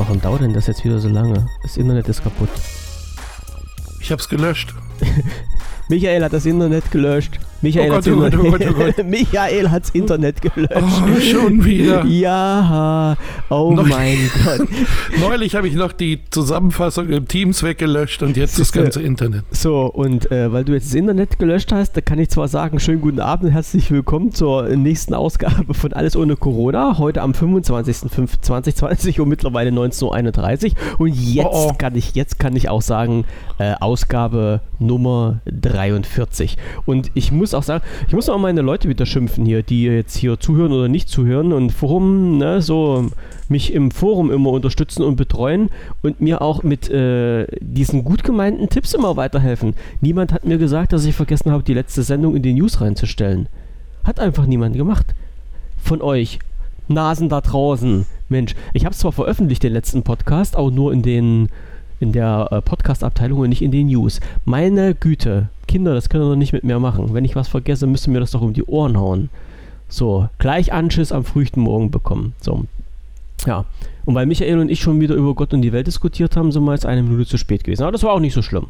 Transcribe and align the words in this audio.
Warum 0.00 0.18
dauert 0.18 0.40
denn 0.40 0.54
das 0.54 0.66
jetzt 0.66 0.82
wieder 0.82 0.98
so 0.98 1.10
lange? 1.10 1.46
Das 1.60 1.76
Internet 1.76 2.08
ist 2.08 2.22
kaputt. 2.22 2.48
Ich 4.00 4.10
hab's 4.10 4.30
gelöscht. 4.30 4.74
Michael 5.90 6.24
hat 6.24 6.32
das 6.32 6.46
Internet 6.46 6.90
gelöscht. 6.90 7.38
Michael, 7.62 7.90
Oh 7.90 7.94
Gott, 7.94 8.08
oh 8.08 8.16
Gott, 8.16 8.34
oh 8.38 8.44
Internet- 8.56 8.74
Gott, 8.76 8.94
oh. 9.00 9.02
Michael 9.10 9.70
hat's 9.70 9.90
Internet 9.90 10.40
gelöscht. 10.40 10.72
Oh, 10.74 11.20
schon 11.20 11.62
wieder. 11.62 12.06
Ja, 12.06 13.18
oh 13.50 13.72
Neu- 13.74 13.82
mein 13.84 14.16
Gott. 14.44 14.66
Neulich 15.20 15.54
habe 15.54 15.68
ich 15.68 15.74
noch 15.74 15.92
die 15.92 16.20
Zusammenfassung 16.30 17.10
im 17.10 17.28
Teams 17.28 17.62
weggelöscht 17.62 18.22
und 18.22 18.38
jetzt 18.38 18.58
das 18.58 18.72
ganze 18.72 19.02
Internet. 19.02 19.44
So, 19.50 19.84
und 19.86 20.30
äh, 20.32 20.50
weil 20.50 20.64
du 20.64 20.72
jetzt 20.72 20.86
das 20.86 20.94
Internet 20.94 21.38
gelöscht 21.38 21.70
hast, 21.70 21.92
da 21.98 22.00
kann 22.00 22.18
ich 22.18 22.30
zwar 22.30 22.48
sagen, 22.48 22.80
schönen 22.80 23.02
guten 23.02 23.20
Abend 23.20 23.44
und 23.48 23.50
herzlich 23.52 23.90
willkommen 23.90 24.32
zur 24.32 24.62
nächsten 24.70 25.12
Ausgabe 25.12 25.74
von 25.74 25.92
Alles 25.92 26.16
ohne 26.16 26.36
Corona. 26.36 26.96
Heute 26.96 27.20
am 27.20 27.32
25.05.2020 27.32 29.20
und 29.20 29.28
mittlerweile 29.28 29.68
19.31 29.70 30.70
Uhr. 30.70 31.00
Und 31.00 31.08
jetzt 31.14 31.46
Oh, 31.50 31.68
oh. 31.72 31.74
kann 31.76 31.94
ich, 31.94 32.14
jetzt 32.14 32.38
kann 32.38 32.56
ich 32.56 32.70
auch 32.70 32.80
sagen, 32.82 33.26
äh, 33.58 33.74
Ausgabe 33.80 34.60
Nummer 34.78 35.40
43. 35.44 36.56
Und 36.86 37.10
ich 37.12 37.32
muss 37.32 37.49
auch 37.54 37.62
sagen, 37.62 37.84
ich 38.06 38.14
muss 38.14 38.28
auch 38.28 38.38
meine 38.38 38.62
Leute 38.62 38.88
wieder 38.88 39.06
schimpfen 39.06 39.44
hier, 39.44 39.62
die 39.62 39.84
jetzt 39.84 40.16
hier 40.16 40.38
zuhören 40.38 40.72
oder 40.72 40.88
nicht 40.88 41.08
zuhören 41.08 41.52
und 41.52 41.70
Forum, 41.70 42.38
ne, 42.38 42.62
so 42.62 43.10
mich 43.48 43.72
im 43.72 43.90
Forum 43.90 44.30
immer 44.30 44.50
unterstützen 44.50 45.02
und 45.02 45.16
betreuen 45.16 45.70
und 46.02 46.20
mir 46.20 46.40
auch 46.40 46.62
mit 46.62 46.88
äh, 46.88 47.46
diesen 47.60 48.04
gut 48.04 48.22
gemeinten 48.24 48.68
Tipps 48.68 48.94
immer 48.94 49.16
weiterhelfen. 49.16 49.74
Niemand 50.00 50.32
hat 50.32 50.44
mir 50.44 50.58
gesagt, 50.58 50.92
dass 50.92 51.04
ich 51.04 51.14
vergessen 51.14 51.50
habe, 51.50 51.62
die 51.62 51.74
letzte 51.74 52.02
Sendung 52.02 52.36
in 52.36 52.42
die 52.42 52.54
News 52.54 52.80
reinzustellen. 52.80 53.48
Hat 54.04 54.20
einfach 54.20 54.46
niemand 54.46 54.76
gemacht. 54.76 55.14
Von 55.76 56.00
euch. 56.00 56.38
Nasen 56.88 57.28
da 57.28 57.40
draußen. 57.40 58.06
Mensch, 58.28 58.54
ich 58.72 58.84
habe 58.84 58.92
es 58.92 58.98
zwar 58.98 59.12
veröffentlicht, 59.12 59.62
den 59.62 59.72
letzten 59.72 60.02
Podcast, 60.02 60.56
auch 60.56 60.70
nur 60.70 60.92
in 60.92 61.02
den 61.02 61.48
in 62.00 62.12
der 62.12 62.48
äh, 62.50 62.60
Podcast-Abteilung 62.60 63.40
und 63.40 63.50
nicht 63.50 63.62
in 63.62 63.70
den 63.70 63.86
News. 63.86 64.20
Meine 64.44 64.94
Güte, 64.94 65.48
Kinder, 65.68 65.94
das 65.94 66.08
können 66.08 66.24
ihr 66.24 66.30
doch 66.30 66.36
nicht 66.36 66.52
mit 66.52 66.64
mir 66.64 66.80
machen. 66.80 67.12
Wenn 67.14 67.24
ich 67.24 67.36
was 67.36 67.48
vergesse, 67.48 67.86
müsst 67.86 68.08
ihr 68.08 68.12
mir 68.12 68.20
das 68.20 68.32
doch 68.32 68.40
um 68.40 68.54
die 68.54 68.64
Ohren 68.64 68.98
hauen. 68.98 69.28
So, 69.88 70.28
gleich 70.38 70.72
Anschiss 70.72 71.12
am 71.12 71.24
frühen 71.24 71.50
Morgen 71.56 71.90
bekommen. 71.90 72.34
So, 72.40 72.64
ja. 73.46 73.64
Und 74.04 74.14
weil 74.14 74.26
Michael 74.26 74.58
und 74.58 74.70
ich 74.70 74.80
schon 74.80 75.00
wieder 75.00 75.14
über 75.14 75.34
Gott 75.34 75.52
und 75.52 75.62
die 75.62 75.72
Welt 75.72 75.86
diskutiert 75.86 76.36
haben, 76.36 76.52
sind 76.52 76.64
wir 76.64 76.72
jetzt 76.72 76.86
eine 76.86 77.02
Minute 77.02 77.26
zu 77.26 77.38
spät 77.38 77.64
gewesen. 77.64 77.82
Aber 77.82 77.92
das 77.92 78.02
war 78.02 78.12
auch 78.12 78.20
nicht 78.20 78.34
so 78.34 78.42
schlimm. 78.42 78.66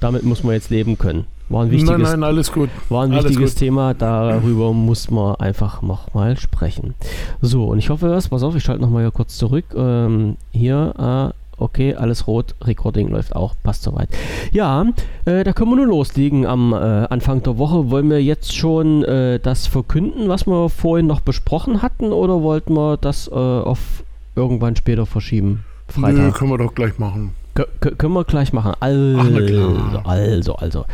Damit 0.00 0.24
muss 0.24 0.42
man 0.42 0.54
jetzt 0.54 0.70
leben 0.70 0.98
können. 0.98 1.26
War 1.48 1.64
ein 1.64 1.70
wichtiges, 1.70 1.90
nein, 1.90 2.20
nein, 2.20 2.22
alles 2.24 2.52
gut. 2.52 2.70
war 2.88 3.04
ein 3.04 3.12
alles 3.12 3.26
wichtiges 3.26 3.52
gut. 3.52 3.58
Thema. 3.60 3.94
Darüber 3.94 4.72
muss 4.72 5.10
man 5.10 5.36
einfach 5.36 5.82
nochmal 5.82 6.36
sprechen. 6.38 6.94
So, 7.42 7.66
und 7.66 7.78
ich 7.78 7.90
hoffe, 7.90 8.10
was, 8.10 8.28
pass 8.28 8.42
auf, 8.42 8.56
ich 8.56 8.64
schalte 8.64 8.80
nochmal 8.82 9.02
hier 9.02 9.10
kurz 9.10 9.36
zurück. 9.36 9.66
Ähm, 9.76 10.36
hier, 10.52 11.32
äh, 11.32 11.43
okay, 11.56 11.94
alles 11.94 12.26
rot, 12.26 12.54
Recording 12.64 13.08
läuft 13.08 13.34
auch, 13.36 13.54
passt 13.62 13.82
soweit. 13.82 14.08
Ja, 14.52 14.86
äh, 15.24 15.44
da 15.44 15.52
können 15.52 15.70
wir 15.70 15.76
nur 15.76 15.86
loslegen 15.86 16.46
am 16.46 16.72
äh, 16.72 16.76
Anfang 16.76 17.42
der 17.42 17.58
Woche. 17.58 17.90
Wollen 17.90 18.10
wir 18.10 18.22
jetzt 18.22 18.54
schon 18.54 19.02
äh, 19.04 19.38
das 19.40 19.66
verkünden, 19.66 20.28
was 20.28 20.46
wir 20.46 20.68
vorhin 20.68 21.06
noch 21.06 21.20
besprochen 21.20 21.82
hatten, 21.82 22.12
oder 22.12 22.42
wollten 22.42 22.74
wir 22.74 22.96
das 22.96 23.28
äh, 23.28 23.32
auf 23.34 24.02
irgendwann 24.36 24.76
später 24.76 25.06
verschieben? 25.06 25.64
Nö, 25.96 26.02
Freitag. 26.02 26.34
können 26.34 26.50
wir 26.50 26.58
doch 26.58 26.74
gleich 26.74 26.98
machen. 26.98 27.32
Kö- 27.54 27.66
kö- 27.80 27.94
können 27.94 28.14
wir 28.14 28.24
gleich 28.24 28.52
machen. 28.52 28.72
Also, 28.80 29.18
Ach, 29.20 29.46
klar. 29.46 30.02
also, 30.04 30.56
also. 30.56 30.84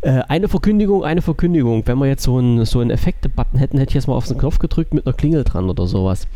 Äh, 0.00 0.22
eine 0.28 0.48
Verkündigung, 0.48 1.04
eine 1.04 1.22
Verkündigung. 1.22 1.82
Wenn 1.86 1.98
wir 1.98 2.06
jetzt 2.06 2.22
so 2.22 2.38
einen 2.38 2.64
so 2.64 2.82
Effekte-Button 2.82 3.58
hätten, 3.58 3.78
hätte 3.78 3.90
ich 3.90 3.94
jetzt 3.94 4.08
mal 4.08 4.14
auf 4.14 4.26
den 4.26 4.38
Knopf 4.38 4.58
gedrückt 4.58 4.94
mit 4.94 5.06
einer 5.06 5.16
Klingel 5.16 5.44
dran 5.44 5.68
oder 5.68 5.86
sowas. 5.86 6.26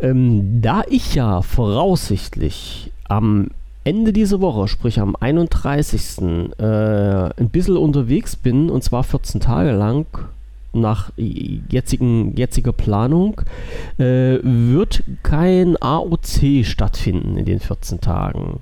Ähm, 0.00 0.60
da 0.60 0.82
ich 0.88 1.14
ja 1.14 1.42
voraussichtlich 1.42 2.92
am 3.08 3.48
Ende 3.84 4.12
dieser 4.12 4.40
Woche, 4.40 4.68
sprich 4.68 5.00
am 5.00 5.16
31. 5.16 6.22
Äh, 6.58 6.62
ein 6.62 7.48
bisschen 7.50 7.76
unterwegs 7.78 8.36
bin, 8.36 8.68
und 8.68 8.84
zwar 8.84 9.02
14 9.04 9.40
Tage 9.40 9.72
lang, 9.72 10.06
nach 10.74 11.10
jetzigen, 11.16 12.36
jetziger 12.36 12.72
Planung, 12.72 13.40
äh, 13.98 14.38
wird 14.42 15.02
kein 15.22 15.80
AOC 15.80 16.64
stattfinden 16.64 17.38
in 17.38 17.46
den 17.46 17.60
14 17.60 18.00
Tagen. 18.02 18.60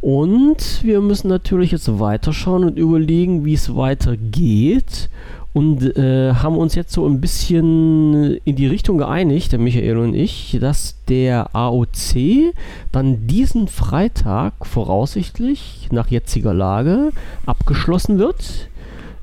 Und 0.00 0.80
wir 0.82 1.00
müssen 1.00 1.28
natürlich 1.28 1.72
jetzt 1.72 1.98
weiterschauen 1.98 2.64
und 2.64 2.78
überlegen, 2.78 3.44
wie 3.44 3.54
es 3.54 3.74
weitergeht. 3.74 5.10
Und 5.54 5.96
äh, 5.96 6.34
haben 6.34 6.56
uns 6.56 6.74
jetzt 6.74 6.92
so 6.92 7.06
ein 7.06 7.20
bisschen 7.20 8.36
in 8.44 8.54
die 8.54 8.66
Richtung 8.66 8.98
geeinigt, 8.98 9.50
der 9.50 9.58
Michael 9.58 9.96
und 9.96 10.14
ich, 10.14 10.56
dass 10.60 10.96
der 11.08 11.54
AOC 11.54 12.54
dann 12.92 13.26
diesen 13.26 13.66
Freitag 13.66 14.52
voraussichtlich 14.66 15.88
nach 15.90 16.08
jetziger 16.08 16.54
Lage 16.54 17.10
abgeschlossen 17.46 18.18
wird. 18.18 18.68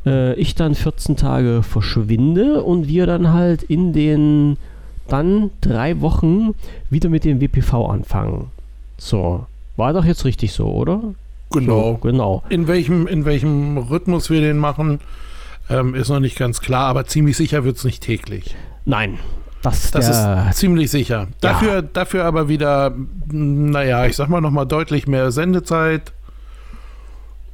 Äh, 0.05 0.33
ich 0.33 0.55
dann 0.55 0.75
14 0.75 1.15
Tage 1.15 1.63
verschwinde 1.63 2.63
und 2.63 2.87
wir 2.87 3.05
dann 3.05 3.31
halt 3.31 3.63
in 3.63 3.93
den 3.93 4.57
dann 5.07 5.51
drei 5.61 6.01
Wochen 6.01 6.55
wieder 6.89 7.09
mit 7.09 7.23
dem 7.23 7.39
WPV 7.39 7.85
anfangen. 7.85 8.47
So, 8.97 9.45
war 9.77 9.93
doch 9.93 10.05
jetzt 10.05 10.25
richtig 10.25 10.53
so, 10.53 10.67
oder? 10.67 11.01
Genau. 11.51 11.93
So, 11.93 11.97
genau. 11.97 12.43
In 12.49 12.67
welchem, 12.67 13.07
in 13.07 13.25
welchem 13.25 13.77
Rhythmus 13.77 14.29
wir 14.29 14.41
den 14.41 14.57
machen, 14.57 14.99
ähm, 15.69 15.95
ist 15.95 16.09
noch 16.09 16.19
nicht 16.19 16.37
ganz 16.37 16.59
klar, 16.61 16.87
aber 16.87 17.05
ziemlich 17.05 17.37
sicher 17.37 17.63
wird 17.63 17.77
es 17.77 17.83
nicht 17.83 18.03
täglich. 18.03 18.55
Nein, 18.85 19.19
das, 19.61 19.89
Das 19.91 20.09
ist 20.09 20.57
ziemlich 20.59 20.91
sicher. 20.91 21.27
Dafür, 21.41 21.81
dafür 21.81 22.25
aber 22.25 22.49
wieder, 22.49 22.93
naja, 23.31 24.05
ich 24.05 24.15
sag 24.15 24.29
mal 24.29 24.41
nochmal 24.41 24.67
deutlich 24.67 25.07
mehr 25.07 25.31
Sendezeit. 25.31 26.13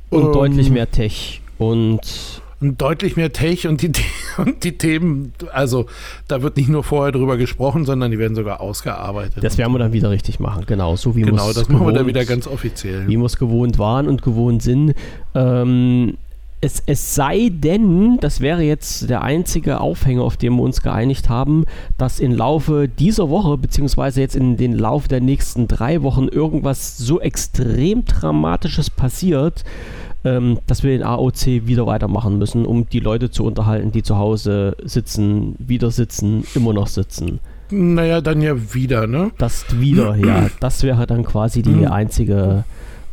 und 0.09 0.25
Ähm, 0.25 0.33
deutlich 0.33 0.69
mehr 0.69 0.91
Tech 0.91 1.41
und 1.57 2.40
und 2.61 2.79
deutlich 2.79 3.17
mehr 3.17 3.33
Tech 3.33 3.67
und 3.67 3.81
die, 3.81 3.91
und 4.37 4.63
die 4.63 4.77
Themen, 4.77 5.33
also 5.51 5.87
da 6.27 6.41
wird 6.41 6.57
nicht 6.57 6.69
nur 6.69 6.83
vorher 6.83 7.11
drüber 7.11 7.37
gesprochen, 7.37 7.85
sondern 7.85 8.11
die 8.11 8.19
werden 8.19 8.35
sogar 8.35 8.61
ausgearbeitet. 8.61 9.43
das 9.43 9.57
werden 9.57 9.73
wir 9.73 9.79
dann 9.79 9.93
wieder 9.93 10.11
richtig 10.11 10.39
machen. 10.39 10.65
Genau, 10.67 10.95
so 10.95 11.15
wie 11.15 11.23
genau, 11.23 11.51
das 11.51 11.67
machen 11.69 11.87
wir 11.87 11.93
dann 11.93 12.07
wieder 12.07 12.23
ganz 12.25 12.47
offiziell. 12.47 13.07
wie 13.07 13.17
wir 13.17 13.25
es 13.25 13.37
gewohnt 13.37 13.79
waren 13.79 14.07
und 14.07 14.21
gewohnt 14.21 14.61
sind. 14.61 14.93
Ähm, 15.33 16.17
es, 16.63 16.83
es 16.85 17.15
sei 17.15 17.49
denn, 17.51 18.19
das 18.21 18.39
wäre 18.39 18.61
jetzt 18.61 19.09
der 19.09 19.23
einzige 19.23 19.81
Aufhänger, 19.81 20.21
auf 20.21 20.37
den 20.37 20.55
wir 20.55 20.61
uns 20.61 20.83
geeinigt 20.83 21.27
haben, 21.27 21.65
dass 21.97 22.19
im 22.19 22.33
Laufe 22.33 22.87
dieser 22.87 23.31
Woche, 23.31 23.57
beziehungsweise 23.57 24.21
jetzt 24.21 24.35
in 24.35 24.57
den 24.57 24.73
Lauf 24.73 25.07
der 25.07 25.21
nächsten 25.21 25.67
drei 25.67 26.03
Wochen 26.03 26.27
irgendwas 26.27 26.99
so 26.99 27.19
extrem 27.19 28.05
Dramatisches 28.05 28.91
passiert, 28.91 29.63
ähm, 30.23 30.59
dass 30.67 30.83
wir 30.83 30.91
den 30.91 31.03
AOC 31.03 31.65
wieder 31.67 31.85
weitermachen 31.87 32.37
müssen, 32.37 32.65
um 32.65 32.87
die 32.89 32.99
Leute 32.99 33.31
zu 33.31 33.43
unterhalten, 33.45 33.91
die 33.91 34.03
zu 34.03 34.17
Hause 34.17 34.75
sitzen, 34.83 35.55
wieder 35.59 35.91
sitzen, 35.91 36.43
immer 36.55 36.73
noch 36.73 36.87
sitzen. 36.87 37.39
Naja, 37.71 38.21
dann 38.21 38.41
ja 38.41 38.73
wieder, 38.73 39.07
ne? 39.07 39.31
Das 39.37 39.65
wieder, 39.79 40.15
ja, 40.25 40.47
das 40.59 40.83
wäre 40.83 41.07
dann 41.07 41.23
quasi 41.23 41.61
die 41.61 41.69
Mhm. 41.71 41.85
einzige, 41.85 42.65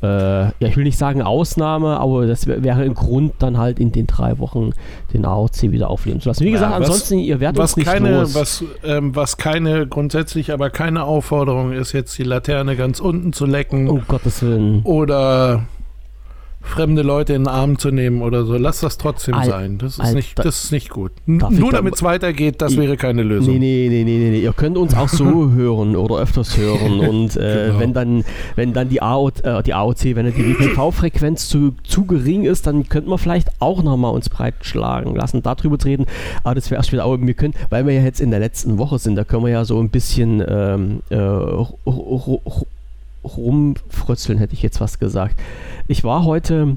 äh, 0.03 0.07
ja, 0.07 0.53
ich 0.61 0.77
will 0.77 0.85
nicht 0.85 0.99
sagen 0.99 1.23
Ausnahme, 1.23 1.99
aber 1.99 2.27
das 2.27 2.47
wär, 2.47 2.63
wäre 2.63 2.83
ein 2.83 2.95
Grund, 2.95 3.35
dann 3.39 3.57
halt 3.57 3.79
in 3.81 3.91
den 3.93 4.07
drei 4.07 4.39
Wochen 4.39 4.73
den 5.15 5.25
AOC 5.25 5.71
wieder 5.71 5.89
aufleben 5.91 6.21
zu 6.21 6.29
lassen. 6.29 6.41
Wie 6.45 6.49
Ja, 6.49 6.55
gesagt, 6.55 6.73
was- 6.73 6.81
ansonsten, 6.89 7.19
ihr 7.21 7.41
werdet 7.41 7.59
Was 7.59 7.71
uns 7.73 7.77
nicht 7.79 7.87
keine, 7.87 8.21
los. 8.21 8.35
was, 8.35 8.65
ähm, 8.85 9.15
was 9.17 9.37
keine, 9.39 9.87
grundsätzlich 9.87 10.53
aber 10.53 10.71
keine 10.71 11.05
Aufforderung 11.05 11.73
ist, 11.73 11.93
jetzt 11.93 12.19
die 12.19 12.25
Laterne 12.25 12.77
ganz 12.77 13.01
unten 13.01 13.33
zu 13.33 13.47
lecken 13.47 13.89
um 13.89 14.03
Gottes 14.09 14.43
Willen. 14.43 14.83
oder 14.85 15.65
fremde 16.61 17.03
Leute 17.03 17.33
in 17.35 17.43
den 17.45 17.49
Arm 17.49 17.79
zu 17.79 17.91
nehmen 17.91 18.21
oder 18.21 18.45
so. 18.45 18.57
Lass 18.57 18.81
das 18.81 18.99
trotzdem 18.99 19.35
Al- 19.35 19.47
sein. 19.49 19.79
Das 19.79 19.99
ist, 19.99 20.13
nicht, 20.15 20.39
das 20.39 20.65
ist 20.65 20.73
nicht 20.73 20.91
gut. 20.91 21.13
Nur 21.25 21.39
da- 21.71 21.77
damit 21.79 21.95
es 21.95 22.03
weitergeht, 22.03 22.61
das 22.61 22.73
Ich- 22.73 22.79
wäre 22.79 22.97
keine 22.97 23.23
Lösung. 23.23 23.55
Nee, 23.59 23.87
nee, 23.89 24.05
nee, 24.05 24.19
nee, 24.19 24.31
nee. 24.31 24.41
Ihr 24.41 24.53
könnt 24.53 24.77
uns 24.77 24.95
auch 24.95 25.09
so 25.09 25.51
hören 25.53 25.97
oder 25.97 26.17
öfters 26.19 26.57
hören. 26.57 27.01
Und 27.01 27.37
äh, 27.37 27.67
Genau. 27.69 27.79
wenn 27.81 27.93
dann, 27.95 28.25
wenn 28.57 28.73
dann 28.73 28.89
die, 28.89 29.01
AO, 29.01 29.31
äh, 29.43 29.63
die 29.63 29.73
AOC, 29.73 30.17
wenn 30.17 30.27
dann 30.27 30.35
die 30.35 30.45
WPV-Frequenz 30.59 31.49
zu, 31.49 31.75
zu 31.85 32.05
gering 32.07 32.45
ist, 32.45 32.67
dann 32.67 32.89
könnten 32.89 33.09
wir 33.11 33.19
vielleicht 33.19 33.49
auch 33.61 33.83
nochmal 33.83 34.13
uns 34.13 34.29
breitschlagen 34.29 35.15
lassen, 35.15 35.43
darüber 35.43 35.83
reden. 35.85 36.07
Aber 36.43 36.55
das 36.55 36.71
wäre 36.71 36.79
erst 36.81 36.93
wieder, 36.93 37.05
aber 37.05 37.21
wir 37.21 37.35
können, 37.35 37.55
weil 37.71 37.87
wir 37.87 37.95
ja 37.95 38.03
jetzt 38.03 38.21
in 38.21 38.31
der 38.31 38.41
letzten 38.41 38.79
Woche 38.79 38.99
sind, 38.99 39.17
da 39.17 39.25
können 39.25 39.45
wir 39.45 39.53
ja 39.53 39.65
so 39.65 39.79
ein 39.81 39.91
bisschen 39.91 40.43
ähm, 40.47 41.01
äh, 41.11 41.17
rumfrötzeln, 43.25 44.39
hätte 44.39 44.55
ich 44.55 44.63
jetzt 44.63 44.81
was 44.81 44.99
gesagt. 44.99 45.35
Ich 45.87 46.05
war 46.05 46.25
heute 46.25 46.77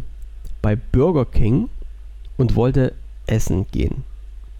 bei 0.61 0.75
Burger 0.75 1.25
King 1.25 1.69
und 2.37 2.55
wollte 2.55 2.93
essen 3.27 3.65
gehen. 3.71 4.03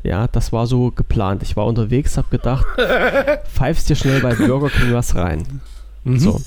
Ja, 0.04 0.28
das 0.28 0.52
war 0.52 0.66
so 0.66 0.92
geplant. 0.92 1.44
Ich 1.44 1.56
war 1.56 1.66
unterwegs, 1.68 2.18
habe 2.18 2.28
gedacht, 2.32 2.66
pfeifst 3.54 3.90
dir 3.90 3.96
schnell 3.96 4.20
bei 4.22 4.34
Burger 4.34 4.70
King 4.70 4.94
was 4.94 5.16
rein. 5.16 5.44
Mhm. 6.04 6.20
So. 6.20 6.42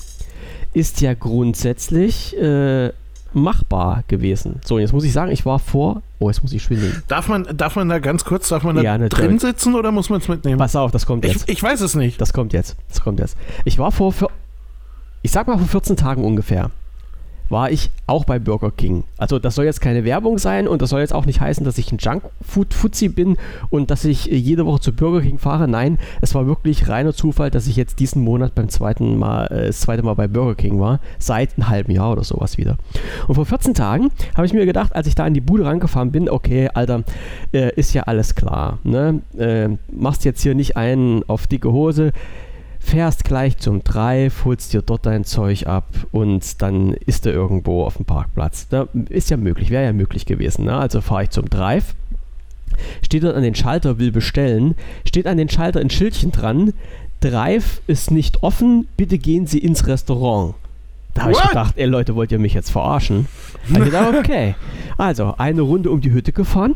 Ist 0.73 0.99
ja 0.99 1.13
grundsätzlich 1.13 2.35
äh, 2.37 2.91
machbar 3.31 4.03
gewesen. 4.09 4.59
So, 4.65 4.77
jetzt 4.77 4.91
muss 4.91 5.05
ich 5.05 5.13
sagen, 5.13 5.31
ich 5.31 5.45
war 5.45 5.59
vor. 5.59 6.01
Oh, 6.19 6.29
jetzt 6.29 6.41
muss 6.43 6.51
ich 6.51 6.63
schwindeln. 6.63 7.01
Darf 7.07 7.29
man, 7.29 7.47
darf 7.55 7.77
man 7.77 7.87
da 7.87 7.99
ganz 7.99 8.25
kurz, 8.25 8.49
darf 8.49 8.63
man 8.63 8.75
da 8.75 8.81
Ja, 8.81 8.97
drin 8.97 9.39
sitzen 9.39 9.75
oder 9.75 9.91
muss 9.93 10.09
man 10.09 10.19
es 10.19 10.27
mitnehmen? 10.27 10.57
Pass 10.57 10.75
auf, 10.75 10.91
das 10.91 11.05
kommt 11.05 11.23
Ich, 11.23 11.31
jetzt. 11.33 11.49
ich 11.49 11.63
weiß 11.63 11.79
es 11.79 11.95
nicht. 11.95 12.19
Das 12.19 12.33
kommt 12.33 12.51
jetzt. 12.51 12.75
Das 12.89 12.99
kommt 13.01 13.19
jetzt. 13.21 13.37
Ich 13.63 13.77
war 13.79 13.91
vor, 13.93 14.11
vier- 14.11 14.29
ich 15.25 15.31
sag 15.31 15.47
mal 15.47 15.57
vor 15.57 15.67
14 15.67 15.97
Tagen 15.97 16.23
ungefähr, 16.23 16.69
war 17.49 17.71
ich 17.71 17.89
auch 18.05 18.25
bei 18.25 18.37
Burger 18.37 18.69
King. 18.69 19.05
Also 19.17 19.39
das 19.39 19.55
soll 19.55 19.65
jetzt 19.65 19.81
keine 19.81 20.03
Werbung 20.03 20.37
sein 20.37 20.67
und 20.67 20.83
das 20.83 20.91
soll 20.91 20.99
jetzt 20.99 21.15
auch 21.15 21.25
nicht 21.25 21.41
heißen, 21.41 21.65
dass 21.65 21.79
ich 21.79 21.91
ein 21.91 21.97
Junkfood-Fuzzi 21.97 23.09
bin 23.09 23.37
und 23.71 23.89
dass 23.89 24.05
ich 24.05 24.31
äh, 24.31 24.35
jede 24.35 24.67
Woche 24.67 24.81
zu 24.81 24.93
Burger 24.93 25.21
King 25.21 25.39
fahre. 25.39 25.67
Nein, 25.67 25.97
es 26.21 26.35
war 26.35 26.45
wirklich 26.45 26.89
reiner 26.89 27.13
Zufall, 27.13 27.49
dass 27.49 27.65
ich 27.65 27.75
jetzt 27.75 27.99
diesen 27.99 28.23
Monat 28.23 28.53
beim 28.53 28.69
zweiten 28.69 29.17
Mal, 29.17 29.47
äh, 29.47 29.65
das 29.65 29.79
zweite 29.79 30.03
Mal 30.03 30.13
bei 30.13 30.27
Burger 30.27 30.53
King 30.53 30.79
war, 30.79 30.99
seit 31.17 31.57
einem 31.57 31.69
halben 31.69 31.91
Jahr 31.91 32.11
oder 32.11 32.23
sowas 32.23 32.59
wieder. 32.59 32.77
Und 33.27 33.33
vor 33.33 33.47
14 33.47 33.73
Tagen 33.73 34.11
habe 34.35 34.45
ich 34.45 34.53
mir 34.53 34.67
gedacht, 34.67 34.95
als 34.95 35.07
ich 35.07 35.15
da 35.15 35.25
in 35.25 35.33
die 35.33 35.41
Bude 35.41 35.65
rangefahren 35.65 36.11
bin, 36.11 36.29
okay, 36.29 36.69
Alter, 36.71 37.01
äh, 37.51 37.73
ist 37.75 37.95
ja 37.95 38.03
alles 38.03 38.35
klar. 38.35 38.77
Ne? 38.83 39.21
Machst 39.91 40.23
jetzt 40.23 40.43
hier 40.43 40.53
nicht 40.53 40.77
einen 40.77 41.23
auf 41.27 41.47
dicke 41.47 41.71
Hose 41.71 42.13
fährst 42.85 43.25
gleich 43.25 43.57
zum 43.57 43.83
Drive, 43.83 44.45
holst 44.45 44.71
dir 44.71 44.83
dort 44.83 45.07
dein 45.07 45.25
Zeug 45.25 45.65
ab 45.65 45.87
und 46.11 46.61
dann 46.61 46.93
ist 46.93 47.25
er 47.25 47.33
irgendwo 47.33 47.83
auf 47.83 47.97
dem 47.97 48.05
Parkplatz. 48.05 48.67
Da 48.69 48.87
ist 49.09 49.31
ja 49.31 49.37
möglich, 49.37 49.71
wäre 49.71 49.85
ja 49.85 49.93
möglich 49.93 50.25
gewesen. 50.27 50.65
Ne? 50.65 50.77
Also 50.77 51.01
fahre 51.01 51.23
ich 51.23 51.31
zum 51.31 51.49
Drive, 51.49 51.95
steht 53.01 53.23
dort 53.23 53.35
an 53.35 53.41
den 53.41 53.55
Schalter, 53.55 53.97
will 53.97 54.11
bestellen, 54.11 54.75
steht 55.03 55.25
an 55.25 55.37
den 55.37 55.49
Schalter 55.49 55.79
ein 55.79 55.89
Schildchen 55.89 56.31
dran, 56.31 56.73
Drive 57.21 57.81
ist 57.87 58.11
nicht 58.11 58.43
offen, 58.43 58.87
bitte 58.97 59.17
gehen 59.17 59.47
Sie 59.47 59.59
ins 59.59 59.87
Restaurant. 59.87 60.53
Da 61.15 61.23
habe 61.23 61.31
ich 61.31 61.41
gedacht, 61.41 61.73
ey 61.77 61.85
Leute, 61.85 62.15
wollt 62.15 62.31
ihr 62.31 62.39
mich 62.39 62.53
jetzt 62.53 62.69
verarschen? 62.69 63.27
Ich 63.67 63.73
gedacht, 63.73 64.13
okay. 64.19 64.53
Also, 64.97 65.33
eine 65.37 65.61
Runde 65.61 65.89
um 65.89 66.01
die 66.01 66.11
Hütte 66.11 66.33
gefahren, 66.33 66.75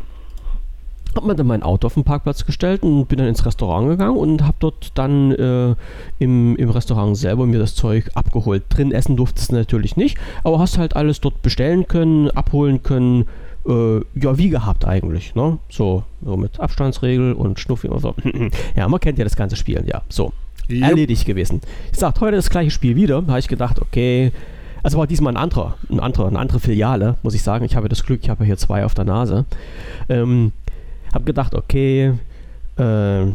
habe 1.16 1.26
mir 1.26 1.34
dann 1.34 1.46
mein 1.46 1.62
Auto 1.62 1.86
auf 1.86 1.94
den 1.94 2.04
Parkplatz 2.04 2.44
gestellt 2.44 2.82
und 2.82 3.06
bin 3.06 3.18
dann 3.18 3.28
ins 3.28 3.44
Restaurant 3.44 3.88
gegangen 3.88 4.16
und 4.16 4.42
habe 4.42 4.56
dort 4.60 4.92
dann 4.94 5.32
äh, 5.32 5.74
im, 6.18 6.56
im 6.56 6.70
Restaurant 6.70 7.16
selber 7.16 7.46
mir 7.46 7.58
das 7.58 7.74
Zeug 7.74 8.10
abgeholt. 8.14 8.64
Drin 8.68 8.92
essen 8.92 9.16
durfte 9.16 9.40
es 9.40 9.50
natürlich 9.50 9.96
nicht, 9.96 10.18
aber 10.44 10.58
hast 10.58 10.78
halt 10.78 10.96
alles 10.96 11.20
dort 11.20 11.42
bestellen 11.42 11.86
können, 11.88 12.30
abholen 12.30 12.82
können. 12.82 13.26
Äh, 13.66 13.98
ja, 14.14 14.38
wie 14.38 14.48
gehabt 14.48 14.86
eigentlich, 14.86 15.34
ne? 15.34 15.58
So, 15.68 16.04
so 16.24 16.36
mit 16.36 16.58
Abstandsregel 16.58 17.34
und 17.34 17.60
Schnuffi 17.60 17.88
und 17.88 18.00
so. 18.00 18.14
ja, 18.76 18.88
man 18.88 19.00
kennt 19.00 19.18
ja 19.18 19.24
das 19.24 19.36
ganze 19.36 19.56
Spiel, 19.56 19.84
ja. 19.86 20.02
So, 20.08 20.32
yep. 20.70 20.90
erledigt 20.90 21.26
gewesen. 21.26 21.60
Ich 21.92 21.98
sagte, 21.98 22.20
heute 22.22 22.36
das 22.36 22.50
gleiche 22.50 22.70
Spiel 22.70 22.96
wieder. 22.96 23.20
Da 23.20 23.28
habe 23.28 23.40
ich 23.40 23.48
gedacht, 23.48 23.80
okay, 23.80 24.32
also 24.82 24.98
war 24.98 25.06
diesmal 25.06 25.34
ein 25.34 25.36
anderer, 25.36 25.76
ein 25.90 26.00
anderer, 26.00 26.28
eine 26.28 26.38
andere 26.38 26.60
Filiale, 26.60 27.16
muss 27.22 27.34
ich 27.34 27.42
sagen. 27.42 27.64
Ich 27.64 27.76
habe 27.76 27.88
das 27.88 28.04
Glück, 28.04 28.20
ich 28.22 28.30
habe 28.30 28.44
hier 28.44 28.56
zwei 28.56 28.84
auf 28.84 28.94
der 28.94 29.04
Nase. 29.04 29.44
Ähm, 30.08 30.52
hab 31.12 31.26
gedacht, 31.26 31.54
okay, 31.54 32.14
äh, 32.76 33.26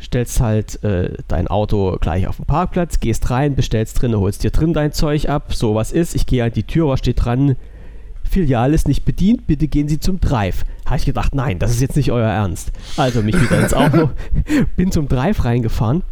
stellst 0.00 0.40
halt 0.40 0.82
äh, 0.82 1.14
dein 1.28 1.48
Auto 1.48 1.96
gleich 2.00 2.26
auf 2.26 2.36
den 2.36 2.46
Parkplatz, 2.46 3.00
gehst 3.00 3.30
rein, 3.30 3.54
bestellst 3.54 4.00
drin, 4.00 4.16
holst 4.16 4.42
dir 4.42 4.50
drin 4.50 4.72
dein 4.72 4.92
Zeug 4.92 5.28
ab. 5.28 5.54
So, 5.54 5.74
was 5.74 5.92
ist? 5.92 6.14
Ich 6.14 6.26
gehe 6.26 6.44
an 6.44 6.52
die 6.52 6.62
Tür, 6.62 6.88
was 6.88 7.00
steht 7.00 7.24
dran? 7.24 7.56
Filiale 8.24 8.74
ist 8.74 8.86
nicht 8.86 9.04
bedient, 9.04 9.46
bitte 9.46 9.66
gehen 9.66 9.88
Sie 9.88 9.98
zum 9.98 10.20
Drive. 10.20 10.64
Habe 10.86 10.96
ich 10.96 11.04
gedacht, 11.04 11.34
nein, 11.34 11.58
das 11.58 11.72
ist 11.72 11.80
jetzt 11.80 11.96
nicht 11.96 12.12
euer 12.12 12.28
Ernst. 12.28 12.70
Also 12.96 13.22
mich 13.22 13.40
wieder 13.40 13.60
ins 13.60 13.74
Auto, 13.74 14.10
bin 14.76 14.92
zum 14.92 15.08
Drive 15.08 15.44
reingefahren. 15.44 16.02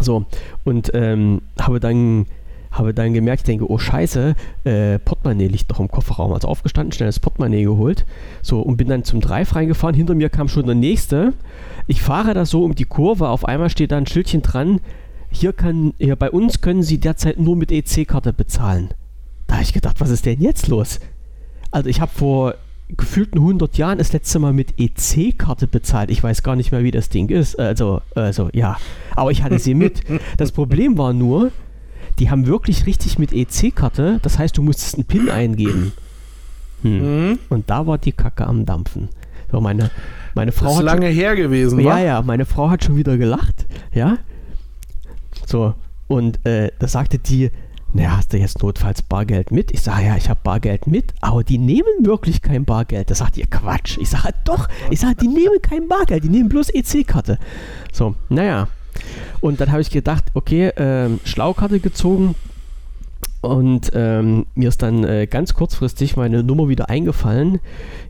So, 0.00 0.26
und 0.64 0.90
ähm, 0.94 1.42
habe 1.58 1.80
dann 1.80 2.26
habe 2.72 2.94
dann 2.94 3.12
gemerkt, 3.12 3.42
ich 3.42 3.46
denke, 3.46 3.70
oh 3.70 3.78
scheiße, 3.78 4.34
äh, 4.64 4.98
Portemonnaie 4.98 5.48
liegt 5.48 5.70
doch 5.70 5.80
im 5.80 5.88
Kofferraum. 5.88 6.32
Also 6.32 6.48
aufgestanden, 6.48 6.92
schnell 6.92 7.08
das 7.08 7.20
Portemonnaie 7.20 7.64
geholt. 7.64 8.04
So, 8.40 8.60
und 8.60 8.76
bin 8.76 8.88
dann 8.88 9.04
zum 9.04 9.20
Drive 9.20 9.54
reingefahren. 9.54 9.94
Hinter 9.94 10.14
mir 10.14 10.30
kam 10.30 10.48
schon 10.48 10.66
der 10.66 10.74
nächste. 10.74 11.34
Ich 11.86 12.02
fahre 12.02 12.34
da 12.34 12.46
so 12.46 12.64
um 12.64 12.74
die 12.74 12.84
Kurve. 12.84 13.28
Auf 13.28 13.44
einmal 13.44 13.70
steht 13.70 13.92
da 13.92 13.98
ein 13.98 14.06
Schildchen 14.06 14.42
dran. 14.42 14.80
Hier 15.30 15.52
kann, 15.52 15.94
hier 15.98 16.16
bei 16.16 16.30
uns 16.30 16.60
können 16.60 16.82
Sie 16.82 16.98
derzeit 16.98 17.38
nur 17.38 17.56
mit 17.56 17.70
EC-Karte 17.70 18.32
bezahlen. 18.32 18.90
Da 19.46 19.54
habe 19.54 19.64
ich 19.64 19.72
gedacht, 19.72 20.00
was 20.00 20.10
ist 20.10 20.26
denn 20.26 20.40
jetzt 20.40 20.68
los? 20.68 20.98
Also 21.70 21.88
ich 21.88 22.00
habe 22.00 22.12
vor 22.12 22.54
gefühlten 22.96 23.38
100 23.38 23.78
Jahren 23.78 23.98
das 23.98 24.12
letzte 24.12 24.38
Mal 24.38 24.52
mit 24.52 24.78
EC-Karte 24.78 25.66
bezahlt. 25.66 26.10
Ich 26.10 26.22
weiß 26.22 26.42
gar 26.42 26.56
nicht 26.56 26.72
mehr, 26.72 26.84
wie 26.84 26.90
das 26.90 27.08
Ding 27.08 27.28
ist. 27.28 27.58
Also, 27.58 28.02
also 28.14 28.50
ja. 28.52 28.76
Aber 29.16 29.30
ich 29.30 29.42
hatte 29.42 29.58
sie 29.58 29.74
mit. 29.74 30.02
Das 30.36 30.52
Problem 30.52 30.98
war 30.98 31.12
nur, 31.12 31.50
die 32.18 32.30
haben 32.30 32.46
wirklich 32.46 32.86
richtig 32.86 33.18
mit 33.18 33.32
EC-Karte, 33.32 34.20
das 34.22 34.38
heißt, 34.38 34.56
du 34.56 34.62
musstest 34.62 34.94
einen 34.96 35.04
PIN 35.04 35.30
eingeben. 35.30 35.92
Hm. 36.82 37.28
Mhm. 37.30 37.38
Und 37.48 37.70
da 37.70 37.86
war 37.86 37.98
die 37.98 38.12
Kacke 38.12 38.46
am 38.46 38.64
Dampfen. 38.66 39.08
So, 39.50 39.60
meine, 39.60 39.90
meine 40.34 40.52
Frau 40.52 40.68
das 40.70 40.78
ist 40.78 40.82
lange 40.82 41.06
schon, 41.08 41.14
her 41.14 41.36
gewesen, 41.36 41.80
Ja, 41.80 41.90
wa? 41.90 42.00
ja, 42.00 42.22
meine 42.22 42.44
Frau 42.44 42.70
hat 42.70 42.84
schon 42.84 42.96
wieder 42.96 43.16
gelacht, 43.18 43.66
ja. 43.92 44.18
So, 45.46 45.74
und 46.08 46.44
äh, 46.46 46.70
da 46.78 46.88
sagte 46.88 47.18
die, 47.18 47.50
naja, 47.94 48.16
hast 48.16 48.32
du 48.32 48.38
jetzt 48.38 48.62
notfalls 48.62 49.02
Bargeld 49.02 49.50
mit? 49.50 49.70
Ich 49.70 49.82
sage, 49.82 50.06
ja, 50.06 50.16
ich 50.16 50.30
habe 50.30 50.40
Bargeld 50.42 50.86
mit, 50.86 51.12
aber 51.20 51.44
die 51.44 51.58
nehmen 51.58 51.84
wirklich 52.06 52.40
kein 52.40 52.64
Bargeld. 52.64 53.10
Da 53.10 53.14
sagt 53.14 53.36
ihr 53.36 53.46
Quatsch. 53.46 53.98
Ich 53.98 54.08
sage, 54.08 54.32
doch, 54.44 54.68
ich 54.90 55.00
sage, 55.00 55.16
die 55.16 55.28
nehmen 55.28 55.60
kein 55.60 55.88
Bargeld, 55.88 56.24
die 56.24 56.30
nehmen 56.30 56.48
bloß 56.48 56.70
EC-Karte. 56.70 57.38
So, 57.92 58.14
naja, 58.30 58.68
und 59.40 59.60
dann 59.60 59.70
habe 59.72 59.80
ich 59.80 59.90
gedacht, 59.90 60.24
okay, 60.34 60.72
ähm, 60.76 61.20
Schlaukarte 61.24 61.80
gezogen. 61.80 62.34
Und 63.40 63.90
ähm, 63.94 64.46
mir 64.54 64.68
ist 64.68 64.82
dann 64.82 65.02
äh, 65.02 65.26
ganz 65.26 65.54
kurzfristig 65.54 66.16
meine 66.16 66.44
Nummer 66.44 66.68
wieder 66.68 66.88
eingefallen. 66.88 67.58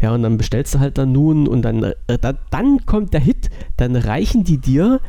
Ja, 0.02 0.14
und 0.14 0.22
dann 0.22 0.36
bestellst 0.36 0.74
du 0.74 0.78
halt 0.78 0.98
dann 0.98 1.12
nun 1.12 1.48
und 1.48 1.62
dann, 1.62 1.82
äh, 1.82 2.18
da, 2.20 2.34
dann 2.50 2.84
kommt 2.84 3.14
der 3.14 3.20
Hit, 3.20 3.48
dann 3.78 3.96
reichen 3.96 4.44
die 4.44 4.58
dir 4.58 5.00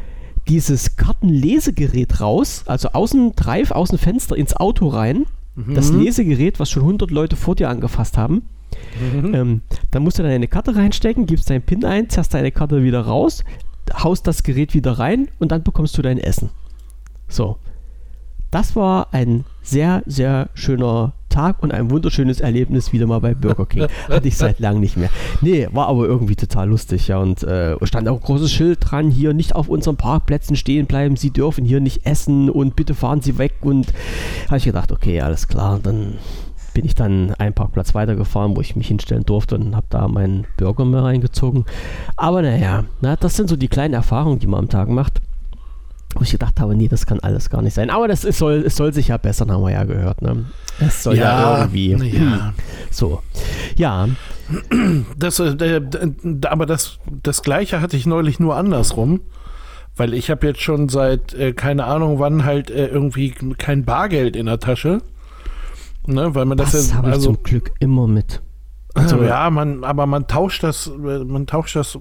dieses 0.47 0.95
Kartenlesegerät 0.95 2.21
raus, 2.21 2.63
also 2.67 2.89
außen 2.89 3.33
Drive, 3.35 3.71
außen 3.71 3.97
Fenster 3.97 4.37
ins 4.37 4.55
Auto 4.55 4.87
rein. 4.87 5.25
Mhm. 5.55 5.75
Das 5.75 5.91
Lesegerät, 5.91 6.59
was 6.59 6.69
schon 6.69 6.83
100 6.83 7.11
Leute 7.11 7.35
vor 7.35 7.55
dir 7.55 7.69
angefasst 7.69 8.17
haben. 8.17 8.43
Mhm. 8.99 9.35
Ähm, 9.35 9.61
dann 9.91 10.03
musst 10.03 10.19
du 10.19 10.23
deine 10.23 10.47
Karte 10.47 10.75
reinstecken, 10.75 11.25
gibst 11.25 11.49
deinen 11.49 11.61
PIN 11.61 11.85
ein, 11.85 12.09
zerrst 12.09 12.33
deine 12.33 12.51
Karte 12.51 12.83
wieder 12.83 13.01
raus, 13.01 13.43
haust 13.94 14.27
das 14.27 14.44
Gerät 14.44 14.74
wieder 14.74 14.94
rein 14.94 15.30
und 15.39 15.51
dann 15.51 15.63
bekommst 15.63 15.97
du 15.97 16.01
dein 16.01 16.18
Essen. 16.18 16.50
So. 17.27 17.57
Das 18.51 18.75
war 18.75 19.07
ein 19.12 19.45
sehr, 19.63 20.03
sehr 20.06 20.50
schöner 20.53 21.13
Tag 21.30 21.63
und 21.63 21.74
ein 21.74 21.89
wunderschönes 21.89 22.39
Erlebnis 22.39 22.94
wieder 22.94 23.07
mal 23.07 23.19
bei 23.19 23.33
Burger 23.33 23.65
King. 23.65 23.88
Hatte 24.07 24.27
ich 24.27 24.38
seit 24.38 24.59
langem 24.59 24.81
nicht 24.81 24.95
mehr. 24.95 25.09
Nee, 25.41 25.68
war 25.71 25.88
aber 25.88 26.06
irgendwie 26.06 26.35
total 26.35 26.69
lustig, 26.69 27.07
ja. 27.07 27.18
Und 27.18 27.41
äh, 27.41 27.75
stand 27.88 28.07
auch 28.07 28.17
ein 28.17 28.24
großes 28.24 28.51
Schild 28.51 28.79
dran, 28.81 29.10
hier 29.10 29.34
nicht 29.34 29.55
auf 29.55 29.69
unseren 29.69 29.98
Parkplätzen 29.98 30.55
stehen 30.55 30.86
bleiben, 30.86 31.15
Sie 31.15 31.31
dürfen 31.31 31.65
hier 31.65 31.79
nicht 31.79 32.05
essen 32.05 32.51
und 32.51 32.75
bitte 32.75 32.93
fahren 32.93 33.22
Sie 33.22 33.39
weg. 33.39 33.53
Und 33.62 33.88
habe 34.46 34.57
ich 34.57 34.65
gedacht, 34.65 34.91
okay, 34.91 35.22
alles 35.22 35.48
klar, 35.48 35.79
dann 35.81 36.19
bin 36.74 36.86
ich 36.86 36.96
dann 36.96 37.34
einen 37.36 37.53
Parkplatz 37.53 37.94
weitergefahren, 37.96 38.56
wo 38.56 38.62
ich 38.62 38.75
mich 38.75 38.88
hinstellen 38.88 39.25
durfte 39.25 39.56
und 39.56 39.75
habe 39.75 39.88
da 39.89 40.08
meinen 40.08 40.46
Burger 40.58 40.86
mehr 40.86 41.03
reingezogen. 41.03 41.65
Aber 42.15 42.42
naja, 42.42 42.84
na, 43.01 43.15
das 43.15 43.36
sind 43.36 43.50
so 43.50 43.56
die 43.56 43.68
kleinen 43.68 43.94
Erfahrungen, 43.94 44.39
die 44.39 44.48
man 44.48 44.62
am 44.62 44.70
Tag 44.70 44.89
macht. 44.89 45.22
Wo 46.15 46.22
ich 46.22 46.32
gedacht 46.32 46.60
habe, 46.60 46.75
nee, 46.75 46.88
das 46.88 47.08
kann 47.08 47.20
alles 47.22 47.50
gar 47.50 47.63
nicht 47.63 47.74
sein. 47.74 47.89
Aber 47.89 48.08
das 48.08 48.24
ist, 48.24 48.38
soll, 48.38 48.63
es 48.65 48.75
soll 48.75 48.94
sich 48.94 49.08
ja 49.08 49.18
bessern, 49.18 49.51
haben 49.51 49.63
wir 49.63 49.72
ja 49.72 49.84
gehört. 49.84 50.22
Ne? 50.22 50.46
Es 50.80 51.01
soll 51.01 51.18
ja, 51.18 51.24
ja 51.24 51.62
irgendwie. 51.62 52.18
Ja. 52.18 52.53
So. 52.92 53.22
Ja. 53.75 54.08
Das, 55.18 55.39
äh, 55.39 55.82
aber 56.46 56.65
das, 56.65 57.00
das 57.24 57.42
Gleiche 57.42 57.82
hatte 57.82 57.98
ich 57.98 58.06
neulich 58.06 58.39
nur 58.39 58.56
andersrum. 58.56 59.22
Weil 59.96 60.13
ich 60.13 60.30
habe 60.30 60.48
jetzt 60.48 60.62
schon 60.62 60.89
seit, 60.89 61.34
äh, 61.34 61.53
keine 61.53 61.86
Ahnung 61.86 62.20
wann, 62.20 62.46
halt 62.46 62.70
äh, 62.70 62.88
irgendwie 62.88 63.32
kein 63.32 63.86
Bargeld 63.86 64.36
in 64.36 64.48
der 64.48 64.60
Tasche. 64.60 65.01
Ne, 66.05 66.36
weil 66.36 66.45
man 66.45 66.57
das, 66.57 66.72
das 66.72 66.91
ja, 66.91 66.98
habe 66.98 67.07
also, 67.07 67.31
ich 67.31 67.36
zum 67.38 67.43
Glück 67.43 67.72
immer 67.79 68.07
mit. 68.07 68.41
Also, 68.95 69.24
ja, 69.24 69.50
man, 69.50 69.83
aber 69.83 70.05
man 70.05 70.27
tauscht 70.27 70.62
das, 70.62 70.91
man 70.98 71.48
tauscht 71.48 71.75
das 71.75 71.98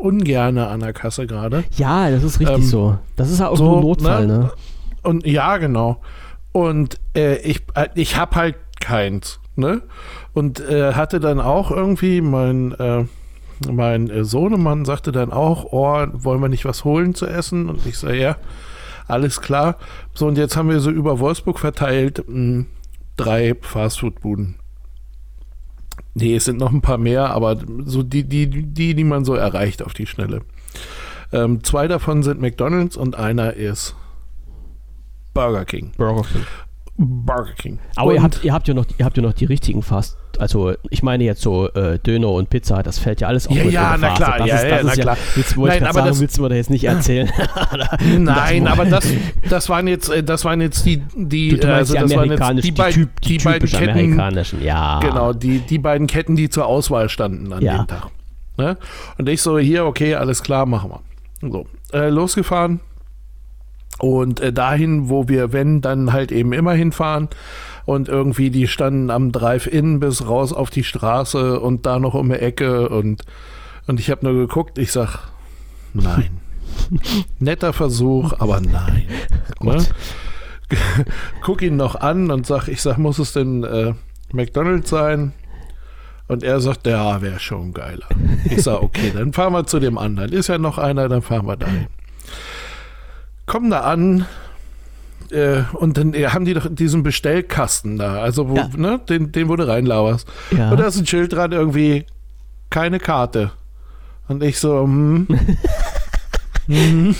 ungerne 0.00 0.66
an 0.68 0.80
der 0.80 0.92
Kasse 0.92 1.26
gerade. 1.26 1.64
Ja, 1.76 2.10
das 2.10 2.22
ist 2.22 2.40
richtig 2.40 2.56
ähm, 2.56 2.62
so. 2.62 2.98
Das 3.16 3.30
ist 3.30 3.40
auch 3.40 3.56
so, 3.56 3.76
ein 3.76 3.80
Notfall, 3.80 4.26
ne? 4.26 4.38
ne? 4.38 4.52
Und 5.02 5.26
ja, 5.26 5.56
genau. 5.56 6.02
Und 6.52 6.98
äh, 7.16 7.36
ich, 7.38 7.62
äh, 7.74 7.88
ich 7.94 8.18
habe 8.18 8.36
halt 8.36 8.56
keins, 8.80 9.40
ne? 9.54 9.82
Und 10.34 10.60
äh, 10.60 10.92
hatte 10.92 11.20
dann 11.20 11.40
auch 11.40 11.70
irgendwie 11.70 12.20
mein, 12.20 12.72
äh, 12.72 13.04
mein 13.70 14.10
äh, 14.10 14.24
Sohnemann 14.24 14.84
sagte 14.84 15.12
dann 15.12 15.32
auch, 15.32 15.72
oh, 15.72 16.06
wollen 16.12 16.42
wir 16.42 16.48
nicht 16.48 16.66
was 16.66 16.84
holen 16.84 17.14
zu 17.14 17.26
essen? 17.26 17.70
Und 17.70 17.86
ich 17.86 17.98
sage, 17.98 18.20
ja, 18.20 18.36
alles 19.08 19.40
klar. 19.40 19.76
So, 20.12 20.26
und 20.26 20.36
jetzt 20.36 20.56
haben 20.56 20.68
wir 20.68 20.80
so 20.80 20.90
über 20.90 21.18
Wolfsburg 21.18 21.58
verteilt, 21.58 22.24
mh, 22.26 22.34
hm, 22.34 22.66
drei 23.16 23.54
Fastfood-Buden. 23.60 24.56
Nee, 26.14 26.36
es 26.36 26.46
sind 26.46 26.58
noch 26.58 26.72
ein 26.72 26.80
paar 26.80 26.98
mehr, 26.98 27.30
aber 27.30 27.58
so 27.84 28.02
die, 28.02 28.24
die, 28.24 28.48
die, 28.48 28.94
die 28.94 29.04
man 29.04 29.24
so 29.24 29.34
erreicht 29.34 29.82
auf 29.82 29.92
die 29.92 30.06
Schnelle. 30.06 30.42
Ähm, 31.32 31.62
zwei 31.62 31.88
davon 31.88 32.22
sind 32.22 32.40
McDonalds 32.40 32.96
und 32.96 33.16
einer 33.16 33.54
ist 33.54 33.94
Burger 35.34 35.64
King. 35.64 35.92
Burger 35.98 36.22
King. 36.22 36.46
Burger 36.96 37.52
King. 37.52 37.78
Aber 37.96 38.14
ihr 38.14 38.22
habt, 38.22 38.42
ihr, 38.44 38.54
habt 38.54 38.68
ja 38.68 38.74
noch, 38.74 38.86
ihr 38.96 39.04
habt 39.04 39.16
ja 39.16 39.22
noch 39.22 39.34
die 39.34 39.44
richtigen 39.44 39.82
Fast, 39.82 40.16
also 40.38 40.74
ich 40.90 41.02
meine 41.02 41.24
jetzt 41.24 41.42
so 41.42 41.68
äh, 41.72 41.98
Döner 41.98 42.30
und 42.30 42.50
Pizza, 42.50 42.82
das 42.82 42.98
fällt 42.98 43.20
ja 43.20 43.28
alles 43.28 43.46
auf 43.46 43.56
Ja, 43.56 43.64
mit 43.64 43.72
ja, 43.72 43.96
na 43.98 44.14
klar, 44.14 44.38
das 44.38 44.46
ja, 44.48 44.56
ist, 44.56 44.62
ja, 44.64 44.68
das 44.70 44.82
na 44.84 44.90
ist 44.92 44.96
ja, 44.98 45.02
klar. 45.04 45.16
Willst, 45.34 45.56
wollte 45.56 45.74
Nein, 45.74 45.82
ich 45.82 45.88
aber 45.88 45.94
sagen, 45.98 46.08
das- 46.08 46.20
willst 46.20 46.38
du 46.38 46.42
mir 46.42 46.48
das 46.48 46.56
jetzt 46.58 46.70
nicht 46.70 46.84
erzählen? 46.84 47.30
Nein, 48.18 48.66
aber 48.66 48.84
das, 48.84 49.06
das 49.48 49.68
waren 49.68 49.88
jetzt, 49.88 50.08
äh, 50.10 50.22
das 50.22 50.44
waren 50.44 50.60
jetzt 50.60 50.84
die, 50.86 51.02
die, 51.14 51.50
Du, 51.50 51.56
du 51.58 51.66
meinst 51.66 51.90
also 51.90 51.94
die 51.94 52.00
das 52.00 52.10
waren 52.18 52.30
jetzt 52.30 52.40
amerikanischen, 52.42 52.74
die, 52.74 52.92
typ, 52.92 53.20
die, 53.22 53.38
die 53.38 53.44
beiden 53.44 53.68
Ketten, 53.68 53.90
amerikanischen, 53.90 54.62
ja. 54.62 55.00
genau, 55.00 55.32
die, 55.32 55.58
die 55.60 55.78
beiden 55.78 56.06
Ketten, 56.06 56.36
die 56.36 56.48
zur 56.50 56.66
Auswahl 56.66 57.08
standen 57.08 57.52
an 57.52 57.62
Ja. 57.62 57.78
dem 57.78 57.86
Tag. 57.86 58.08
Ne? 58.58 58.76
Und 59.18 59.28
ich 59.28 59.42
so, 59.42 59.58
hier, 59.58 59.84
okay, 59.84 60.14
alles 60.14 60.42
klar, 60.42 60.66
machen 60.66 60.90
wir. 60.90 61.50
So, 61.50 61.66
äh, 61.92 62.08
losgefahren 62.08 62.80
und 63.98 64.40
äh, 64.40 64.52
dahin, 64.52 65.08
wo 65.08 65.28
wir, 65.28 65.52
wenn, 65.52 65.80
dann 65.80 66.12
halt 66.12 66.32
eben 66.32 66.52
immer 66.52 66.72
hinfahren. 66.72 67.28
Und 67.86 68.08
irgendwie, 68.08 68.50
die 68.50 68.66
standen 68.66 69.10
am 69.10 69.32
Drive-In 69.32 70.00
bis 70.00 70.26
raus 70.26 70.52
auf 70.52 70.70
die 70.70 70.84
Straße 70.84 71.60
und 71.60 71.86
da 71.86 71.98
noch 71.98 72.14
um 72.14 72.28
die 72.28 72.34
Ecke. 72.34 72.88
Und, 72.88 73.22
und 73.86 74.00
ich 74.00 74.10
habe 74.10 74.26
nur 74.26 74.34
geguckt, 74.34 74.76
ich 74.76 74.92
sag, 74.92 75.30
nein. 75.94 76.40
Netter 77.38 77.72
Versuch, 77.72 78.34
aber 78.38 78.60
nein. 78.60 79.06
Ne? 79.62 79.82
Guck 81.40 81.62
ihn 81.62 81.76
noch 81.76 81.94
an 81.94 82.30
und 82.30 82.46
sag, 82.46 82.68
ich 82.68 82.82
sag, 82.82 82.98
muss 82.98 83.18
es 83.18 83.32
denn 83.32 83.64
äh, 83.64 83.94
McDonalds 84.32 84.90
sein? 84.90 85.32
Und 86.28 86.42
er 86.42 86.60
sagt, 86.60 86.86
ja, 86.86 87.22
wäre 87.22 87.38
schon 87.38 87.72
geiler. 87.72 88.06
Ich 88.44 88.62
sag, 88.62 88.82
okay, 88.82 89.12
dann 89.14 89.32
fahren 89.32 89.52
wir 89.52 89.64
zu 89.64 89.78
dem 89.78 89.96
anderen. 89.96 90.32
Ist 90.32 90.48
ja 90.48 90.58
noch 90.58 90.76
einer, 90.76 91.08
dann 91.08 91.22
fahren 91.22 91.46
wir 91.46 91.56
dahin. 91.56 91.86
Kommen 93.46 93.70
da 93.70 93.80
an, 93.82 94.26
äh, 95.32 95.64
und 95.72 95.96
dann 95.96 96.14
äh, 96.14 96.26
haben 96.28 96.44
die 96.44 96.54
doch 96.54 96.66
diesen 96.70 97.02
Bestellkasten 97.02 97.96
da, 97.98 98.20
also 98.20 98.48
wo, 98.48 98.56
Ja. 98.56 98.68
ne, 98.76 99.00
den, 99.08 99.32
den 99.32 99.48
wo 99.48 99.56
du 99.56 99.66
reinlauerst. 99.66 100.28
Ja. 100.56 100.70
Und 100.70 100.78
da 100.80 100.86
ist 100.86 100.98
ein 100.98 101.06
Schild 101.06 101.32
dran, 101.32 101.52
irgendwie 101.52 102.04
keine 102.70 102.98
Karte. 102.98 103.50
Und 104.28 104.42
ich 104.42 104.58
so, 104.58 104.82
hm. 104.82 105.26
hm. 106.66 107.14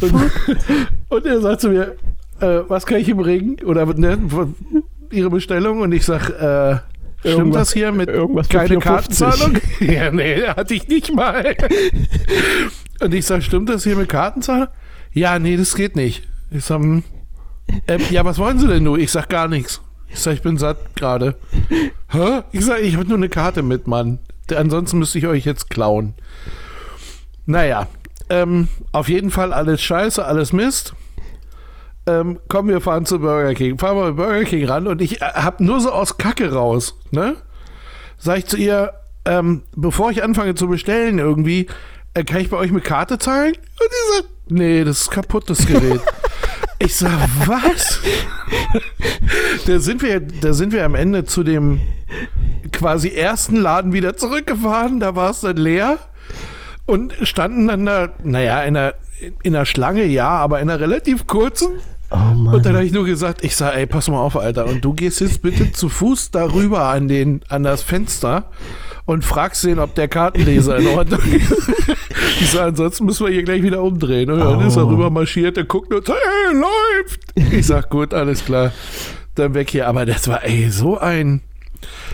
Und, 0.00 0.14
und 1.08 1.26
er 1.26 1.40
sagt 1.40 1.60
zu 1.60 1.68
mir, 1.68 1.94
äh, 2.40 2.60
was 2.68 2.84
kann 2.86 2.98
ich 2.98 3.08
ihm 3.08 3.18
bringen? 3.18 3.56
Oder 3.64 3.86
ne, 3.94 4.18
ihre 5.10 5.30
Bestellung? 5.30 5.80
Und 5.80 5.92
ich 5.92 6.04
sag, 6.04 6.28
äh, 6.30 6.78
stimmt 7.20 7.38
Irgendwas- 7.54 7.54
das 7.54 7.72
hier 7.72 7.92
mit 7.92 8.08
irgendwas 8.08 8.48
keine 8.48 8.76
4,50? 8.76 8.80
Kartenzahlung? 8.80 9.58
ja, 9.80 10.10
nee, 10.10 10.42
hatte 10.42 10.74
ich 10.74 10.88
nicht 10.88 11.14
mal. 11.14 11.54
und 13.00 13.14
ich 13.14 13.24
sag, 13.24 13.42
stimmt 13.42 13.68
das 13.68 13.84
hier 13.84 13.96
mit 13.96 14.08
Kartenzahlung? 14.08 14.68
Ja, 15.12 15.38
nee, 15.38 15.56
das 15.56 15.76
geht 15.76 15.94
nicht. 15.94 16.26
Ich 16.50 16.64
sag, 16.64 16.80
hm. 16.80 17.02
ähm, 17.88 18.02
ja, 18.10 18.24
was 18.24 18.38
wollen 18.38 18.58
Sie 18.58 18.68
denn 18.68 18.82
nur? 18.82 18.98
Ich 18.98 19.10
sag 19.10 19.28
gar 19.28 19.48
nichts. 19.48 19.80
Ich 20.08 20.20
sag, 20.20 20.34
ich 20.34 20.42
bin 20.42 20.56
satt 20.58 20.94
gerade. 20.96 21.36
Hä? 22.08 22.42
Ich 22.52 22.64
sag, 22.64 22.80
ich 22.80 22.96
habe 22.96 23.06
nur 23.06 23.16
eine 23.16 23.28
Karte 23.28 23.62
mit, 23.62 23.86
Mann. 23.86 24.20
Ansonsten 24.54 24.98
müsste 24.98 25.18
ich 25.18 25.26
euch 25.26 25.44
jetzt 25.44 25.70
klauen. 25.70 26.14
Naja, 27.46 27.88
ähm, 28.30 28.68
auf 28.92 29.08
jeden 29.08 29.30
Fall 29.30 29.52
alles 29.52 29.82
scheiße, 29.82 30.24
alles 30.24 30.52
Mist. 30.52 30.94
Ähm, 32.06 32.38
komm, 32.48 32.68
wir 32.68 32.80
fahren 32.80 33.06
zu 33.06 33.18
Burger 33.18 33.54
King. 33.54 33.78
Fahren 33.78 33.96
wir 33.96 34.12
bei 34.12 34.24
Burger 34.24 34.44
King 34.44 34.66
ran 34.66 34.86
und 34.86 35.00
ich 35.00 35.22
äh, 35.22 35.24
hab 35.24 35.60
nur 35.60 35.80
so 35.80 35.90
aus 35.90 36.18
Kacke 36.18 36.52
raus, 36.52 36.98
ne? 37.10 37.36
Sag 38.18 38.38
ich 38.38 38.46
zu 38.46 38.56
ihr, 38.56 38.92
ähm, 39.24 39.62
bevor 39.74 40.10
ich 40.10 40.22
anfange 40.22 40.54
zu 40.54 40.68
bestellen 40.68 41.18
irgendwie, 41.18 41.66
äh, 42.14 42.24
kann 42.24 42.40
ich 42.40 42.50
bei 42.50 42.56
euch 42.56 42.70
mit 42.70 42.84
Karte 42.84 43.18
zahlen? 43.18 43.54
Und 43.54 43.90
die 43.90 44.16
sagt, 44.16 44.28
nee, 44.48 44.84
das 44.84 45.02
ist 45.02 45.10
kaputt, 45.10 45.50
das 45.50 45.66
Gerät. 45.66 46.00
ich 46.78 46.96
sag, 46.96 47.28
was? 47.46 48.00
da 49.66 49.78
sind 49.78 50.02
wir, 50.02 50.20
da 50.20 50.52
sind 50.52 50.72
wir 50.72 50.84
am 50.84 50.94
Ende 50.94 51.24
zu 51.24 51.42
dem 51.42 51.80
quasi 52.72 53.08
ersten 53.10 53.56
Laden 53.56 53.92
wieder 53.92 54.16
zurückgefahren, 54.16 55.00
da 55.00 55.14
war 55.14 55.30
es 55.30 55.40
dann 55.40 55.56
leer 55.56 55.98
und 56.86 57.14
standen 57.22 57.68
dann 57.68 57.86
da, 57.86 58.10
naja, 58.22 58.62
in 58.62 58.76
einer, 58.76 58.94
in 59.42 59.54
einer 59.54 59.66
Schlange, 59.66 60.04
ja, 60.04 60.28
aber 60.28 60.60
in 60.60 60.68
einer 60.68 60.80
relativ 60.80 61.26
kurzen. 61.26 61.78
Oh. 62.10 62.16
Und 62.52 62.66
dann 62.66 62.74
habe 62.74 62.84
ich 62.84 62.92
nur 62.92 63.04
gesagt, 63.04 63.42
ich 63.42 63.56
sag, 63.56 63.76
ey, 63.76 63.86
pass 63.86 64.08
mal 64.08 64.20
auf, 64.20 64.36
Alter, 64.36 64.66
und 64.66 64.84
du 64.84 64.92
gehst 64.92 65.20
jetzt 65.20 65.42
bitte 65.42 65.72
zu 65.72 65.88
Fuß 65.88 66.30
darüber 66.30 66.84
an, 66.84 67.08
den, 67.08 67.40
an 67.48 67.62
das 67.62 67.82
Fenster 67.82 68.50
und 69.06 69.24
fragst 69.24 69.64
den, 69.64 69.78
ob 69.78 69.94
der 69.94 70.08
Kartenleser 70.08 70.78
in 70.78 70.86
Ordnung 70.88 71.20
ist. 71.32 71.54
Ich 72.40 72.50
sag, 72.50 72.68
ansonsten 72.68 73.04
müssen 73.04 73.26
wir 73.26 73.32
hier 73.32 73.42
gleich 73.44 73.62
wieder 73.62 73.82
umdrehen. 73.82 74.28
Und 74.30 74.40
dann 74.40 74.60
ist 74.66 74.76
er 74.76 74.84
Oh. 74.86 74.88
rüber 74.88 75.08
marschiert, 75.08 75.56
der 75.56 75.64
guckt 75.64 75.92
und 75.94 76.04
sagt, 76.06 76.18
hey, 76.20 76.54
läuft. 76.56 77.52
Ich 77.54 77.66
sag, 77.66 77.90
gut, 77.90 78.12
alles 78.12 78.44
klar, 78.44 78.72
dann 79.36 79.54
weg 79.54 79.70
hier. 79.70 79.86
Aber 79.88 80.04
das 80.04 80.26
war, 80.26 80.44
ey, 80.44 80.68
so 80.70 80.98
ein... 80.98 81.42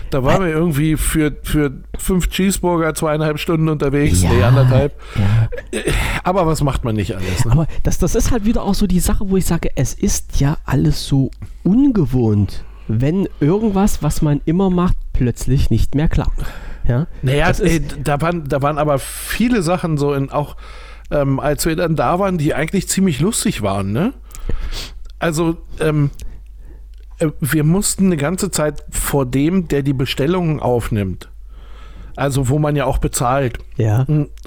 Da 0.09 0.23
waren 0.23 0.43
wir 0.43 0.51
irgendwie 0.51 0.95
für, 0.97 1.35
für 1.43 1.71
fünf 1.97 2.27
Cheeseburger 2.29 2.93
zweieinhalb 2.93 3.39
Stunden 3.39 3.67
unterwegs, 3.69 4.21
Ja, 4.21 4.29
nee, 4.31 4.43
anderthalb. 4.43 4.93
ja. 5.15 5.81
Aber 6.23 6.45
was 6.45 6.61
macht 6.61 6.83
man 6.83 6.95
nicht 6.95 7.15
alles? 7.15 7.45
Ne? 7.45 7.51
Aber 7.53 7.67
das, 7.83 7.97
das 7.97 8.13
ist 8.15 8.31
halt 8.31 8.45
wieder 8.45 8.63
auch 8.63 8.75
so 8.75 8.85
die 8.87 8.99
Sache, 8.99 9.29
wo 9.29 9.37
ich 9.37 9.45
sage, 9.45 9.69
es 9.75 9.93
ist 9.93 10.39
ja 10.39 10.57
alles 10.65 11.07
so 11.07 11.31
ungewohnt, 11.63 12.63
wenn 12.87 13.27
irgendwas, 13.39 14.03
was 14.03 14.21
man 14.21 14.41
immer 14.45 14.69
macht, 14.69 14.97
plötzlich 15.13 15.69
nicht 15.69 15.95
mehr 15.95 16.09
klappt. 16.09 16.43
Ja? 16.87 17.07
Naja, 17.21 17.49
ey, 17.59 17.81
da, 18.03 18.19
waren, 18.21 18.47
da 18.47 18.61
waren 18.61 18.77
aber 18.77 18.99
viele 18.99 19.61
Sachen 19.61 19.97
so 19.97 20.13
in 20.13 20.29
auch, 20.31 20.55
ähm, 21.11 21.39
als 21.39 21.65
wir 21.65 21.75
dann 21.75 21.95
da 21.95 22.19
waren, 22.19 22.37
die 22.37 22.53
eigentlich 22.53 22.87
ziemlich 22.89 23.19
lustig 23.19 23.61
waren, 23.61 23.91
ne? 23.91 24.13
Also, 25.19 25.57
ähm, 25.79 26.09
äh, 27.19 27.27
wir 27.39 27.63
mussten 27.63 28.07
eine 28.07 28.17
ganze 28.17 28.49
Zeit 28.51 28.83
vor 28.89 29.25
dem, 29.25 29.67
der 29.67 29.83
die 29.83 29.93
Bestellungen 29.93 30.59
aufnimmt, 30.59 31.29
also 32.15 32.49
wo 32.49 32.57
man 32.59 32.75
ja 32.75 32.85
auch 32.85 32.97
bezahlt, 32.97 33.57
Ja. 33.77 34.05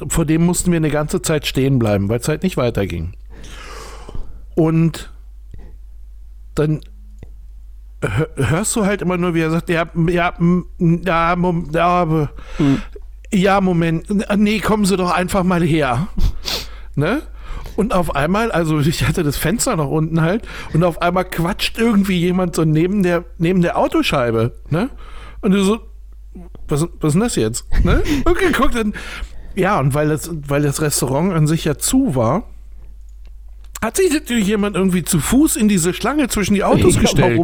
vor 0.08 0.24
dem 0.24 0.44
mussten 0.44 0.72
wir 0.72 0.76
eine 0.78 0.90
ganze 0.90 1.22
Zeit 1.22 1.46
stehen 1.46 1.78
bleiben, 1.78 2.08
weil 2.08 2.18
es 2.20 2.28
halt 2.28 2.42
nicht 2.42 2.56
weiterging. 2.56 3.14
Und 4.56 5.12
dann 6.54 6.80
hörst 8.36 8.74
du 8.76 8.84
halt 8.84 9.02
immer 9.02 9.16
nur, 9.16 9.34
wie 9.34 9.40
er 9.40 9.50
sagt, 9.50 9.68
ja, 9.68 9.84
ja, 10.08 10.32
ja, 10.78 11.36
ja, 11.72 11.86
aber- 11.86 12.30
ja, 13.32 13.60
Moment, 13.60 14.06
nee, 14.36 14.60
kommen 14.60 14.84
Sie 14.84 14.96
doch 14.96 15.10
einfach 15.12 15.42
mal 15.44 15.62
her. 15.62 16.08
ne? 16.94 17.22
Und 17.76 17.92
auf 17.92 18.14
einmal, 18.14 18.52
also 18.52 18.78
ich 18.78 19.04
hatte 19.06 19.24
das 19.24 19.36
Fenster 19.36 19.74
noch 19.74 19.90
unten 19.90 20.20
halt, 20.20 20.46
und 20.72 20.84
auf 20.84 21.02
einmal 21.02 21.24
quatscht 21.24 21.76
irgendwie 21.78 22.18
jemand 22.20 22.54
so 22.54 22.64
neben 22.64 23.02
der, 23.02 23.24
neben 23.38 23.62
der 23.62 23.76
Autoscheibe, 23.76 24.52
ne? 24.70 24.90
Und 25.40 25.50
du 25.50 25.64
so, 25.64 25.80
was, 26.68 26.82
was 27.00 27.08
ist 27.08 27.12
denn 27.14 27.20
das 27.20 27.34
jetzt? 27.36 27.66
Ne? 27.84 28.02
Und 28.24 28.38
geguckt 28.38 28.76
und, 28.76 28.94
ja, 29.56 29.78
und 29.80 29.92
weil 29.94 30.08
das, 30.08 30.30
weil 30.48 30.62
das 30.62 30.80
Restaurant 30.80 31.32
an 31.34 31.46
sich 31.46 31.64
ja 31.64 31.76
zu 31.76 32.14
war, 32.14 32.44
hat 33.84 33.96
sich 33.98 34.12
natürlich 34.12 34.46
jemand 34.46 34.76
irgendwie 34.76 35.04
zu 35.04 35.20
Fuß 35.20 35.56
in 35.56 35.68
diese 35.68 35.92
Schlange 35.94 36.28
zwischen 36.28 36.54
die 36.54 36.64
Autos 36.64 36.94
Ja, 36.96 37.02
gestellt. 37.02 37.40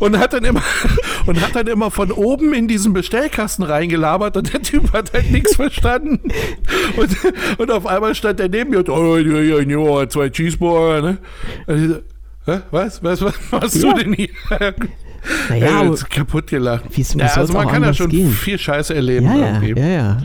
Und 0.00 0.18
hat 0.18 0.32
dann 0.32 0.44
immer 0.44 0.62
und 1.26 1.40
hat 1.40 1.54
dann 1.54 1.66
immer 1.68 1.90
von 1.90 2.10
oben 2.12 2.52
in 2.52 2.68
diesen 2.68 2.92
Bestellkasten 2.92 3.62
reingelabert 3.64 4.36
und 4.36 4.52
der 4.52 4.60
Typ 4.62 4.92
hat 4.92 5.12
halt 5.12 5.30
nichts 5.30 5.56
verstanden. 5.56 6.20
Und, 6.96 7.10
und 7.58 7.70
auf 7.70 7.86
einmal 7.86 8.14
stand 8.14 8.40
er 8.40 8.48
neben 8.48 8.70
mir 8.70 8.78
und 8.78 8.88
oh, 8.88 9.16
ja, 9.16 9.40
ja, 9.40 9.60
ja, 9.60 10.08
zwei 10.08 10.28
Cheeseburger, 10.28 11.02
ne? 11.02 12.00
So? 12.46 12.60
Was? 12.70 13.02
Was, 13.02 13.22
was 13.22 13.34
machst 13.50 13.82
Ja. 13.82 13.92
du 13.94 14.02
denn 14.02 14.12
hier? 14.12 14.28
Naja, 15.48 15.82
Ey, 15.82 15.94
kaputt 16.10 16.48
gelacht. 16.48 16.84
Wie- 16.90 17.02
wie 17.02 17.18
ja, 17.18 17.26
also 17.28 17.52
man 17.54 17.66
kann 17.68 17.82
ja 17.82 17.94
schon 17.94 18.10
gehen? 18.10 18.30
viel 18.30 18.58
Scheiße 18.58 18.94
erleben 18.94 19.26
ja, 19.26 19.58
ja, 19.62 19.62
ja, 19.62 19.86
ja. 19.86 20.22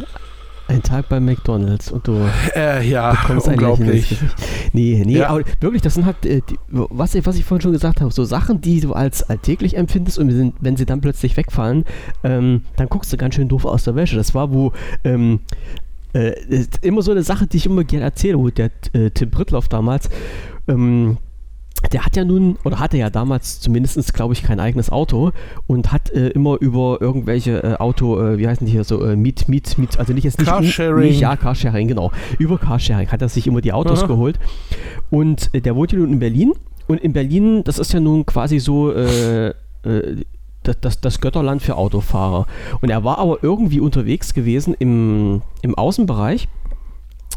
Ein 0.70 0.84
Tag 0.84 1.10
bei 1.10 1.20
McDonalds 1.20 1.92
und 1.92 2.08
du 2.08 2.16
Äh, 2.56 2.88
ja, 2.88 3.18
kommst 3.26 3.50
ein 3.50 3.58
Lächeln 3.60 3.90
ins 3.90 4.12
unglaublich. 4.12 4.18
Nee, 4.72 5.04
nee, 5.06 5.18
Ja. 5.18 5.30
aber 5.30 5.42
wirklich, 5.60 5.82
das 5.82 5.96
sind 5.96 6.06
halt, 6.06 6.26
äh, 6.28 6.42
die, 6.48 6.58
was, 6.70 7.16
ich, 7.16 7.26
was 7.26 7.36
ich 7.38 7.44
vorhin 7.44 7.62
schon 7.64 7.72
gesagt 7.72 8.02
habe, 8.02 8.12
so 8.12 8.24
Sachen, 8.24 8.62
die 8.62 8.80
du 8.80 8.94
als 8.94 9.24
alltäglich 9.24 9.76
empfindest 9.76 10.20
und 10.20 10.30
sind, 10.32 10.54
wenn 10.60 10.78
sie 10.78 10.86
dann 10.86 11.02
plötzlich 11.02 11.36
wegfallen, 11.38 11.86
ähm, 12.24 12.62
dann 12.76 12.88
guckst 12.88 13.12
du 13.12 13.18
ganz 13.18 13.34
schön 13.36 13.48
doof 13.50 13.66
aus 13.66 13.84
der 13.86 13.96
Wäsche. 13.96 14.16
Das 14.16 14.36
war, 14.36 14.54
wo 14.54 14.72
ähm, 15.04 15.40
äh, 16.14 16.34
immer 16.82 17.02
so 17.02 17.12
eine 17.12 17.24
Sache, 17.24 17.48
die 17.48 17.58
ich 17.58 17.66
immer 17.66 17.84
gerne 17.84 18.06
erzähle, 18.06 18.38
wo 18.38 18.50
der 18.50 18.70
äh, 18.94 19.10
Tim 19.10 19.32
Brittloff 19.32 19.70
damals, 19.70 20.10
ähm, 20.68 21.18
der 21.92 22.06
hat 22.06 22.16
ja 22.16 22.26
nun, 22.26 22.58
oder 22.64 22.80
hatte 22.80 22.98
ja 22.98 23.10
damals 23.10 23.62
zumindest, 23.62 24.14
glaube 24.14 24.34
ich, 24.34 24.44
kein 24.44 24.60
eigenes 24.60 24.90
Auto 24.90 25.32
und 25.66 25.92
hat 25.92 26.12
äh, 26.12 26.28
immer 26.30 26.60
über 26.60 26.98
irgendwelche 27.00 27.64
äh, 27.64 27.76
Auto, 27.76 28.20
äh, 28.20 28.38
wie 28.38 28.48
heißen 28.48 28.66
die 28.66 28.72
hier 28.72 28.84
so, 28.84 29.04
äh, 29.04 29.16
Miet, 29.16 29.48
Miet, 29.48 29.78
Miet, 29.78 29.98
also 29.98 30.14
nicht 30.14 30.26
jetzt 30.26 30.40
nicht, 30.40 30.50
Carsharing. 30.50 31.08
nicht 31.08 31.20
ja, 31.22 31.36
Carsharing, 31.36 31.88
genau. 31.88 32.12
Über 32.38 32.58
Carsharing 32.58 33.10
hat 33.10 33.22
er 33.22 33.30
sich 33.30 33.48
immer 33.48 33.62
die 33.62 33.72
Autos 33.72 34.00
Aha. 34.00 34.08
geholt. 34.08 34.40
Und 35.10 35.50
äh, 35.54 35.62
der 35.62 35.76
wohnt 35.76 35.92
ja 35.92 36.00
nun 36.00 36.12
in 36.12 36.20
Berlin. 36.20 36.54
Und 36.88 37.00
in 37.02 37.14
Berlin, 37.14 37.64
das 37.64 37.80
ist 37.80 37.94
ja 37.94 38.00
nun 38.00 38.26
quasi 38.26 38.60
so 38.60 38.92
äh, 38.92 39.50
äh, 39.50 39.54
das, 40.64 40.80
das, 40.82 41.02
das 41.02 41.22
Götterland 41.22 41.62
für 41.62 41.76
Autofahrer. 41.76 42.46
Und 42.82 42.90
er 42.90 43.04
war 43.04 43.20
aber 43.20 43.40
irgendwie 43.42 43.80
unterwegs 43.80 44.34
gewesen 44.34 44.76
im, 44.78 45.42
im 45.62 45.76
Außenbereich 45.76 46.48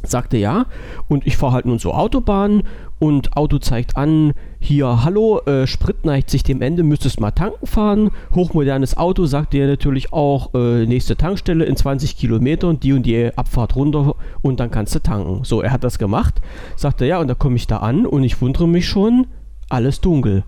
Sagte 0.05 0.37
ja, 0.37 0.67
und 1.09 1.27
ich 1.27 1.37
fahre 1.37 1.53
halt 1.53 1.67
nun 1.67 1.79
zur 1.79 1.97
Autobahn 1.97 2.65
und 2.99 3.37
Auto 3.37 3.59
zeigt 3.59 3.97
an, 3.97 4.33
hier, 4.61 5.05
hallo, 5.05 5.41
äh, 5.47 5.67
Sprit 5.67 6.05
neigt 6.05 6.31
sich 6.31 6.43
dem 6.43 6.63
Ende, 6.63 6.83
müsstest 6.83 7.21
mal 7.21 7.33
tanken 7.33 7.67
fahren. 7.67 8.11
Hochmodernes 8.35 8.97
Auto 8.97 9.27
sagt 9.27 9.53
dir 9.53 9.67
natürlich 9.67 10.13
auch, 10.13 10.55
äh, 10.55 10.87
nächste 10.87 11.17
Tankstelle 11.17 11.65
in 11.65 11.77
20 11.77 12.17
Kilometern, 12.17 12.79
die 12.79 12.93
und 12.93 13.05
die 13.05 13.37
Abfahrt 13.37 13.77
runter 13.77 14.15
und 14.41 14.61
dann 14.61 14.71
kannst 14.71 14.95
du 14.95 15.01
tanken. 15.01 15.45
So, 15.45 15.63
er 15.63 15.73
hat 15.73 15.85
das 15.85 15.99
gemacht, 15.99 16.41
sagte 16.77 17.07
ja, 17.07 17.19
und 17.19 17.29
da 17.29 17.35
komme 17.35 17.57
ich 17.57 17.67
da 17.67 17.79
an 17.79 18.07
und 18.07 18.23
ich 18.23 18.41
wundere 18.41 18.69
mich 18.69 18.87
schon, 18.87 19.27
alles 19.69 20.01
dunkel. 20.01 20.45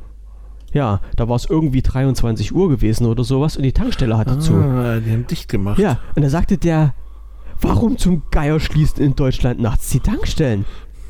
Ja, 0.73 1.01
da 1.17 1.29
war 1.29 1.37
es 1.37 1.49
irgendwie 1.49 1.83
23 1.83 2.55
Uhr 2.55 2.69
gewesen 2.69 3.07
oder 3.07 3.23
sowas 3.23 3.57
und 3.57 3.63
die 3.63 3.73
Tankstelle 3.73 4.17
hatte 4.19 4.33
ah, 4.33 4.41
zu. 4.41 4.53
Die 4.53 5.13
haben 5.13 5.27
dicht 5.29 5.49
gemacht. 5.49 5.79
Ja, 5.79 5.99
und 6.17 6.23
da 6.23 6.29
sagte 6.29 6.59
der, 6.59 6.95
warum 7.61 7.99
zum 7.99 8.23
Geier 8.31 8.61
schließt 8.61 8.99
in 8.99 9.15
Deutschland 9.17 9.61
nachts 9.61 9.91
die 9.91 10.01
Tankstellen? 10.01 10.65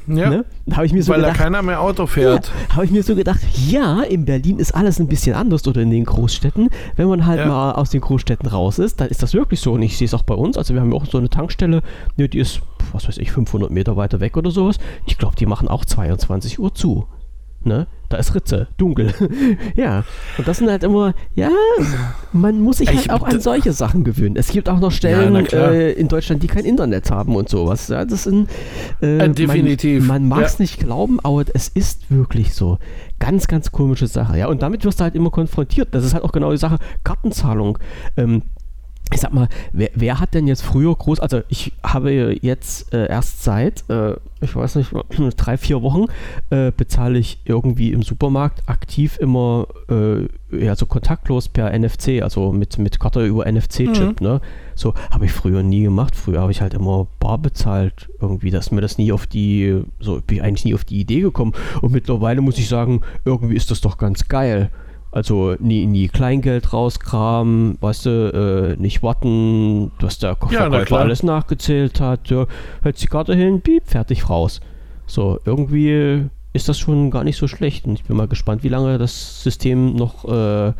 Ja, 0.06 0.28
Ne? 0.28 0.44
Da 0.66 0.76
habe 0.76 0.84
ich 0.86 0.92
mir 0.92 1.02
so 1.02 1.12
weil 1.12 1.20
gedacht, 1.22 1.38
da 1.38 1.42
keiner 1.44 1.62
mehr 1.62 1.80
Auto 1.80 2.06
fährt. 2.06 2.52
ja, 2.68 2.74
habe 2.76 2.84
ich 2.84 2.90
mir 2.90 3.02
so 3.02 3.14
gedacht, 3.14 3.40
ja, 3.68 4.02
in 4.02 4.26
Berlin 4.26 4.58
ist 4.58 4.74
alles 4.74 4.98
ein 5.00 5.06
bisschen 5.08 5.34
anders 5.34 5.66
oder 5.66 5.80
in 5.80 5.90
den 5.90 6.04
Großstädten. 6.04 6.68
Wenn 6.96 7.08
man 7.08 7.24
halt 7.24 7.38
Ja. 7.40 7.46
mal 7.46 7.72
aus 7.72 7.88
den 7.88 8.02
Großstädten 8.02 8.46
raus 8.46 8.78
ist, 8.78 9.00
dann 9.00 9.08
ist 9.08 9.22
das 9.22 9.32
wirklich 9.32 9.60
so. 9.60 9.72
Und 9.72 9.80
ich 9.82 9.96
sehe 9.96 10.04
es 10.04 10.12
auch 10.12 10.22
bei 10.22 10.34
uns. 10.34 10.58
Also 10.58 10.74
wir 10.74 10.82
haben 10.82 10.92
ja 10.92 10.98
auch 10.98 11.06
so 11.06 11.16
eine 11.16 11.30
Tankstelle, 11.30 11.80
ne, 12.18 12.28
die 12.28 12.38
ist, 12.38 12.60
was 12.92 13.08
weiß 13.08 13.16
ich, 13.16 13.32
500 13.32 13.70
Meter 13.70 13.96
weiter 13.96 14.20
weg 14.20 14.36
oder 14.36 14.50
sowas. 14.50 14.76
Ich 15.06 15.16
glaube, 15.16 15.36
die 15.36 15.46
machen 15.46 15.68
auch 15.68 15.86
22 15.86 16.58
Uhr 16.58 16.74
zu. 16.74 17.06
Ne? 17.66 17.86
Da 18.10 18.18
ist 18.18 18.34
Ritze, 18.34 18.68
dunkel. 18.76 19.12
ja, 19.76 20.04
und 20.38 20.46
das 20.46 20.58
sind 20.58 20.68
halt 20.70 20.84
immer, 20.84 21.14
ja, 21.34 21.48
man 22.32 22.60
muss 22.60 22.76
sich 22.78 22.88
halt 22.88 23.00
Ich- 23.00 23.10
auch 23.10 23.22
an 23.22 23.40
solche 23.40 23.72
Sachen 23.72 24.04
gewöhnen. 24.04 24.36
Es 24.36 24.48
gibt 24.48 24.68
auch 24.68 24.78
noch 24.78 24.92
Stellen 24.92 25.44
klar. 25.44 25.72
äh, 25.72 25.92
in 25.92 26.08
Deutschland, 26.08 26.42
die 26.42 26.46
kein 26.46 26.64
Internet 26.64 27.10
haben 27.10 27.34
und 27.34 27.48
sowas. 27.48 27.88
Ja, 27.88 28.04
das 28.04 28.24
sind, 28.24 28.50
äh, 29.02 29.18
Äh, 29.18 29.28
definitiv. 29.30 30.06
Man, 30.06 30.28
man 30.28 30.38
mag 30.40 30.46
es 30.46 30.58
Ja. 30.58 30.62
nicht 30.62 30.78
glauben, 30.80 31.18
aber 31.22 31.44
es 31.54 31.68
ist 31.68 32.10
wirklich 32.10 32.54
so. 32.54 32.78
Ganz, 33.18 33.46
ganz 33.48 33.72
komische 33.72 34.06
Sache. 34.06 34.36
Ja, 34.38 34.48
und 34.48 34.60
damit 34.62 34.84
wirst 34.84 35.00
du 35.00 35.04
halt 35.04 35.14
immer 35.14 35.30
konfrontiert. 35.30 35.88
Das 35.92 36.04
ist 36.04 36.12
halt 36.14 36.24
auch 36.24 36.32
genau 36.32 36.50
die 36.50 36.58
Sache. 36.58 36.78
Kartenzahlung. 37.04 37.78
Ähm, 38.18 38.42
ich 39.12 39.20
sag 39.20 39.32
mal, 39.32 39.48
wer, 39.72 39.90
wer 39.94 40.18
hat 40.18 40.34
denn 40.34 40.46
jetzt 40.46 40.62
früher 40.62 40.94
groß, 40.94 41.20
also 41.20 41.42
ich 41.48 41.72
habe 41.82 42.36
jetzt 42.40 42.92
äh, 42.94 43.06
erst 43.08 43.44
seit, 43.44 43.84
äh, 43.90 44.14
ich 44.40 44.56
weiß 44.56 44.76
nicht, 44.76 44.92
drei, 45.36 45.56
vier 45.56 45.82
Wochen 45.82 46.06
äh, 46.50 46.72
bezahle 46.74 47.18
ich 47.18 47.38
irgendwie 47.44 47.92
im 47.92 48.02
Supermarkt 48.02 48.68
aktiv 48.68 49.18
immer 49.20 49.68
äh, 49.90 50.26
ja, 50.58 50.74
so 50.74 50.86
kontaktlos 50.86 51.48
per 51.48 51.76
NFC, 51.78 52.22
also 52.22 52.50
mit, 52.52 52.78
mit 52.78 52.98
Karte 52.98 53.24
über 53.24 53.50
NFC-Chip, 53.50 54.20
ne? 54.20 54.40
So 54.74 54.94
habe 55.10 55.26
ich 55.26 55.32
früher 55.32 55.62
nie 55.62 55.82
gemacht. 55.82 56.16
Früher 56.16 56.40
habe 56.40 56.52
ich 56.52 56.60
halt 56.60 56.74
immer 56.74 57.06
bar 57.20 57.38
bezahlt 57.38 58.08
irgendwie, 58.20 58.50
dass 58.50 58.70
mir 58.70 58.80
das 58.80 58.98
nie 58.98 59.12
auf 59.12 59.26
die, 59.26 59.82
so 60.00 60.20
bin 60.20 60.38
ich 60.38 60.42
eigentlich 60.42 60.64
nie 60.64 60.74
auf 60.74 60.84
die 60.84 61.00
Idee 61.00 61.20
gekommen. 61.20 61.52
Und 61.80 61.92
mittlerweile 61.92 62.40
muss 62.40 62.58
ich 62.58 62.68
sagen, 62.68 63.02
irgendwie 63.24 63.56
ist 63.56 63.70
das 63.70 63.80
doch 63.80 63.98
ganz 63.98 64.28
geil. 64.28 64.70
Also 65.14 65.54
nie, 65.60 65.86
nie 65.86 66.08
Kleingeld 66.08 66.72
rauskramen, 66.72 67.78
weißt 67.80 68.06
du, 68.06 68.74
äh, 68.76 68.82
nicht 68.82 69.04
warten, 69.04 69.92
dass 70.00 70.18
der 70.18 70.30
Ja, 70.30 70.36
Verkäufer 70.36 70.84
klar. 70.86 71.00
alles 71.02 71.22
nachgezählt 71.22 72.00
hat. 72.00 72.28
Ja, 72.30 72.46
hältst 72.82 73.02
die 73.04 73.06
Karte 73.06 73.34
hin, 73.36 73.60
piep, 73.60 73.84
fertig 73.86 74.28
raus. 74.28 74.60
So, 75.06 75.38
irgendwie 75.44 76.24
ist 76.52 76.68
das 76.68 76.80
schon 76.80 77.12
gar 77.12 77.22
nicht 77.22 77.36
so 77.36 77.46
schlecht. 77.46 77.86
Und 77.86 77.94
ich 77.94 78.02
bin 78.04 78.16
mal 78.16 78.26
gespannt, 78.26 78.64
wie 78.64 78.68
lange 78.68 78.98
das 78.98 79.40
System 79.44 79.94
noch 79.94 80.24
äh, 80.24 80.72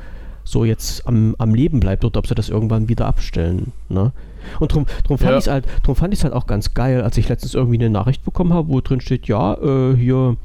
so 0.43 0.65
jetzt 0.65 1.07
am, 1.07 1.37
am 1.39 1.55
Leben 1.55 1.79
bleibt 1.79 2.05
oder 2.05 2.19
ob 2.19 2.27
sie 2.27 2.35
das 2.35 2.49
irgendwann 2.49 2.89
wieder 2.89 3.07
abstellen. 3.07 3.71
Ne? 3.89 4.11
Und 4.59 4.75
drum, 4.75 4.87
drum 5.07 5.17
fand 5.17 5.31
Ja. 5.31 5.39
ich 5.39 5.45
es 5.45 5.51
halt, 5.51 5.67
drum 5.85 5.95
fand 5.95 6.13
ich's 6.13 6.25
halt 6.25 6.35
auch 6.35 6.49
ganz 6.49 6.75
geil, 6.75 7.03
als 7.03 7.17
ich 7.19 7.29
letztens 7.29 7.55
irgendwie 7.55 7.79
eine 7.79 7.89
Nachricht 7.89 8.25
bekommen 8.25 8.53
habe, 8.53 8.69
wo 8.69 8.81
drin 8.81 9.01
steht, 9.01 9.29
ja, 9.29 9.55
äh, 9.55 9.95
hier, 9.97 10.37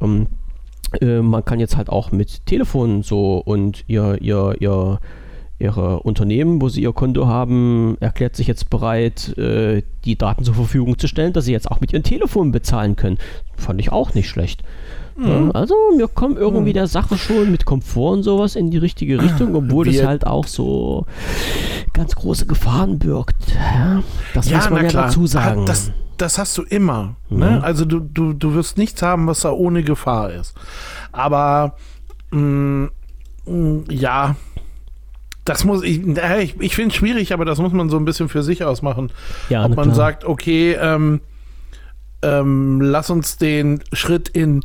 ähm, 0.00 0.28
äh, 1.00 1.20
man 1.22 1.44
kann 1.44 1.60
jetzt 1.60 1.76
halt 1.76 1.88
auch 1.88 2.12
mit 2.12 2.46
Telefon 2.46 3.02
so 3.02 3.38
und 3.38 3.84
ihr, 3.88 4.18
ihr, 4.20 4.54
ihr, 4.60 5.00
ihre 5.58 6.00
Unternehmen, 6.00 6.60
wo 6.60 6.68
sie 6.68 6.82
ihr 6.82 6.92
Konto 6.92 7.26
haben, 7.26 7.96
erklärt 8.00 8.34
sich 8.36 8.46
jetzt 8.48 8.68
bereit, 8.70 9.36
äh, 9.38 9.82
die 10.04 10.16
Daten 10.18 10.44
zur 10.44 10.54
Verfügung 10.54 10.98
zu 10.98 11.06
stellen, 11.06 11.32
dass 11.32 11.44
sie 11.44 11.52
jetzt 11.52 11.70
auch 11.70 11.80
mit 11.80 11.92
ihren 11.92 12.02
Telefonen 12.02 12.50
bezahlen 12.52 12.96
können. 12.96 13.18
Fand 13.56 13.80
ich 13.80 13.92
auch 13.92 14.14
nicht 14.14 14.28
schlecht. 14.28 14.62
Ja, 15.22 15.50
also 15.50 15.74
wir 15.98 16.08
kommen 16.08 16.38
irgendwie 16.38 16.72
der 16.72 16.86
Sache 16.86 17.18
schon 17.18 17.50
mit 17.52 17.66
Komfort 17.66 18.12
und 18.14 18.22
sowas 18.22 18.56
in 18.56 18.70
die 18.70 18.78
richtige 18.78 19.22
Richtung, 19.22 19.54
obwohl 19.54 19.86
es 19.86 19.96
Wir- 19.96 20.08
halt 20.08 20.26
auch 20.26 20.46
so 20.46 21.04
ganz 21.92 22.14
große 22.16 22.46
Gefahren 22.46 22.98
birgt. 22.98 23.36
Ja, 23.54 24.02
das 24.32 24.50
muss 24.50 24.70
man 24.70 24.84
ja 24.86 24.90
dazu 24.90 25.26
sagen. 25.26 25.66
Das, 25.66 25.92
das 26.22 26.38
hast 26.38 26.56
du 26.56 26.62
immer. 26.62 27.16
Mhm. 27.28 27.38
Ne? 27.38 27.62
Also 27.62 27.84
du, 27.84 28.00
du, 28.00 28.32
du 28.32 28.54
wirst 28.54 28.78
nichts 28.78 29.02
haben, 29.02 29.26
was 29.26 29.40
da 29.40 29.50
ohne 29.50 29.82
Gefahr 29.82 30.30
ist. 30.32 30.54
Aber 31.10 31.76
mh, 32.30 32.88
mh, 33.44 33.82
ja, 33.90 34.36
das 35.44 35.64
muss 35.64 35.82
ich, 35.82 36.00
ich, 36.06 36.60
ich 36.60 36.74
finde 36.76 36.90
es 36.90 36.94
schwierig, 36.94 37.32
aber 37.32 37.44
das 37.44 37.58
muss 37.58 37.72
man 37.72 37.90
so 37.90 37.96
ein 37.96 38.04
bisschen 38.04 38.28
für 38.28 38.44
sich 38.44 38.62
ausmachen. 38.62 39.10
Ja, 39.48 39.64
Ob 39.64 39.74
man 39.74 39.86
klar. 39.86 39.96
sagt, 39.96 40.24
okay, 40.24 40.74
ähm, 40.80 41.20
ähm, 42.22 42.80
lass 42.80 43.10
uns 43.10 43.36
den 43.36 43.82
Schritt 43.92 44.28
in, 44.28 44.62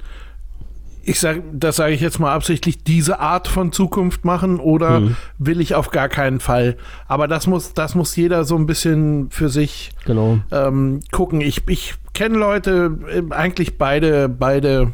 ich 1.08 1.22
sag, 1.22 1.42
das 1.54 1.78
sage 1.78 1.94
ich 1.94 2.02
jetzt 2.02 2.20
mal 2.20 2.34
absichtlich, 2.34 2.84
diese 2.84 3.22
Art 3.22 3.48
von 3.48 3.72
Zukunft 3.72 4.26
machen 4.26 4.60
oder 4.60 5.00
Mhm. 5.00 5.16
will 5.38 5.62
ich 5.62 5.74
auf 5.74 5.90
gar 5.90 6.10
keinen 6.10 6.42
Fall. 6.42 6.76
Aber 7.08 7.30
das 7.30 7.48
muss, 7.48 7.74
das 7.74 7.96
muss 7.96 8.14
jeder 8.18 8.44
so 8.44 8.58
ein 8.58 8.66
bisschen 8.66 9.30
für 9.32 9.48
sich 9.48 9.92
genau. 10.04 10.40
ähm, 10.52 11.00
gucken. 11.14 11.40
Ich, 11.40 11.66
ich 11.70 11.94
kenne 12.14 12.38
Leute, 12.38 13.00
äh, 13.10 13.34
eigentlich 13.34 13.78
beide, 13.78 14.28
beide 14.28 14.92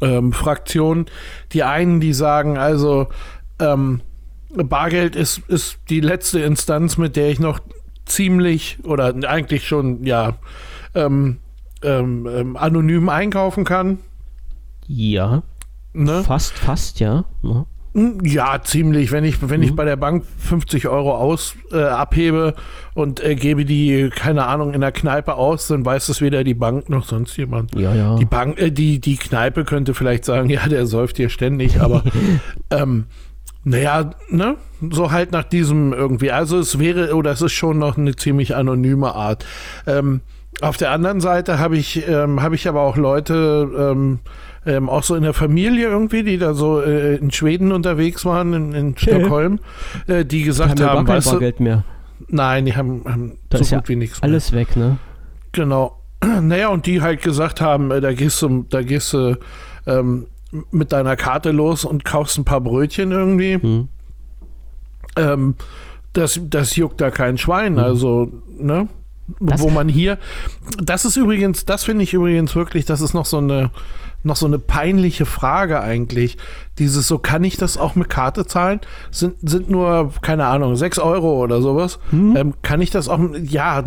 ähm, 0.00 0.32
Fraktionen. 0.32 1.06
Die 1.52 1.64
einen, 1.64 1.98
die 1.98 2.12
sagen, 2.12 2.56
also 2.56 3.08
ähm, 3.58 4.00
Bargeld 4.54 5.16
ist, 5.16 5.42
ist 5.48 5.78
die 5.90 6.00
letzte 6.00 6.38
Instanz, 6.38 6.98
mit 6.98 7.16
der 7.16 7.30
ich 7.30 7.40
noch 7.40 7.58
ziemlich 8.04 8.78
oder 8.84 9.12
eigentlich 9.26 9.66
schon, 9.66 10.04
ja, 10.04 10.34
ähm, 10.94 11.38
ähm, 11.82 12.28
ähm, 12.30 12.56
anonym 12.56 13.08
einkaufen 13.08 13.64
kann. 13.64 13.98
Ja, 14.86 15.42
Ne? 15.96 16.24
fast, 16.24 16.52
fast, 16.58 16.98
ja. 16.98 17.24
Ne? 17.42 17.66
Ja, 18.24 18.60
ziemlich. 18.60 19.12
Wenn 19.12 19.22
ich, 19.22 19.48
wenn 19.48 19.62
ich 19.62 19.70
Mhm. 19.70 19.76
bei 19.76 19.84
der 19.84 19.94
Bank 19.94 20.24
50 20.38 20.88
Euro 20.88 21.14
aus, 21.16 21.54
äh, 21.70 21.80
abhebe 21.80 22.54
und 22.94 23.22
äh, 23.22 23.36
gebe 23.36 23.64
die, 23.64 24.10
keine 24.10 24.46
Ahnung, 24.48 24.74
in 24.74 24.80
der 24.80 24.90
Kneipe 24.90 25.34
aus, 25.36 25.68
dann 25.68 25.86
weiß 25.86 26.08
es 26.08 26.20
weder 26.20 26.42
die 26.42 26.54
Bank 26.54 26.88
noch 26.88 27.04
sonst 27.04 27.36
jemand. 27.36 27.72
Ja, 27.78 27.94
ja. 27.94 28.16
Die 28.16 28.24
Bank, 28.24 28.58
äh, 28.58 28.72
die, 28.72 28.98
die 29.00 29.16
Kneipe 29.16 29.64
könnte 29.64 29.94
vielleicht 29.94 30.24
sagen, 30.24 30.50
ja, 30.50 30.66
der 30.66 30.86
säuft 30.86 31.16
hier 31.18 31.28
ständig, 31.28 31.80
aber 31.80 32.02
ähm, 32.72 33.04
naja, 33.62 34.10
ne? 34.28 34.56
So 34.90 35.12
halt 35.12 35.30
nach 35.30 35.44
diesem 35.44 35.92
irgendwie. 35.92 36.32
Also 36.32 36.58
es 36.58 36.80
wäre, 36.80 37.14
oder 37.14 37.30
es 37.30 37.40
ist 37.40 37.52
schon 37.52 37.78
noch 37.78 37.96
eine 37.96 38.16
ziemlich 38.16 38.56
anonyme 38.56 39.14
Art. 39.14 39.46
Ähm, 39.86 40.20
auf 40.60 40.76
der 40.76 40.90
anderen 40.90 41.20
Seite 41.20 41.58
habe 41.60 41.76
ich, 41.76 42.06
ähm, 42.08 42.42
habe 42.42 42.56
ich 42.56 42.68
aber 42.68 42.80
auch 42.82 42.96
Leute, 42.96 43.68
ähm, 43.78 44.18
ähm, 44.66 44.88
auch 44.88 45.02
so 45.02 45.14
in 45.14 45.22
der 45.22 45.34
Familie 45.34 45.88
irgendwie, 45.88 46.22
die 46.22 46.38
da 46.38 46.54
so 46.54 46.80
äh, 46.80 47.16
in 47.16 47.30
Schweden 47.30 47.72
unterwegs 47.72 48.24
waren, 48.24 48.52
in, 48.54 48.72
in 48.72 48.96
Stockholm, 48.98 49.58
äh, 50.06 50.24
die 50.24 50.42
gesagt 50.42 50.70
haben 50.70 50.78
ja 50.80 50.86
gar 50.86 50.96
haben, 50.98 51.06
kein 51.06 51.22
Bargeld 51.22 51.60
mehr. 51.60 51.84
nein, 52.28 52.64
die 52.64 52.74
haben, 52.76 53.02
haben 53.04 53.38
Da 53.50 53.58
so 53.58 53.62
ist 53.62 53.70
ja 53.70 53.78
gut 53.78 53.88
wie 53.88 53.96
nichts 53.96 54.20
mehr. 54.20 54.30
Alles 54.30 54.52
weg, 54.52 54.76
ne? 54.76 54.98
Genau. 55.52 55.98
Naja, 56.40 56.68
und 56.68 56.86
die 56.86 57.02
halt 57.02 57.20
gesagt 57.22 57.60
haben, 57.60 57.90
äh, 57.90 58.00
da 58.00 58.12
gehst 58.14 58.40
du, 58.40 58.64
da 58.70 58.82
gehst 58.82 59.12
du 59.12 59.36
ähm, 59.86 60.26
mit 60.70 60.92
deiner 60.92 61.16
Karte 61.16 61.50
los 61.50 61.84
und 61.84 62.04
kaufst 62.04 62.38
ein 62.38 62.44
paar 62.44 62.60
Brötchen 62.62 63.12
irgendwie. 63.12 63.54
Hm. 63.60 63.88
Ähm, 65.16 65.54
das, 66.12 66.40
das 66.48 66.76
juckt 66.76 67.00
da 67.00 67.10
kein 67.10 67.38
Schwein. 67.38 67.78
Also, 67.78 68.30
ne? 68.58 68.88
Das- 69.40 69.60
Wo 69.60 69.70
man 69.70 69.88
hier, 69.88 70.18
das 70.82 71.04
ist 71.04 71.16
übrigens, 71.16 71.64
das 71.64 71.84
finde 71.84 72.04
ich 72.04 72.12
übrigens 72.14 72.54
wirklich, 72.54 72.84
das 72.84 73.00
ist 73.00 73.14
noch 73.14 73.24
so 73.26 73.38
eine, 73.38 73.70
noch 74.24 74.36
so 74.36 74.46
eine 74.46 74.58
peinliche 74.58 75.26
Frage 75.26 75.80
eigentlich. 75.80 76.36
Dieses 76.78 77.06
so, 77.06 77.18
kann 77.18 77.44
ich 77.44 77.56
das 77.56 77.78
auch 77.78 77.94
mit 77.94 78.08
Karte 78.08 78.46
zahlen? 78.46 78.80
Sind, 79.10 79.36
sind 79.48 79.70
nur, 79.70 80.12
keine 80.22 80.46
Ahnung, 80.46 80.74
6 80.74 80.98
Euro 80.98 81.40
oder 81.40 81.62
sowas. 81.62 82.00
Mhm. 82.10 82.36
Ähm, 82.36 82.54
kann 82.62 82.80
ich 82.80 82.90
das 82.90 83.08
auch, 83.08 83.20
ja, 83.44 83.84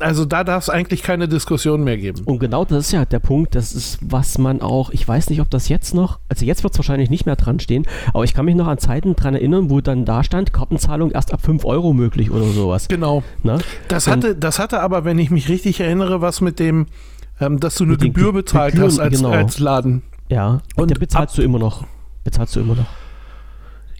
also 0.00 0.24
da 0.26 0.44
darf 0.44 0.64
es 0.64 0.68
eigentlich 0.68 1.02
keine 1.02 1.28
Diskussion 1.28 1.84
mehr 1.84 1.96
geben. 1.96 2.22
Und 2.24 2.38
genau 2.38 2.64
das 2.64 2.86
ist 2.86 2.92
ja 2.92 3.04
der 3.06 3.20
Punkt, 3.20 3.54
das 3.54 3.72
ist, 3.72 3.98
was 4.02 4.36
man 4.36 4.60
auch, 4.60 4.90
ich 4.90 5.06
weiß 5.06 5.30
nicht, 5.30 5.40
ob 5.40 5.48
das 5.48 5.68
jetzt 5.68 5.94
noch, 5.94 6.18
also 6.28 6.44
jetzt 6.44 6.64
wird 6.64 6.74
es 6.74 6.78
wahrscheinlich 6.78 7.08
nicht 7.08 7.24
mehr 7.24 7.36
dran 7.36 7.60
stehen, 7.60 7.86
aber 8.12 8.24
ich 8.24 8.34
kann 8.34 8.44
mich 8.44 8.56
noch 8.56 8.66
an 8.66 8.78
Zeiten 8.78 9.16
dran 9.16 9.34
erinnern, 9.34 9.70
wo 9.70 9.80
dann 9.80 10.04
da 10.04 10.22
stand, 10.22 10.52
Kartenzahlung 10.52 11.12
erst 11.12 11.32
ab 11.32 11.40
5 11.40 11.64
Euro 11.64 11.94
möglich 11.94 12.30
oder 12.30 12.46
sowas. 12.46 12.88
Genau. 12.88 13.22
Ne? 13.42 13.58
Das 13.88 14.06
hatte, 14.06 14.34
das 14.34 14.58
hatte 14.58 14.80
aber, 14.80 15.04
wenn 15.04 15.18
ich 15.18 15.30
mich 15.30 15.48
richtig 15.48 15.80
erinnere, 15.80 16.20
was 16.20 16.40
mit 16.40 16.58
dem, 16.58 16.86
ähm, 17.40 17.60
dass 17.60 17.76
du 17.76 17.84
eine 17.84 17.96
Gebühr 17.96 18.32
Ge- 18.32 18.42
bezahlt 18.42 18.72
Gebühren, 18.72 18.90
hast 18.90 18.98
als, 19.00 19.16
genau. 19.16 19.30
als 19.30 19.58
Laden. 19.58 20.02
Ja, 20.28 20.60
und 20.76 20.90
der 20.90 20.96
bezahlst 20.98 21.36
du 21.38 21.42
immer 21.42 21.58
noch. 21.58 21.84
Bezahlst 22.24 22.54
du 22.56 22.60
immer 22.60 22.74
noch. 22.74 22.86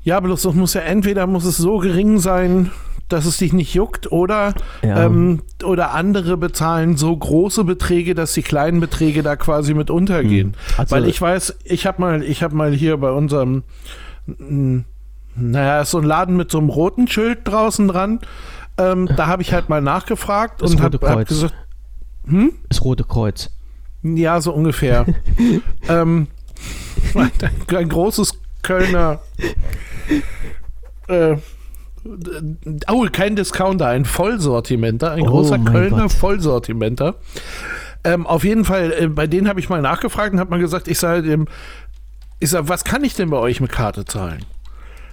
Ja, 0.03 0.21
bloß 0.21 0.43
das 0.43 0.55
muss 0.55 0.75
ja 0.75 0.83
entweder 0.83 1.27
muss 1.27 1.45
es 1.45 1.57
so 1.57 1.79
gering 1.79 2.19
sein, 2.19 2.71
dass 3.09 3.25
es 3.25 3.39
dich 3.39 3.53
nicht 3.55 3.73
juckt, 3.75 4.13
oder, 4.13 4.53
Ja. 4.83 5.05
ähm, 5.07 5.43
oder 5.65 5.93
andere 5.95 6.37
bezahlen 6.37 6.97
so 6.99 7.17
große 7.17 7.65
Beträge, 7.65 8.15
dass 8.15 8.35
die 8.35 8.43
kleinen 8.43 8.81
Beträge 8.81 9.23
da 9.23 9.37
quasi 9.37 9.73
mit 9.75 9.91
untergehen. 9.91 10.55
Also- 10.77 10.95
Weil 10.95 11.07
ich 11.07 11.21
weiß, 11.21 11.57
ich 11.65 11.87
habe 11.87 12.01
mal, 12.03 12.23
ich 12.23 12.43
habe 12.43 12.55
mal 12.55 12.73
hier 12.75 12.97
bei 12.99 13.11
unserem, 13.11 13.63
naja, 15.37 15.81
ist 15.81 15.91
so 15.91 15.99
ein 15.99 16.05
Laden 16.05 16.37
mit 16.37 16.51
so 16.51 16.59
einem 16.59 16.69
roten 16.69 17.09
Schild 17.09 17.41
draußen 17.45 17.89
dran. 17.89 18.21
Ähm, 18.77 19.09
da 19.17 19.27
habe 19.27 19.43
ich 19.43 19.53
halt 19.53 19.69
mal 19.69 19.81
nachgefragt 19.81 20.63
und 20.63 20.81
habe 20.81 20.99
hab 21.07 21.15
Kreuz. 21.27 21.47
Gesagt, 22.29 22.53
Das 22.69 22.85
Rote 22.85 23.05
Kreuz. 23.05 23.51
ja, 24.03 24.41
so 24.41 24.53
ungefähr. 24.53 25.07
ähm, 25.89 26.29
ein, 27.15 27.89
großes 27.89 28.33
Kölner. 28.63 29.21
Äh, 31.09 31.37
oh, 32.91 33.07
kein 33.13 33.37
Discounter, 33.37 33.89
ein 33.89 34.05
Vollsortimenter, 34.05 35.13
ein 35.13 35.23
Oh 35.23 35.27
großer 35.31 35.59
Kölner 35.59 36.03
Gott. 36.03 36.13
Vollsortimenter. 36.13 37.15
Ähm, 38.05 38.27
auf 38.27 38.45
jeden 38.45 38.65
Fall, 38.65 38.93
äh, 38.93 39.07
bei 39.09 39.27
denen 39.27 39.49
habe 39.49 39.61
ich 39.61 39.69
mal 39.69 39.83
nachgefragt 39.83 40.33
und 40.33 40.41
habe 40.41 40.51
mal 40.51 40.61
gesagt, 40.61 40.89
ich 40.89 40.99
sage 40.99 41.23
dem, 41.23 41.47
ich 42.41 42.51
sag, 42.51 42.69
was 42.69 42.85
kann 42.85 43.05
ich 43.05 43.15
denn 43.15 43.31
bei 43.31 43.39
euch 43.39 43.61
mit 43.61 43.73
Karte 43.73 44.05
zahlen? 44.05 44.45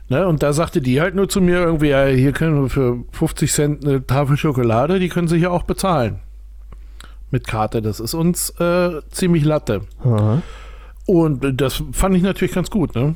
Ne, 0.07 0.27
und 0.27 0.43
da 0.43 0.53
sagte 0.53 0.81
die 0.81 1.01
halt 1.01 1.15
nur 1.15 1.27
zu 1.27 1.41
mir 1.41 1.57
irgendwie, 1.57 1.89
ja, 1.89 2.05
hier 2.05 2.31
können 2.31 2.61
wir 2.61 2.69
für 2.69 3.03
50 3.11 3.51
Cent 3.51 3.85
eine 3.85 4.05
Tafel 4.05 4.37
Schokolade, 4.37 4.99
die 4.99 5.09
können 5.09 5.27
sie 5.27 5.39
hier 5.39 5.51
auch 5.51 5.63
bezahlen. 5.63 6.19
Mit 7.31 7.47
Karte, 7.47 7.81
das 7.81 7.99
ist 7.99 8.13
uns 8.13 8.51
äh, 8.59 9.01
ziemlich 9.11 9.43
Latte. 9.43 9.81
Aha. 10.03 10.41
Und 11.05 11.59
das 11.61 11.83
fand 11.91 12.15
ich 12.15 12.23
natürlich 12.23 12.53
ganz 12.53 12.69
gut, 12.69 12.95
ne? 12.95 13.15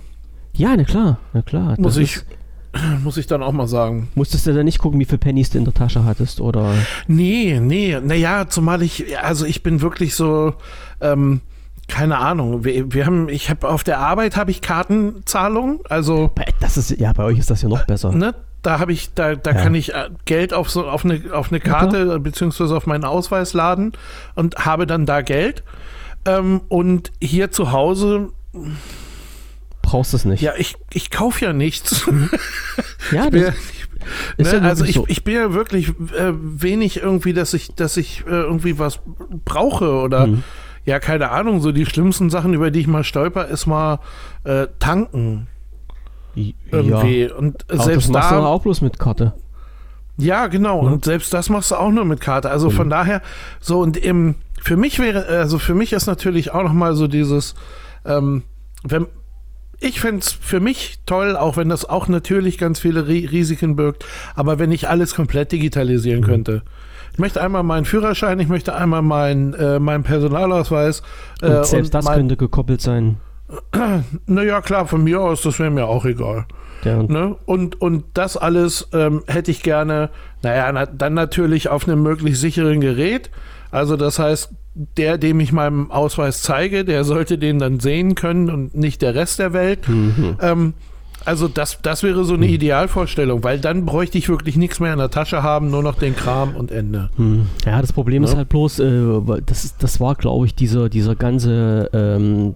Ja, 0.53 0.75
na 0.75 0.83
klar, 0.83 1.19
na 1.33 1.41
klar. 1.41 1.75
Muss 1.79 1.97
ich, 1.97 2.17
ist- 2.17 2.25
muss 3.03 3.17
ich 3.17 3.27
dann 3.27 3.41
auch 3.43 3.51
mal 3.51 3.67
sagen. 3.67 4.09
musstest 4.15 4.45
du 4.47 4.53
dann 4.53 4.65
nicht 4.65 4.79
gucken, 4.79 4.99
wie 4.99 5.05
viel 5.05 5.17
Pennies 5.17 5.49
du 5.51 5.57
in 5.57 5.63
der 5.65 5.73
Tasche 5.73 6.03
hattest, 6.05 6.41
oder? 6.41 6.73
Nee, 7.07 7.59
nee, 7.61 7.97
naja, 7.99 8.47
zumal 8.49 8.81
ich, 8.83 9.17
also 9.19 9.45
ich 9.45 9.63
bin 9.63 9.81
wirklich 9.81 10.13
so, 10.15 10.53
ähm, 11.01 11.41
keine 11.87 12.17
Ahnung, 12.19 12.63
wir, 12.63 12.93
wir 12.93 13.05
haben, 13.07 13.29
ich 13.29 13.49
habe 13.49 13.67
auf 13.67 13.83
der 13.83 13.99
Arbeit 13.99 14.35
habe 14.35 14.51
ich 14.51 14.61
Kartenzahlung, 14.61 15.79
also 15.89 16.29
Das 16.59 16.77
ist, 16.77 16.91
ja, 16.99 17.11
bei 17.13 17.23
euch 17.23 17.39
ist 17.39 17.49
das 17.49 17.61
ja 17.63 17.69
noch 17.69 17.85
besser. 17.87 18.11
ne, 18.11 18.35
da 18.61 18.79
habe 18.79 18.91
ich, 18.93 19.13
da, 19.13 19.35
da 19.35 19.51
Ja. 19.51 19.61
kann 19.61 19.73
ich 19.75 19.93
äh, 19.93 20.09
Geld 20.25 20.53
auf 20.53 20.69
so 20.69 20.87
auf 20.87 21.05
eine 21.05 21.21
auf 21.33 21.49
eine 21.51 21.59
Karte 21.59 22.15
äh, 22.15 22.19
beziehungsweise 22.19 22.75
auf 22.75 22.85
meinen 22.87 23.05
Ausweis 23.05 23.53
laden 23.53 23.93
und 24.35 24.65
habe 24.65 24.85
dann 24.87 25.05
da 25.05 25.21
Geld. 25.21 25.63
Ähm, 26.25 26.61
und 26.67 27.11
hier 27.21 27.51
zu 27.51 27.71
Hause, 27.71 28.29
Brauchst 29.81 30.13
es 30.13 30.25
nicht. 30.25 30.41
ja, 30.41 30.53
ich, 30.57 30.75
ich 30.93 31.09
kaufe 31.09 31.43
ja 31.45 31.53
nichts. 31.53 32.05
ja 33.11 33.29
bin, 33.29 33.43
das 33.43 33.55
ist 34.37 34.51
ne, 34.53 34.59
ja 34.59 34.63
also 34.67 34.85
ich, 34.85 34.95
so. 34.95 35.05
ich 35.07 35.23
bin 35.23 35.35
ja 35.35 35.53
wirklich 35.53 35.89
äh, 35.89 36.31
wenig 36.33 37.01
irgendwie, 37.01 37.33
dass 37.33 37.53
ich, 37.53 37.73
dass 37.75 37.97
ich 37.97 38.23
äh, 38.27 38.29
irgendwie 38.31 38.77
was 38.77 38.99
brauche 39.45 39.91
oder 39.93 40.27
Mhm. 40.27 40.43
ja, 40.85 40.99
keine 40.99 41.31
Ahnung, 41.31 41.61
so 41.61 41.71
die 41.71 41.85
schlimmsten 41.85 42.29
Sachen, 42.29 42.53
über 42.53 42.69
die 42.71 42.81
ich 42.81 42.87
mal 42.87 43.03
stolper, 43.03 43.47
ist 43.47 43.65
mal 43.65 43.99
äh, 44.43 44.67
tanken 44.79 45.47
irgendwie. 46.71 47.23
Ja. 47.23 47.35
Und 47.35 47.65
Aber 47.69 47.83
selbst 47.83 48.07
das 48.07 48.13
machst 48.13 48.31
du 48.31 48.35
da. 48.35 48.45
auch 48.45 48.61
bloß 48.61 48.81
mit 48.81 48.99
Karte. 48.99 49.33
Ja, 50.17 50.47
genau. 50.47 50.83
Ne? 50.83 50.93
Und 50.93 51.05
selbst 51.05 51.33
das 51.33 51.49
machst 51.49 51.71
du 51.71 51.75
auch 51.75 51.91
nur 51.91 52.05
mit 52.05 52.19
Karte. 52.19 52.49
Also 52.49 52.69
von 52.69 52.89
daher, 52.89 53.21
so 53.59 53.79
und 53.79 53.97
im, 53.97 54.35
für 54.61 54.75
mich 54.75 54.99
wäre, 54.99 55.25
also 55.25 55.59
für 55.59 55.73
mich 55.73 55.93
ist 55.93 56.07
natürlich 56.07 56.51
auch 56.51 56.63
nochmal 56.63 56.95
so 56.95 57.07
dieses, 57.07 57.55
ähm, 58.05 58.43
wenn, 58.83 59.07
ich 59.79 60.01
fände 60.01 60.19
es 60.19 60.33
für 60.33 60.59
mich 60.59 60.99
toll, 61.05 61.37
auch 61.37 61.55
wenn 61.55 61.69
das 61.69 61.85
auch 61.85 62.09
natürlich 62.09 62.57
ganz 62.57 62.79
viele 62.79 63.07
Ri 63.07 63.25
Risiken 63.25 63.77
birgt, 63.77 64.05
aber 64.35 64.59
wenn 64.59 64.71
ich 64.71 64.89
alles 64.89 65.15
komplett 65.15 65.53
digitalisieren 65.53 66.21
könnte. 66.21 66.63
Ich 67.13 67.19
möchte 67.19 67.41
einmal 67.41 67.63
meinen 67.63 67.85
Führerschein, 67.85 68.39
ich 68.39 68.49
möchte 68.49 68.75
einmal 68.75 69.01
meinen 69.01 69.53
äh, 69.53 69.79
meinen 69.79 70.03
Personalausweis. 70.03 71.01
Und 71.41 71.49
äh, 71.49 71.63
selbst 71.63 71.93
das 71.93 72.05
mein, 72.05 72.17
könnte 72.17 72.37
gekoppelt 72.37 72.81
sein. 72.81 73.17
Naja, 74.25 74.61
klar, 74.61 74.87
von 74.87 75.03
mir 75.03 75.21
aus, 75.21 75.41
das 75.41 75.59
wäre 75.59 75.71
mir 75.71 75.85
auch 75.87 76.05
egal. 76.05 76.45
Der, 76.83 77.03
Ne? 77.03 77.35
Und, 77.45 77.81
und 77.81 78.05
das 78.13 78.37
alles 78.37 78.87
ähm, 78.93 79.23
hätte 79.27 79.51
ich 79.51 79.63
gerne, 79.63 80.09
naja, 80.43 80.71
na, 80.71 80.85
dann 80.85 81.13
natürlich 81.13 81.69
auf 81.69 81.87
einem 81.87 82.01
möglichst 82.03 82.41
sicheren 82.41 82.79
Gerät. 82.79 83.29
Also 83.71 83.97
das 83.97 84.19
heißt, 84.19 84.51
der, 84.97 85.17
dem 85.17 85.39
ich 85.39 85.51
meinen 85.51 85.91
Ausweis 85.91 86.41
zeige, 86.41 86.85
der 86.85 87.03
sollte 87.03 87.37
den 87.37 87.59
dann 87.59 87.79
sehen 87.79 88.15
können 88.15 88.49
und 88.49 88.75
nicht 88.75 89.01
der 89.01 89.13
Rest 89.15 89.39
der 89.39 89.51
Welt. 89.51 89.87
Ähm, 90.41 90.73
also 91.25 91.47
das, 91.47 91.79
das 91.81 92.03
wäre 92.03 92.23
so 92.25 92.33
eine 92.33 92.47
Idealvorstellung, 92.47 93.43
weil 93.43 93.59
dann 93.59 93.85
bräuchte 93.85 94.17
ich 94.17 94.29
wirklich 94.29 94.55
nichts 94.57 94.79
mehr 94.79 94.93
in 94.93 94.99
der 94.99 95.09
Tasche 95.09 95.43
haben, 95.43 95.69
nur 95.69 95.83
noch 95.83 95.95
den 95.95 96.15
Kram 96.15 96.55
und 96.55 96.71
Ende. 96.71 97.09
Hm. 97.17 97.47
Ja, 97.65 97.81
das 97.81 97.93
Problem 97.93 98.23
ist 98.23 98.31
Ja. 98.31 98.37
halt 98.37 98.49
bloß, 98.49 98.79
äh, 98.79 99.01
das, 99.45 99.75
das 99.77 99.99
war, 99.99 100.15
glaube 100.15 100.45
ich, 100.45 100.55
dieser, 100.55 100.89
dieser 100.89 101.15
ganze, 101.15 101.89
ähm, 101.93 102.53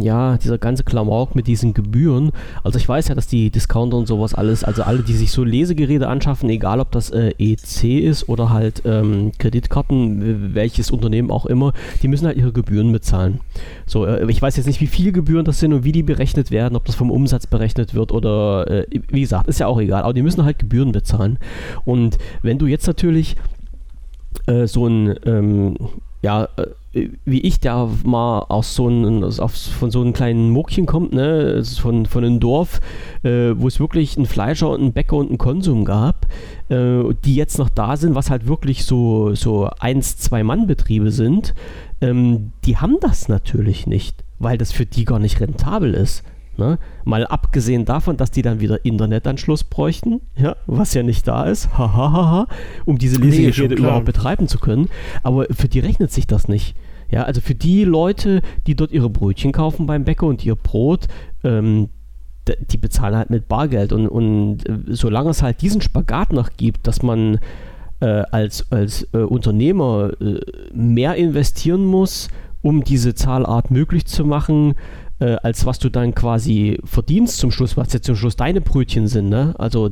ja, 0.00 0.36
dieser 0.36 0.58
ganze 0.58 0.82
Klamauk 0.84 1.34
mit 1.36 1.46
diesen 1.46 1.74
Gebühren. 1.74 2.32
Also 2.64 2.78
ich 2.78 2.88
weiß 2.88 3.08
ja, 3.08 3.14
dass 3.14 3.28
die 3.28 3.50
Discounter 3.50 3.96
und 3.96 4.06
sowas 4.06 4.34
alles, 4.34 4.64
also 4.64 4.82
alle, 4.82 5.02
die 5.02 5.12
sich 5.14 5.30
so 5.30 5.44
Lesegeräte 5.44 6.08
anschaffen, 6.08 6.50
egal 6.50 6.80
ob 6.80 6.90
das 6.90 7.10
äh, 7.10 7.32
EC 7.38 7.84
ist 8.02 8.28
oder 8.28 8.50
halt 8.50 8.82
ähm, 8.84 9.32
Kreditkarten, 9.38 10.54
welches 10.54 10.90
Unternehmen 10.90 11.30
auch 11.30 11.46
immer, 11.46 11.72
die 12.02 12.08
müssen 12.08 12.26
halt 12.26 12.36
ihre 12.36 12.52
Gebühren 12.52 12.90
bezahlen. 12.92 13.40
So, 13.86 14.04
äh, 14.06 14.28
ich 14.30 14.42
weiß 14.42 14.56
jetzt 14.56 14.66
nicht, 14.66 14.80
wie 14.80 14.86
viele 14.88 15.12
Gebühren 15.12 15.44
das 15.44 15.60
sind 15.60 15.72
und 15.72 15.84
wie 15.84 15.92
die 15.92 16.02
berechnet 16.02 16.50
werden, 16.50 16.74
ob 16.76 16.84
das 16.84 16.96
vom 16.96 17.10
Umsatz 17.10 17.46
berechnet 17.46 17.94
wird 17.94 17.99
oder, 18.02 18.68
äh, 18.70 18.86
wie 19.08 19.20
gesagt, 19.20 19.46
ist 19.48 19.60
ja 19.60 19.66
auch 19.66 19.80
egal, 19.80 20.02
aber 20.02 20.14
die 20.14 20.22
müssen 20.22 20.44
halt 20.44 20.58
Gebühren 20.58 20.92
bezahlen. 20.92 21.38
Und 21.84 22.18
wenn 22.42 22.58
du 22.58 22.66
jetzt 22.66 22.86
natürlich 22.86 23.36
äh, 24.46 24.66
so 24.66 24.86
ein, 24.86 25.14
ähm, 25.26 25.76
ja, 26.22 26.48
äh, 26.56 27.08
wie 27.24 27.40
ich, 27.40 27.60
der 27.60 27.88
mal 28.04 28.40
aus 28.48 28.74
so 28.74 28.88
einem, 28.88 29.22
aus- 29.22 29.68
von 29.68 29.90
so 29.92 30.00
einem 30.00 30.12
kleinen 30.12 30.50
Muckchen 30.50 30.86
kommt, 30.86 31.12
ne, 31.12 31.40
ist 31.42 31.78
von, 31.78 32.04
von 32.06 32.24
einem 32.24 32.40
Dorf, 32.40 32.80
äh, 33.22 33.52
wo 33.54 33.68
es 33.68 33.78
wirklich 33.78 34.16
einen 34.16 34.26
Fleischer 34.26 34.70
und 34.70 34.80
einen 34.80 34.92
Bäcker 34.92 35.16
und 35.16 35.28
einen 35.28 35.38
Konsum 35.38 35.84
gab, 35.84 36.26
äh, 36.68 37.02
die 37.24 37.36
jetzt 37.36 37.58
noch 37.58 37.68
da 37.68 37.96
sind, 37.96 38.16
was 38.16 38.28
halt 38.28 38.48
wirklich 38.48 38.84
so, 38.84 39.34
so 39.34 39.68
eins, 39.78 40.16
zwei 40.18 40.42
Mann-Betriebe 40.42 41.12
sind, 41.12 41.54
ähm, 42.00 42.52
die 42.64 42.76
haben 42.78 42.96
das 43.00 43.28
natürlich 43.28 43.86
nicht, 43.86 44.24
weil 44.40 44.58
das 44.58 44.72
für 44.72 44.86
die 44.86 45.04
gar 45.04 45.20
nicht 45.20 45.40
rentabel 45.40 45.94
ist. 45.94 46.24
Ne? 46.60 46.78
Mal 47.04 47.26
abgesehen 47.26 47.86
davon, 47.86 48.18
dass 48.18 48.30
die 48.30 48.42
dann 48.42 48.60
wieder 48.60 48.84
Internetanschluss 48.84 49.64
bräuchten, 49.64 50.20
ja, 50.36 50.56
was 50.66 50.92
ja 50.92 51.02
nicht 51.02 51.26
da 51.26 51.44
ist, 51.44 51.70
hahaha, 51.78 52.46
um 52.84 52.98
diese 52.98 53.18
Nee, 53.18 53.30
schon 53.30 53.30
Lesegeräte 53.30 53.74
klar. 53.76 53.88
überhaupt 53.88 54.04
betreiben 54.04 54.46
zu 54.46 54.58
können. 54.58 54.90
Aber 55.22 55.46
für 55.50 55.68
die 55.68 55.80
rechnet 55.80 56.12
sich 56.12 56.26
das 56.26 56.48
nicht. 56.48 56.76
Ja, 57.10 57.22
also 57.22 57.40
für 57.40 57.54
die 57.54 57.84
Leute, 57.84 58.42
die 58.66 58.74
dort 58.74 58.92
ihre 58.92 59.08
Brötchen 59.08 59.52
kaufen 59.52 59.86
beim 59.86 60.04
Bäcker 60.04 60.26
und 60.26 60.44
ihr 60.44 60.54
Brot, 60.54 61.08
ähm, 61.42 61.88
die 62.70 62.76
bezahlen 62.76 63.16
halt 63.16 63.30
mit 63.30 63.48
Bargeld. 63.48 63.94
Und, 63.94 64.06
und 64.06 64.68
äh, 64.68 64.78
solange 64.88 65.30
es 65.30 65.42
halt 65.42 65.62
diesen 65.62 65.80
Spagat 65.80 66.34
noch 66.34 66.50
gibt, 66.58 66.86
dass 66.86 67.02
man 67.02 67.38
äh, 68.00 68.22
als, 68.30 68.70
als 68.70 69.08
äh, 69.14 69.18
Unternehmer 69.18 70.10
äh, 70.20 70.40
mehr 70.74 71.14
investieren 71.14 71.86
muss, 71.86 72.28
um 72.60 72.84
diese 72.84 73.14
Zahlart 73.14 73.70
möglich 73.70 74.04
zu 74.04 74.26
machen, 74.26 74.74
äh, 75.20 75.36
als 75.42 75.66
was 75.66 75.78
du 75.78 75.88
dann 75.88 76.14
quasi 76.14 76.78
verdienst 76.84 77.38
zum 77.38 77.50
Schluss, 77.50 77.76
was 77.76 77.92
jetzt 77.92 78.06
zum 78.06 78.16
Schluss 78.16 78.36
deine 78.36 78.60
Brötchen 78.60 79.06
sind, 79.06 79.28
ne? 79.28 79.54
Also 79.58 79.90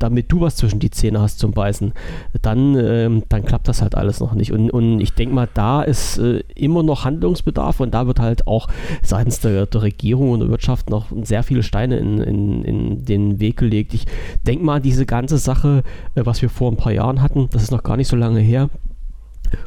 damit 0.00 0.32
du 0.32 0.40
was 0.40 0.56
zwischen 0.56 0.80
die 0.80 0.90
Zähne 0.90 1.20
hast 1.20 1.38
zum 1.38 1.52
Beißen, 1.52 1.92
dann, 2.40 2.74
ähm, 2.74 3.22
dann 3.28 3.44
klappt 3.44 3.68
das 3.68 3.82
halt 3.82 3.94
alles 3.94 4.18
noch 4.18 4.32
nicht. 4.32 4.50
Und, 4.50 4.70
und 4.70 4.98
ich 4.98 5.12
denke 5.12 5.34
mal, 5.34 5.48
da 5.52 5.82
ist 5.82 6.18
äh, 6.18 6.42
immer 6.54 6.82
noch 6.82 7.04
Handlungsbedarf 7.04 7.80
und 7.80 7.92
da 7.92 8.06
wird 8.06 8.18
halt 8.18 8.46
auch 8.46 8.68
seitens 9.02 9.40
der, 9.40 9.66
der 9.66 9.82
Regierung 9.82 10.30
und 10.30 10.40
der 10.40 10.48
Wirtschaft 10.48 10.88
noch 10.88 11.08
sehr 11.22 11.42
viele 11.42 11.62
Steine 11.62 11.98
in, 11.98 12.18
in, 12.18 12.64
in 12.64 13.04
den 13.04 13.40
Weg 13.40 13.58
gelegt. 13.58 13.92
Ich 13.92 14.06
denke 14.46 14.64
mal, 14.64 14.80
diese 14.80 15.04
ganze 15.04 15.36
Sache, 15.36 15.82
äh, 16.14 16.24
was 16.24 16.40
wir 16.40 16.48
vor 16.48 16.72
ein 16.72 16.78
paar 16.78 16.92
Jahren 16.92 17.20
hatten, 17.20 17.48
das 17.50 17.62
ist 17.62 17.70
noch 17.70 17.82
gar 17.82 17.98
nicht 17.98 18.08
so 18.08 18.16
lange 18.16 18.40
her, 18.40 18.70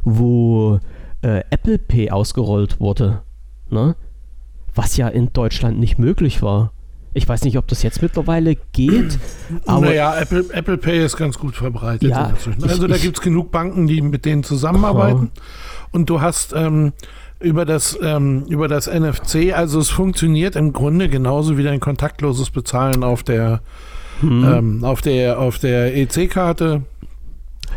wo 0.03 0.79
äh, 1.21 1.43
Apple 1.51 1.77
Pay 1.77 2.09
ausgerollt 2.09 2.79
wurde, 2.79 3.21
ne? 3.69 3.95
Was 4.75 4.97
ja 4.97 5.07
in 5.07 5.31
Deutschland 5.33 5.79
nicht 5.79 5.99
möglich 5.99 6.41
war. 6.41 6.71
Ich 7.15 7.29
weiß 7.29 7.43
nicht, 7.43 7.57
ob 7.59 7.67
das 7.67 7.83
jetzt 7.83 8.01
mittlerweile 8.01 8.55
geht, 8.71 9.19
aber 9.67 9.85
naja, 9.85 10.15
Apple, 10.19 10.45
Apple 10.51 10.77
Pay 10.77 11.05
ist 11.05 11.15
ganz 11.15 11.37
gut 11.37 11.55
verbreitet 11.55 12.09
Ja, 12.09 12.33
ich- 12.57 12.63
Also 12.63 12.87
da 12.87 12.97
gibt 12.97 13.17
es 13.17 13.21
genug 13.23 13.51
Banken, 13.51 13.85
die 13.87 14.01
mit 14.01 14.25
denen 14.25 14.43
zusammenarbeiten. 14.43 15.29
Und 15.91 16.09
du 16.09 16.21
hast 16.21 16.53
ähm, 16.55 16.91
über, 17.39 17.65
das, 17.65 17.95
ähm, 18.01 18.45
über 18.49 18.67
das 18.67 18.87
NFC, 18.87 19.53
also 19.53 19.79
es 19.79 19.89
funktioniert 19.89 20.55
im 20.55 20.73
Grunde 20.73 21.07
genauso 21.07 21.55
wie 21.57 21.63
dein 21.63 21.79
kontaktloses 21.79 22.49
Bezahlen 22.49 23.03
auf 23.03 23.21
der, 23.21 23.61
hm, 24.21 24.43
ähm, 24.43 24.83
auf 24.83 25.01
der, 25.01 25.37
auf 25.39 25.59
der 25.59 25.95
EC-Karte. 25.95 26.81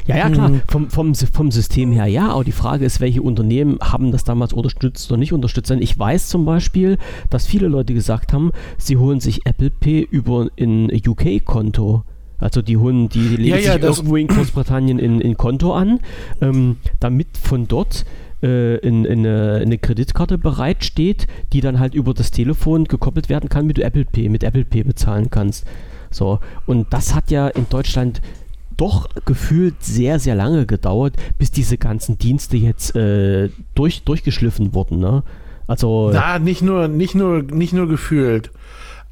Ja, 0.06 0.16
ja, 0.16 0.30
klar, 0.30 0.52
vom, 0.68 0.90
vom, 0.90 1.14
vom 1.14 1.50
System 1.50 1.92
her 1.92 2.06
ja, 2.06 2.30
aber 2.30 2.44
die 2.44 2.52
Frage 2.52 2.84
ist, 2.84 3.00
welche 3.00 3.22
Unternehmen 3.22 3.78
haben 3.82 4.12
das 4.12 4.24
damals 4.24 4.52
unterstützt 4.52 5.10
oder 5.10 5.18
nicht 5.18 5.32
unterstützt. 5.32 5.70
Denn 5.70 5.82
ich 5.82 5.98
weiß 5.98 6.28
zum 6.28 6.44
Beispiel, 6.44 6.98
dass 7.30 7.46
viele 7.46 7.68
Leute 7.68 7.94
gesagt 7.94 8.32
haben, 8.32 8.52
sie 8.78 8.96
holen 8.96 9.20
sich 9.20 9.46
Apple 9.46 9.70
Pay 9.70 10.06
über 10.10 10.48
ein 10.58 10.90
UK-Konto. 10.90 12.04
Also 12.38 12.60
die 12.62 12.76
holen, 12.76 13.08
die, 13.08 13.28
die 13.30 13.36
legen 13.36 13.56
Ja, 13.56 13.72
sich 13.72 13.82
irgendwo 13.82 14.16
in 14.16 14.26
Großbritannien 14.26 14.98
in, 14.98 15.20
in 15.20 15.36
Konto 15.36 15.72
an, 15.72 16.00
ähm, 16.42 16.76
damit 17.00 17.28
von 17.38 17.66
dort 17.66 18.04
äh, 18.42 18.76
in, 18.78 19.04
in 19.04 19.20
eine, 19.20 19.60
eine 19.62 19.78
Kreditkarte 19.78 20.36
bereitsteht, 20.36 21.26
die 21.52 21.60
dann 21.62 21.80
halt 21.80 21.94
über 21.94 22.12
das 22.12 22.30
Telefon 22.30 22.84
gekoppelt 22.84 23.28
werden 23.28 23.48
kann, 23.48 23.66
mit 23.66 23.78
Apple 23.78 24.04
Pay, 24.04 24.28
mit 24.28 24.44
Apple 24.44 24.64
Pay 24.64 24.84
bezahlen 24.84 25.30
kannst. 25.30 25.64
So, 26.10 26.38
und 26.66 26.92
das 26.92 27.14
hat 27.14 27.30
ja 27.30 27.48
in 27.48 27.66
Deutschland 27.68 28.20
doch 28.76 29.08
gefühlt 29.24 29.82
sehr, 29.82 30.18
sehr 30.18 30.34
lange 30.34 30.66
gedauert, 30.66 31.14
bis 31.38 31.50
diese 31.50 31.78
ganzen 31.78 32.18
Dienste 32.18 32.56
jetzt 32.56 32.94
äh, 32.94 33.50
durch, 33.74 34.02
durchgeschliffen 34.04 34.74
wurden. 34.74 34.98
Ne? 34.98 35.22
Also, 35.66 36.10
Na, 36.12 36.38
nicht 36.38 36.62
nur, 36.62 36.88
nicht 36.88 37.14
nur, 37.14 37.42
nicht 37.42 37.72
nur 37.72 37.88
gefühlt. 37.88 38.50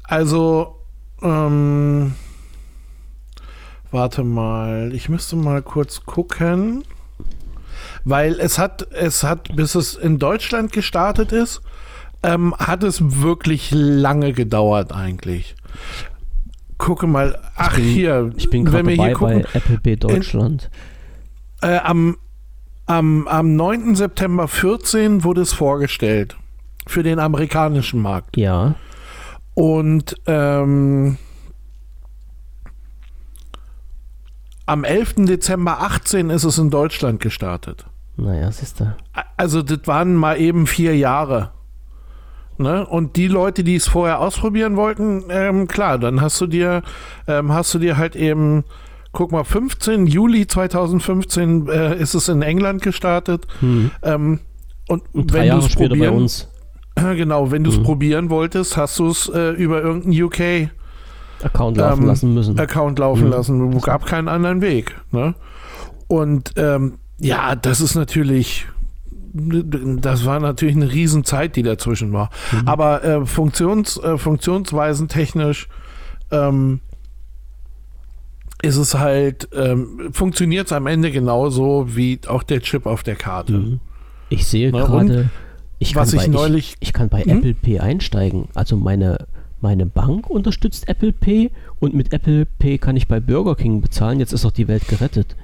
Also, 0.03 0.75
ähm, 1.21 2.13
warte 3.91 4.23
mal, 4.23 4.91
ich 4.93 5.09
müsste 5.09 5.35
mal 5.35 5.61
kurz 5.61 6.05
gucken, 6.05 6.83
weil 8.03 8.39
es 8.39 8.59
hat, 8.59 8.87
es 8.91 9.23
hat, 9.23 9.55
bis 9.55 9.75
es 9.75 9.95
in 9.95 10.19
Deutschland 10.19 10.71
gestartet 10.71 11.31
ist, 11.31 11.61
ähm, 12.23 12.55
hat 12.57 12.83
es 12.83 13.21
wirklich 13.21 13.71
lange 13.71 14.33
gedauert 14.33 14.91
eigentlich. 14.93 15.55
Gucke 16.77 17.07
mal, 17.07 17.39
ach 17.55 17.75
bin- 17.75 17.85
hier, 17.85 18.31
ich 18.35 18.49
bin 18.49 18.65
gerade 18.65 18.79
wenn 18.79 18.87
wir 18.87 18.95
dabei 18.97 19.07
hier 19.07 19.15
gucken, 19.15 19.41
bei 19.43 19.57
Apple 19.59 19.77
Pay 19.79 19.95
Deutschland. 19.97 20.69
äh, 21.61 21.77
am, 21.77 22.17
am, 22.85 23.27
am 23.27 23.55
9. 23.55 23.95
September 23.95 24.47
14 24.47 25.23
wurde 25.23 25.41
es 25.41 25.53
vorgestellt 25.53 26.35
für 26.87 27.01
den 27.03 27.19
amerikanischen 27.19 28.01
Markt. 28.01 28.35
ja, 28.37 28.75
Und 29.53 30.15
ähm, 30.27 31.17
am 34.65 34.83
11. 34.83 35.25
Dezember 35.25 35.81
18 35.81 36.29
ist 36.29 36.43
es 36.43 36.57
in 36.57 36.69
Deutschland 36.69 37.19
gestartet. 37.21 37.85
naja, 38.17 38.51
siehst 38.51 38.79
du. 38.79 38.95
Also 39.37 39.61
das 39.61 39.79
waren 39.85 40.15
mal 40.15 40.39
eben 40.39 40.67
vier 40.67 40.95
Jahre. 40.97 41.51
Ne? 42.57 42.85
Und 42.85 43.15
die 43.15 43.27
Leute, 43.27 43.63
die 43.63 43.75
es 43.75 43.87
vorher 43.87 44.19
ausprobieren 44.19 44.75
wollten, 44.77 45.23
ähm, 45.29 45.67
klar, 45.67 45.97
dann 45.99 46.21
hast 46.21 46.39
du 46.41 46.47
dir, 46.47 46.81
ähm, 47.27 47.53
hast 47.53 47.73
du 47.73 47.79
dir 47.79 47.97
halt 47.97 48.15
eben, 48.15 48.63
guck 49.11 49.31
mal, 49.31 49.43
15 49.43 50.07
Juli 50.07 50.47
2015 50.47 51.67
äh, 51.67 51.95
ist 51.97 52.13
es 52.13 52.29
in 52.29 52.41
England 52.41 52.81
gestartet. 52.81 53.45
Hm. 53.59 53.91
Ähm, 54.03 54.39
und, 54.87 55.03
Und 55.13 55.33
wenn 55.33 55.49
du 55.49 55.57
es 55.57 55.71
später 55.71 55.89
bei 55.89 55.95
probieren, 55.95 56.15
uns 56.15 56.47
genau, 56.95 57.51
wenn 57.51 57.63
du 57.63 57.71
es 57.71 57.77
Mhm. 57.79 57.83
probieren 57.83 58.29
wolltest, 58.29 58.77
hast 58.77 58.99
du 58.99 59.09
es 59.09 59.27
äh, 59.29 59.49
über 59.51 59.81
irgendeinen 59.81 60.23
UK 60.23 60.69
Account 61.43 61.75
laufen 61.77 62.01
ähm, 62.03 62.07
lassen 62.07 62.33
müssen. 62.33 62.57
Account 62.59 62.99
laufen 62.99 63.25
Mhm. 63.25 63.31
lassen. 63.31 63.73
Es 63.73 63.83
gab 63.83 64.05
keinen 64.05 64.29
anderen 64.29 64.61
Weg. 64.61 64.95
Ne? 65.11 65.35
Und 66.07 66.53
ähm, 66.55 66.93
ja, 67.19 67.55
das 67.55 67.81
ist 67.81 67.95
natürlich, 67.95 68.67
das 69.37 70.25
war 70.25 70.39
natürlich 70.39 70.75
eine 70.75 70.91
Riesenzeit, 70.91 71.55
die 71.57 71.63
dazwischen 71.63 72.13
war. 72.13 72.29
Mhm. 72.51 72.67
Aber 72.67 73.03
äh, 73.03 73.25
Funktions, 73.25 73.97
äh, 73.97 74.17
funktionsweisen 74.17 75.09
technisch 75.09 75.67
ähm, 76.31 76.79
ist 78.61 78.77
es 78.77 78.95
halt, 78.97 79.49
ähm, 79.53 80.09
funktioniert 80.11 80.67
es 80.67 80.71
am 80.73 80.87
Ende 80.87 81.11
genauso 81.11 81.95
wie 81.95 82.19
auch 82.27 82.43
der 82.43 82.61
Chip 82.61 82.85
auf 82.85 83.03
der 83.03 83.15
Karte. 83.15 83.53
Mhm. 83.53 83.79
Ich 84.29 84.47
sehe 84.47 84.71
Na, 84.71 84.85
gerade, 84.85 85.29
ich 85.79 85.93
kann, 85.93 86.01
was 86.03 86.13
ich 86.13 86.21
bei, 86.21 86.27
neulich- 86.27 86.77
ich, 86.79 86.87
ich 86.87 86.93
kann 86.93 87.09
bei 87.09 87.21
Hm? 87.23 87.37
Apple 87.37 87.53
Pay 87.53 87.79
einsteigen. 87.79 88.47
Also 88.55 88.77
meine, 88.77 89.27
meine 89.61 89.85
Bank 89.85 90.29
unterstützt 90.29 90.87
Apple 90.87 91.11
Pay 91.13 91.51
und 91.79 91.93
mit 91.93 92.13
Apple 92.13 92.45
Pay 92.57 92.77
kann 92.77 92.95
ich 92.95 93.07
bei 93.07 93.19
Burger 93.19 93.55
King 93.55 93.81
bezahlen. 93.81 94.19
Jetzt 94.19 94.31
ist 94.33 94.45
auch 94.45 94.51
die 94.51 94.67
Welt 94.67 94.87
gerettet. 94.87 95.35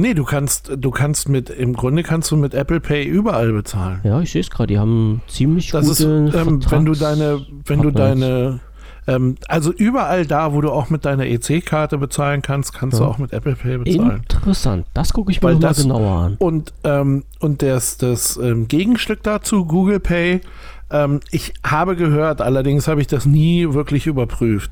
Nee, 0.00 0.14
du 0.14 0.22
kannst, 0.24 0.70
du 0.76 0.90
kannst 0.92 1.28
mit, 1.28 1.50
im 1.50 1.72
Grunde 1.74 2.04
kannst 2.04 2.30
du 2.30 2.36
mit 2.36 2.54
Apple 2.54 2.78
Pay 2.78 3.04
überall 3.04 3.52
bezahlen. 3.52 4.00
Ja, 4.04 4.20
ich 4.20 4.30
sehe 4.30 4.40
es 4.42 4.48
gerade. 4.48 4.68
Die 4.68 4.78
haben 4.78 5.22
ziemlich 5.26 5.72
Das 5.72 5.88
ist, 5.88 5.98
gute 5.98 6.38
ähm, 6.38 6.60
wenn 6.70 6.84
du 6.84 6.92
deine, 6.92 7.44
wenn 7.66 7.82
du 7.82 7.90
deine, 7.90 8.60
ähm, 9.08 9.34
also 9.48 9.72
überall 9.72 10.24
da, 10.24 10.52
wo 10.52 10.60
du 10.60 10.70
auch 10.70 10.88
mit 10.88 11.04
deiner 11.04 11.26
EC-Karte 11.26 11.98
bezahlen 11.98 12.42
kannst, 12.42 12.72
kannst 12.74 13.00
Ja. 13.00 13.06
du 13.06 13.10
auch 13.10 13.18
mit 13.18 13.32
Apple 13.32 13.56
Pay 13.56 13.78
bezahlen. 13.78 14.22
Interessant. 14.30 14.86
Das 14.94 15.12
gucke 15.12 15.32
ich 15.32 15.42
mir 15.42 15.54
mal 15.54 15.58
das- 15.58 15.82
genauer 15.82 16.12
an. 16.22 16.36
Und, 16.38 16.72
ähm, 16.84 17.24
und 17.40 17.62
das, 17.62 17.96
das 17.98 18.36
ähm, 18.36 18.68
Gegenstück 18.68 19.24
dazu, 19.24 19.64
Google 19.66 19.98
Pay, 19.98 20.42
ähm, 20.90 21.18
ich 21.32 21.54
habe 21.66 21.96
gehört, 21.96 22.40
allerdings 22.40 22.86
habe 22.86 23.00
ich 23.00 23.08
das 23.08 23.26
nie 23.26 23.72
wirklich 23.74 24.06
überprüft, 24.06 24.70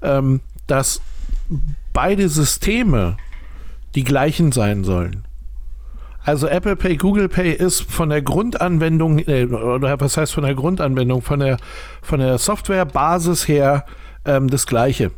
ähm, 0.00 0.40
dass 0.68 1.00
beide 1.92 2.28
Systeme 2.28 3.16
die 3.94 4.04
gleichen 4.04 4.52
sein 4.52 4.84
sollen. 4.84 5.24
Also 6.22 6.48
Apple 6.48 6.76
Pay, 6.76 6.96
Google 6.96 7.28
Pay 7.28 7.52
ist 7.52 7.80
von 7.82 8.10
der 8.10 8.22
Grundanwendung, 8.22 9.20
äh, 9.20 9.46
oder 9.46 9.98
was 10.00 10.16
heißt 10.16 10.32
von 10.32 10.44
der 10.44 10.54
Grundanwendung, 10.54 11.22
von 11.22 11.40
der, 11.40 11.56
von 12.02 12.20
der 12.20 12.38
Softwarebasis 12.38 13.48
her 13.48 13.84
ähm, 14.24 14.48
das 14.48 14.66
gleiche. 14.66 15.12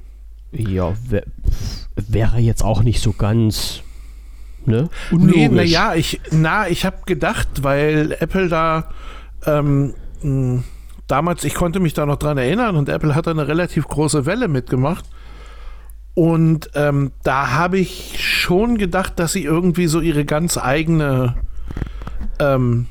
Ja, 0.52 0.94
wär, 1.08 1.24
wäre 1.96 2.38
jetzt 2.38 2.62
auch 2.62 2.82
nicht 2.82 3.02
so 3.02 3.12
ganz 3.12 3.82
ne? 4.64 4.88
Nee, 5.10 5.16
unlogisch. 5.16 5.50
naja, 5.50 5.94
ich, 5.94 6.20
na, 6.30 6.68
ich 6.68 6.84
habe 6.84 6.98
gedacht, 7.06 7.48
weil 7.62 8.16
Apple 8.20 8.48
da 8.48 8.84
ähm, 9.44 9.94
damals, 11.06 11.44
ich 11.44 11.54
konnte 11.54 11.80
mich 11.80 11.94
da 11.94 12.06
noch 12.06 12.16
dran 12.16 12.38
erinnern 12.38 12.76
und 12.76 12.88
Apple 12.88 13.14
hat 13.14 13.26
da 13.26 13.32
eine 13.32 13.48
relativ 13.48 13.88
große 13.88 14.24
Welle 14.26 14.48
mitgemacht. 14.48 15.04
Und 16.14 16.70
ähm, 16.74 17.12
da 17.22 17.52
habe 17.52 17.78
ich 17.78 18.16
schon 18.22 18.76
gedacht, 18.76 19.14
dass 19.18 19.32
sie 19.32 19.44
irgendwie 19.44 19.86
so 19.86 20.00
ihre 20.00 20.24
ganz 20.24 20.58
eigene, 20.58 21.36
ähm, 22.38 22.86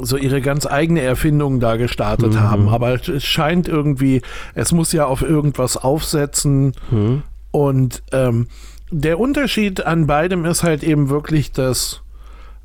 so 0.00 0.16
ihre 0.16 0.40
ganz 0.40 0.64
eigene 0.66 1.00
Erfindung 1.02 1.58
da 1.58 1.76
gestartet 1.76 2.34
Mhm. 2.34 2.40
haben. 2.40 2.68
Aber 2.68 2.94
es 2.94 3.24
scheint 3.24 3.66
irgendwie, 3.66 4.22
es 4.54 4.70
muss 4.72 4.92
ja 4.92 5.06
auf 5.06 5.22
irgendwas 5.22 5.76
aufsetzen. 5.76 6.72
Hm? 6.90 7.22
Und 7.50 8.02
ähm, 8.12 8.46
der 8.92 9.18
Unterschied 9.18 9.84
an 9.84 10.06
beidem 10.06 10.44
ist 10.44 10.62
halt 10.62 10.84
eben 10.84 11.08
wirklich, 11.10 11.50
dass, 11.50 12.02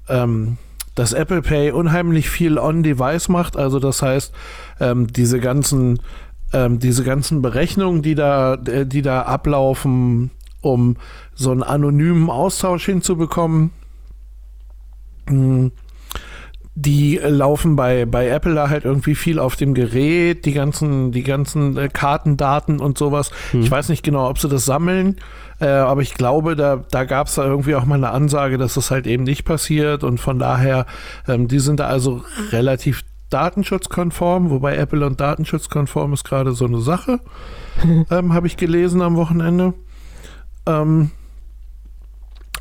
ähm, 0.07 0.57
dass 0.93 1.13
Apple 1.13 1.41
Pay 1.41 1.71
unheimlich 1.71 2.29
viel 2.29 2.59
on-device 2.59 3.29
macht. 3.29 3.57
Also 3.57 3.79
das 3.79 4.03
heißt, 4.03 4.31
ähm, 4.79 5.07
diese 5.07 5.39
ganzen 5.39 5.99
ähm, 6.55 6.79
diese 6.79 7.03
ganzen 7.03 7.41
Berechnungen, 7.41 8.01
die 8.01 8.15
da, 8.15 8.53
äh, 8.53 8.85
die 8.85 9.01
da 9.01 9.23
ablaufen, 9.23 10.31
um 10.61 10.95
so 11.33 11.51
einen 11.51 11.63
anonymen 11.63 12.29
Austausch 12.29 12.85
hinzubekommen, 12.85 13.71
mh, 15.29 15.71
die 16.77 17.17
laufen 17.17 17.75
bei, 17.75 18.05
bei 18.05 18.27
Apple 18.27 18.53
da 18.53 18.69
halt 18.69 18.83
irgendwie 18.85 19.15
viel 19.15 19.39
auf 19.39 19.55
dem 19.55 19.73
Gerät, 19.73 20.45
die 20.45 20.53
ganzen, 20.53 21.11
die 21.11 21.23
ganzen 21.23 21.77
äh, 21.77 21.89
Kartendaten 21.89 22.79
und 22.79 22.97
sowas. 22.97 23.31
Hm. 23.51 23.61
Ich 23.61 23.71
weiß 23.71 23.89
nicht 23.89 24.03
genau, 24.03 24.29
ob 24.29 24.39
sie 24.39 24.49
das 24.49 24.65
sammeln, 24.65 25.17
äh, 25.59 25.67
aber 25.67 26.01
ich 26.01 26.13
glaube, 26.13 26.55
da, 26.55 26.83
da 26.89 27.03
gab 27.03 27.27
es 27.27 27.35
da 27.35 27.45
irgendwie 27.45 27.75
auch 27.75 27.85
mal 27.85 27.95
eine 27.95 28.11
Ansage, 28.11 28.57
dass 28.57 28.75
das 28.75 28.91
halt 28.91 29.07
eben 29.07 29.23
nicht 29.23 29.43
passiert 29.43 30.05
und 30.05 30.19
von 30.19 30.39
daher, 30.39 30.85
ähm, 31.27 31.49
die 31.49 31.59
sind 31.59 31.81
da 31.81 31.87
also 31.87 32.23
relativ 32.51 33.03
datenschutzkonform, 33.29 34.49
wobei 34.49 34.75
Apple 34.77 35.05
und 35.05 35.19
datenschutzkonform 35.19 36.13
ist 36.13 36.23
gerade 36.23 36.51
so 36.51 36.65
eine 36.65 36.79
Sache, 36.81 37.19
ähm, 38.11 38.33
habe 38.33 38.47
ich 38.47 38.57
gelesen 38.57 39.01
am 39.01 39.15
Wochenende. 39.15 39.73
Ähm, 40.65 41.11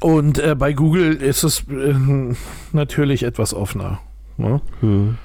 und 0.00 0.38
äh, 0.38 0.54
bei 0.54 0.72
Google 0.72 1.14
ist 1.14 1.44
es 1.44 1.64
äh, 1.68 1.94
natürlich 2.72 3.22
etwas 3.22 3.54
offener. 3.54 4.00
Ne? 4.36 4.60
Hm. 4.80 5.18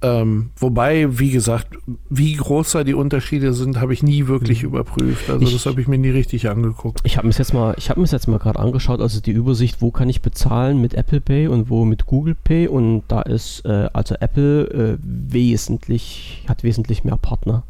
Ähm, 0.00 0.50
wobei, 0.56 1.18
wie 1.18 1.30
gesagt, 1.32 1.76
wie 2.08 2.34
groß 2.34 2.70
da 2.70 2.84
die 2.84 2.94
Unterschiede 2.94 3.52
sind, 3.52 3.80
habe 3.80 3.92
ich 3.92 4.04
nie 4.04 4.28
wirklich 4.28 4.62
überprüft. 4.62 5.28
Also 5.28 5.44
Ich- 5.44 5.52
das 5.52 5.66
habe 5.66 5.80
ich 5.80 5.88
mir 5.88 5.98
nie 5.98 6.10
richtig 6.10 6.48
angeguckt. 6.48 7.00
Ich 7.02 7.16
habe 7.16 7.26
mir 7.26 7.34
jetzt 7.34 7.52
mal, 7.52 7.74
ich 7.78 7.90
habe 7.90 8.00
mir 8.00 8.06
jetzt 8.06 8.28
mal 8.28 8.38
gerade 8.38 8.60
angeschaut, 8.60 9.00
also 9.00 9.20
die 9.20 9.32
Übersicht, 9.32 9.82
wo 9.82 9.90
kann 9.90 10.08
ich 10.08 10.22
bezahlen 10.22 10.80
mit 10.80 10.94
Apple 10.94 11.20
Pay 11.20 11.48
und 11.48 11.68
wo 11.68 11.84
mit 11.84 12.06
Google 12.06 12.36
Pay 12.36 12.68
und 12.68 13.02
da 13.08 13.22
ist 13.22 13.64
äh, 13.64 13.88
also 13.92 14.14
Apple 14.20 14.68
äh, 14.68 14.98
wesentlich 15.02 16.44
hat 16.48 16.62
wesentlich 16.62 17.02
mehr 17.02 17.16
Partner. 17.16 17.64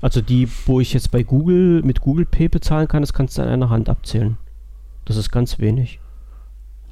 Also 0.00 0.20
die, 0.20 0.48
wo 0.66 0.80
ich 0.80 0.92
jetzt 0.92 1.10
bei 1.12 1.22
Google 1.22 1.82
mit 1.84 2.00
Google 2.00 2.24
Pay 2.26 2.48
bezahlen 2.48 2.88
kann, 2.88 3.02
das 3.02 3.12
kannst 3.12 3.38
du 3.38 3.42
an 3.42 3.48
einer 3.48 3.70
Hand 3.70 3.88
abzählen. 3.88 4.38
Das 5.04 5.16
ist 5.16 5.30
ganz 5.30 5.58
wenig. 5.60 6.00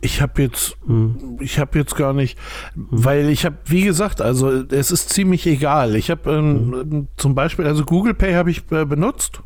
Ich 0.00 0.20
habe 0.20 0.42
jetzt, 0.42 0.76
Hm. 0.87 1.38
ich 1.40 1.59
habe 1.59 1.78
jetzt 1.78 1.96
gar 1.96 2.12
nicht, 2.12 2.38
weil 2.74 3.28
ich 3.30 3.44
habe, 3.44 3.56
wie 3.64 3.82
gesagt, 3.82 4.20
also 4.20 4.50
es 4.50 4.90
ist 4.90 5.11
ziemlich 5.11 5.46
egal. 5.46 5.96
Ich 5.96 6.11
habe 6.11 6.30
ähm, 6.30 7.09
zum 7.16 7.35
Beispiel, 7.35 7.66
also 7.66 7.85
Google 7.85 8.14
Pay 8.14 8.35
habe 8.35 8.50
ich 8.50 8.70
äh, 8.70 8.85
benutzt 8.85 9.40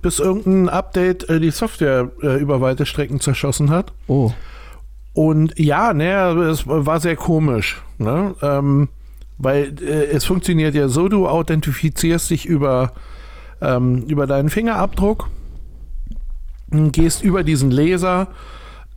bis 0.00 0.18
irgendein 0.18 0.68
Update 0.68 1.28
äh, 1.28 1.38
die 1.38 1.50
Software 1.50 2.10
äh, 2.22 2.40
über 2.40 2.60
weite 2.60 2.86
Strecken 2.86 3.20
zerschossen 3.20 3.70
hat. 3.70 3.92
Oh. 4.06 4.32
Und 5.12 5.58
ja, 5.58 5.92
naja, 5.92 6.32
es 6.32 6.66
war 6.66 6.98
sehr 6.98 7.16
komisch. 7.16 7.82
Ne? 7.98 8.34
Ähm, 8.42 8.88
weil 9.38 9.74
es 9.82 10.24
funktioniert 10.24 10.74
ja 10.74 10.88
so, 10.88 11.08
du 11.08 11.28
authentifizierst 11.28 12.30
dich 12.30 12.46
über, 12.46 12.92
ähm, 13.60 14.04
über 14.06 14.26
deinen 14.26 14.50
Fingerabdruck, 14.50 15.28
gehst 16.70 17.22
über 17.22 17.42
diesen 17.42 17.70
Laser 17.70 18.28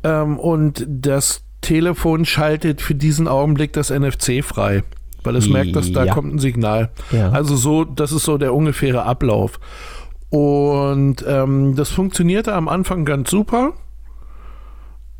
ähm, 0.06 0.40
und 0.40 0.86
das 0.88 1.44
Telefon 1.62 2.26
schaltet 2.26 2.82
für 2.82 2.94
diesen 2.96 3.28
Augenblick 3.28 3.74
das 3.74 3.90
NFC 3.90 4.44
frei, 4.44 4.84
weil 5.24 5.36
es 5.36 5.50
merkt, 5.50 5.76
dass 5.76 5.92
da 5.92 6.06
kommt 6.06 6.36
ein 6.36 6.40
Signal. 6.40 6.92
Ja. 7.12 7.32
Also 7.32 7.56
so, 7.56 7.84
das 7.84 8.12
ist 8.12 8.24
so 8.24 8.38
der 8.38 8.54
ungefähre 8.54 9.04
Ablauf. 9.04 9.60
Und 10.30 11.26
ähm, 11.28 11.76
das 11.76 11.90
funktionierte 11.90 12.54
am 12.54 12.68
Anfang 12.68 13.04
ganz 13.06 13.32
super. 13.32 13.74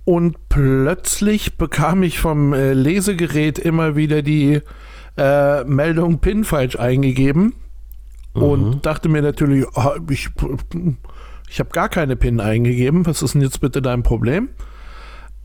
Und 0.04 0.38
plötzlich 0.50 1.58
bekam 1.58 2.04
ich 2.04 2.20
vom 2.20 2.54
äh, 2.54 2.74
Lesegerät 2.74 3.58
immer 3.58 3.96
wieder 3.96 4.22
die 4.22 4.62
äh, 5.18 5.64
Meldung 5.64 6.20
PIN 6.20 6.44
falsch 6.44 6.78
eingegeben. 6.78 7.54
Und 8.34 8.86
dachte 8.86 9.08
mir 9.08 9.22
natürlich, 9.22 9.66
ah, 9.76 9.96
ich, 10.10 10.30
ich 11.50 11.60
habe 11.60 11.70
gar 11.70 11.88
keine 11.88 12.18
PIN 12.18 12.42
eingegeben. 12.42 13.06
Was 13.06 13.22
ist 13.22 13.34
denn 13.34 13.42
jetzt 13.42 13.62
bitte 13.62 13.82
dein 13.82 14.04
Problem? 14.04 14.50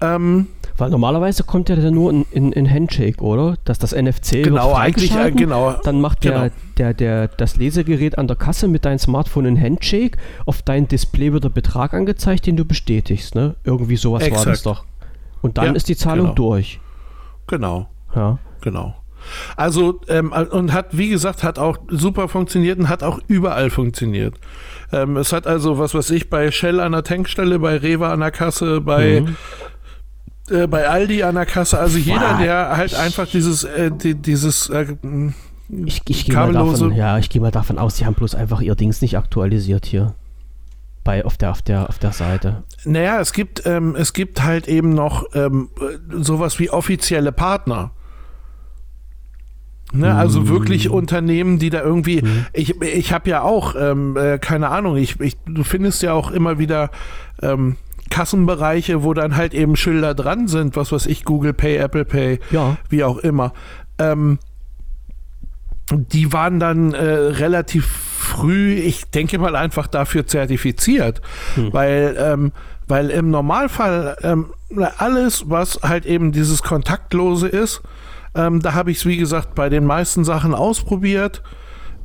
Ähm, 0.03 0.47
Weil 0.79 0.89
normalerweise 0.91 1.45
kommt 1.45 1.69
ja 1.69 1.77
der 1.77 1.91
nur 1.91 2.11
in, 2.11 2.25
in, 2.31 2.53
in 2.53 2.71
Handshake, 2.71 3.21
oder? 3.23 3.57
Dass 3.65 3.79
das 3.79 3.93
NFC 3.93 4.43
Genau, 4.45 4.75
eigentlich, 4.75 5.15
äh, 5.15 5.31
genau. 5.31 5.73
Dann 5.85 6.01
macht 6.01 6.25
der, 6.25 6.33
Genau. 6.33 6.53
der, 6.79 6.95
der, 6.95 7.29
das 7.29 7.57
Lesegerät 7.57 8.17
an 8.17 8.27
der 8.27 8.37
Kasse 8.37 8.67
mit 8.67 8.85
deinem 8.87 8.99
Smartphone 8.99 9.45
in 9.45 9.61
Handshake. 9.61 10.17
Auf 10.47 10.63
dein 10.63 10.89
Display 10.89 11.33
wird 11.35 11.45
der 11.45 11.51
Betrag 11.51 11.93
angezeigt, 11.93 12.47
den 12.47 12.57
du 12.57 12.65
bestätigst. 12.65 13.35
Ne? 13.35 13.57
Irgendwie 13.65 13.97
sowas 13.97 14.23
war 14.23 14.31
das 14.31 14.47
Exakt. 14.47 14.67
doch. 14.67 14.85
Und 15.43 15.59
dann 15.59 15.67
Ja, 15.67 15.73
ist 15.73 15.89
die 15.89 15.97
Zahlung 15.97 16.27
genau. 16.29 16.35
durch. 16.35 16.81
genau. 17.47 17.89
Ja. 18.17 18.39
Genau. 18.63 18.95
Also, 19.57 20.01
ähm, 20.09 20.33
und 20.33 20.73
hat, 20.73 20.97
wie 20.97 21.11
gesagt, 21.11 21.43
hat 21.45 21.59
auch 21.59 21.77
super 21.89 22.27
funktioniert 22.29 22.79
und 22.79 22.89
hat 22.89 23.03
auch 23.03 23.21
überall 23.29 23.69
funktioniert. 23.69 24.35
Ähm, 24.93 25.19
es 25.19 25.33
hat 25.35 25.47
also, 25.47 25.79
was 25.79 25.95
weiß 25.95 26.11
ich, 26.11 26.31
bei 26.31 26.51
Shell 26.51 26.81
an 26.81 26.93
der 26.93 27.05
Tankstelle, 27.05 27.59
bei 27.59 27.77
Rewe 27.77 28.09
an 28.09 28.21
der 28.21 28.31
Kasse, 28.31 28.81
bei, 28.81 29.21
Mhm. 29.21 29.37
Äh, 30.51 30.67
bei 30.67 30.89
Aldi 30.89 31.23
an 31.23 31.35
der 31.37 31.47
Kasse, 31.47 31.79
also 31.79 31.99
jeder, 31.99 32.39
der 32.39 32.77
halt 32.77 32.95
einfach 32.95 33.27
dieses, 33.29 33.65
äh, 33.65 33.91
die, 33.91 34.15
dieses, 34.15 34.69
äh, 34.71 34.87
Ich, 35.87 36.03
ich 36.09 36.25
gehe 36.25 36.35
mal, 36.35 36.51
Kabellose- 36.51 36.85
davon- 36.89 36.93
ja, 36.97 37.19
ich 37.19 37.29
geh 37.31 37.39
mal 37.41 37.51
davon 37.51 37.79
aus, 37.79 37.97
sie 37.97 38.07
haben 38.07 38.15
bloß 38.15 38.35
einfach 38.35 38.61
ihr 38.61 38.75
Dings 38.75 39.01
nicht 39.03 39.17
aktualisiert 39.17 39.87
hier. 39.87 40.15
Bei, 41.05 41.25
auf, 41.25 41.39
der, 41.39 41.51
auf, 41.53 41.63
der, 41.63 41.89
auf 41.89 41.99
der 41.99 42.13
Seite. 42.13 42.63
naja, 42.85 43.21
es 43.21 43.33
gibt, 43.33 43.63
ähm, 43.65 43.97
es 43.97 44.13
gibt 44.13 44.43
halt 44.43 44.69
eben 44.69 44.91
noch 44.91 45.25
ähm, 45.35 45.71
äh, 45.81 46.23
sowas 46.23 46.59
wie 46.59 46.69
offizielle 46.71 47.33
Partner. 47.33 47.93
Ne, 49.93 50.15
also 50.15 50.47
wirklich 50.49 50.89
Unternehmen, 50.89 51.59
die 51.59 51.69
da 51.69 51.81
irgendwie, 51.83 52.23
ich, 52.53 52.81
ich 52.81 53.13
habe 53.13 53.29
ja 53.29 53.43
auch, 53.43 53.75
ähm, 53.77 54.17
äh, 54.17 54.39
keine 54.39 54.69
Ahnung, 54.69 54.97
ich, 54.97 55.19
ich, 55.19 55.37
du 55.47 55.65
findest 55.65 56.03
ja 56.05 56.13
auch 56.13 56.31
immer 56.31 56.61
wieder 56.61 56.91
ähm, 57.43 57.77
Kassenbereiche, 58.11 59.03
wo 59.03 59.15
dann 59.15 59.37
halt 59.37 59.55
eben 59.55 59.77
Schilder 59.77 60.15
dran 60.15 60.49
sind, 60.49 60.77
was 60.77 60.93
weiß 60.93 61.07
ich, 61.07 61.25
Google 61.25 61.53
Pay, 61.55 61.77
Apple 61.77 62.05
Pay, 62.05 62.41
Ja. 62.51 62.77
wie 62.89 63.05
auch 63.05 63.19
immer. 63.19 63.53
Ähm, 63.99 64.39
die 65.93 66.33
waren 66.33 66.61
dann 66.61 66.95
äh, 66.95 67.03
relativ 67.03 67.87
früh, 67.87 68.75
ich 68.75 69.11
denke 69.11 69.39
mal 69.39 69.57
einfach 69.57 69.87
dafür 69.89 70.27
zertifiziert, 70.27 71.21
weil, 71.73 72.17
ähm, 72.19 72.53
weil 72.87 73.11
im 73.11 73.31
Normalfall 73.31 74.17
ähm, 74.23 74.53
alles, 74.99 75.51
was 75.51 75.81
halt 75.83 76.07
eben 76.07 76.31
dieses 76.31 76.63
Kontaktlose 76.63 77.49
ist, 77.49 77.83
ähm, 78.37 78.61
da 78.61 78.75
habe 78.75 78.93
ich 78.93 78.99
es 78.99 79.07
wie 79.07 79.17
gesagt 79.17 79.57
bei 79.57 79.69
den 79.69 79.85
meisten 79.85 80.23
Sachen 80.25 80.55
ausprobiert 80.55 81.43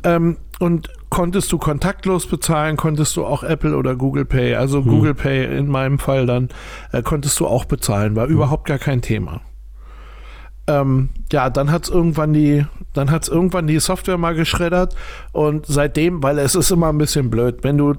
ähm, 0.04 0.38
und 0.60 0.90
konntest 1.10 1.52
du 1.52 1.58
kontaktlos 1.58 2.28
bezahlen, 2.28 2.78
konntest 2.78 3.16
du 3.18 3.26
auch 3.26 3.44
Apple 3.44 3.76
oder 3.76 3.96
Google 3.96 4.26
Pay, 4.26 4.56
also 4.56 4.84
Google 4.84 5.14
Pay 5.14 5.58
in 5.58 5.68
meinem 5.68 6.00
Fall 6.00 6.26
dann, 6.26 6.50
äh, 6.92 7.02
konntest 7.02 7.40
du 7.40 7.48
auch 7.48 7.66
bezahlen, 7.66 8.16
war 8.16 8.28
überhaupt 8.28 8.66
gar 8.66 8.78
kein 8.78 9.02
Thema. 9.02 9.42
Ähm, 10.68 11.10
ja, 11.32 11.50
dann 11.50 11.72
hat's 11.72 11.90
irgendwann 11.90 12.34
die, 12.34 12.66
dann 12.94 13.12
hat's 13.12 13.28
irgendwann 13.28 13.68
die 13.68 13.80
Software 13.80 14.18
mal 14.18 14.34
geschreddert. 14.34 14.96
Und 15.32 15.66
seitdem, 15.68 16.24
weil 16.24 16.40
es 16.40 16.56
ist 16.56 16.72
immer 16.72 16.90
ein 16.90 16.98
bisschen 16.98 17.30
blöd, 17.30 17.60
wenn 17.62 17.78
du 17.78 17.94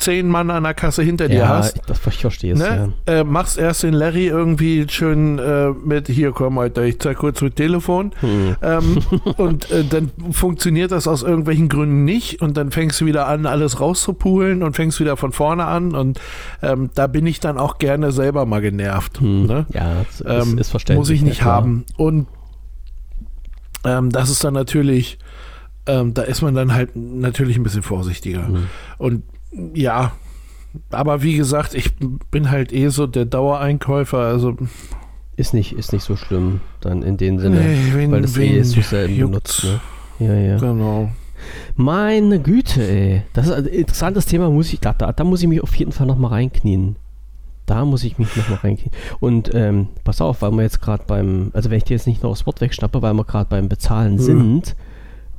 zehn 0.00 0.26
Mann 0.28 0.50
an 0.50 0.62
der 0.64 0.74
Kasse 0.74 1.02
hinter 1.02 1.28
dir 1.28 1.38
Ja, 1.40 1.48
hast, 1.48 1.80
das, 1.86 2.00
ich 2.06 2.18
verstehe 2.20 2.54
es. 2.54 2.58
ne, 2.58 2.92
äh, 3.06 3.22
machst 3.24 3.58
erst 3.58 3.82
den 3.82 3.94
Larry 3.94 4.26
irgendwie 4.26 4.86
schön 4.88 5.38
äh, 5.38 5.70
mit, 5.70 6.08
hier 6.08 6.32
komm 6.32 6.58
Alter, 6.58 6.82
ich 6.84 6.98
zeig 6.98 7.18
kurz 7.18 7.40
mit 7.42 7.56
Telefon 7.56 8.12
Hm. 8.20 8.56
ähm, 8.62 8.98
und 9.36 9.70
äh, 9.70 9.84
dann 9.84 10.10
funktioniert 10.32 10.90
das 10.92 11.06
aus 11.06 11.22
irgendwelchen 11.22 11.68
Gründen 11.68 12.04
nicht 12.04 12.42
und 12.42 12.56
dann 12.56 12.70
fängst 12.70 13.00
du 13.00 13.06
wieder 13.06 13.26
an, 13.28 13.46
alles 13.46 13.80
rauszupulen 13.80 14.62
und 14.62 14.74
fängst 14.76 14.98
wieder 15.00 15.16
von 15.16 15.32
vorne 15.32 15.64
an 15.66 15.94
und 15.94 16.20
ähm, 16.62 16.90
da 16.94 17.06
bin 17.06 17.26
ich 17.26 17.40
dann 17.40 17.58
auch 17.58 17.78
gerne 17.78 18.12
selber 18.12 18.46
mal 18.46 18.60
genervt. 18.60 19.20
Hm. 19.20 19.46
Ne? 19.46 19.66
Ja, 19.72 20.04
das 20.06 20.24
Ähm, 20.26 20.54
ist, 20.54 20.60
ist 20.62 20.70
verständlich. 20.70 20.98
Muss 21.00 21.10
ich 21.10 21.22
nicht 21.22 21.40
ja, 21.40 21.46
haben. 21.46 21.84
Und 21.96 22.26
ähm, 23.84 24.10
das 24.10 24.30
ist 24.30 24.44
dann 24.44 24.54
natürlich, 24.54 25.18
ähm, 25.86 26.12
da 26.14 26.22
ist 26.22 26.42
man 26.42 26.54
dann 26.54 26.74
halt 26.74 26.96
natürlich 26.96 27.56
ein 27.56 27.62
bisschen 27.62 27.82
vorsichtiger. 27.82 28.48
Mhm. 28.48 28.66
Und 28.98 29.22
ja, 29.74 30.12
aber 30.90 31.22
wie 31.22 31.36
gesagt, 31.36 31.74
ich 31.74 31.92
bin 32.30 32.50
halt 32.50 32.72
eh 32.72 32.88
so 32.88 33.06
der 33.06 33.24
Dauereinkäufer, 33.24 34.18
also 34.18 34.56
Ist 35.36 35.54
nicht, 35.54 35.72
ist 35.72 35.92
nicht 35.92 36.04
so 36.04 36.16
schlimm, 36.16 36.60
dann 36.80 37.02
in 37.02 37.16
dem 37.16 37.38
Sinne. 37.40 37.60
Nee, 37.60 37.78
wen- 37.94 38.10
weil 38.12 38.22
das 38.22 38.36
eh 38.36 38.56
wen 38.56 38.64
so 38.64 38.80
selten 38.82 39.14
juckt's? 39.16 39.62
benutzt. 39.62 39.80
Ne? 40.20 40.26
Ja, 40.26 40.34
ja. 40.34 40.58
genau. 40.58 41.10
Meine 41.74 42.38
Güte, 42.40 42.86
ey. 42.86 43.22
Das 43.32 43.46
ist 43.46 43.52
ein 43.52 43.64
interessantes 43.66 44.26
Thema, 44.26 44.50
muss 44.50 44.72
ich, 44.72 44.80
da, 44.80 44.92
da, 44.92 45.12
da 45.12 45.24
muss 45.24 45.40
ich 45.40 45.48
mich 45.48 45.62
auf 45.62 45.74
jeden 45.76 45.92
Fall 45.92 46.06
nochmal 46.06 46.32
reinknien. 46.32 46.96
Da 47.64 47.84
muss 47.86 48.04
ich 48.04 48.18
mich 48.18 48.34
nochmal 48.36 48.58
reinknien. 48.58 48.90
Und 49.20 49.54
ähm, 49.54 49.88
pass 50.04 50.20
auf, 50.20 50.42
weil 50.42 50.50
wir 50.52 50.62
jetzt 50.62 50.82
gerade 50.82 51.04
beim, 51.06 51.50
also 51.54 51.70
wenn 51.70 51.78
ich 51.78 51.84
dir 51.84 51.94
jetzt 51.96 52.06
nicht 52.06 52.22
noch 52.22 52.30
das 52.30 52.44
Wort 52.46 52.60
wegschnappe, 52.60 53.00
weil 53.00 53.14
wir 53.14 53.24
gerade 53.24 53.48
beim 53.48 53.68
Bezahlen 53.70 54.18
Hm. 54.18 54.24
sind, 54.24 54.76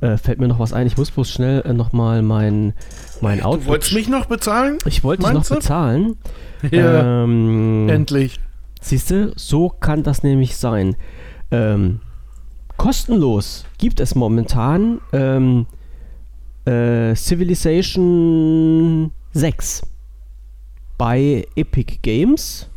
äh, 0.02 0.18
fällt 0.18 0.38
mir 0.40 0.48
noch 0.48 0.58
was 0.58 0.72
ein. 0.74 0.86
Ich 0.86 0.96
muss 0.98 1.10
bloß 1.10 1.30
schnell 1.30 1.62
äh, 1.62 1.72
nochmal 1.72 2.20
mein, 2.22 2.74
mein 3.22 3.38
Du 3.38 3.44
Outlook. 3.46 3.66
wolltest 3.68 3.92
mich 3.94 4.08
noch 4.08 4.26
bezahlen? 4.26 4.76
ich 4.84 5.02
wollte 5.02 5.22
dich 5.22 5.32
noch 5.32 5.46
du? 5.46 5.54
bezahlen. 5.54 6.16
Ja, 6.70 7.24
Ähm, 7.24 7.88
endlich. 7.88 8.38
Siehst 8.80 9.10
du, 9.10 9.32
so 9.34 9.68
kann 9.68 10.04
das 10.04 10.22
nämlich 10.22 10.56
sein. 10.56 10.94
Ähm, 11.50 11.98
kostenlos 12.76 13.64
gibt 13.78 13.98
es 13.98 14.14
momentan 14.14 15.00
ähm, 15.12 15.66
äh, 16.66 17.16
Civilization 17.16 19.10
6 19.32 19.82
bei 20.98 21.46
Epic 21.56 21.98
Games. 22.02 22.68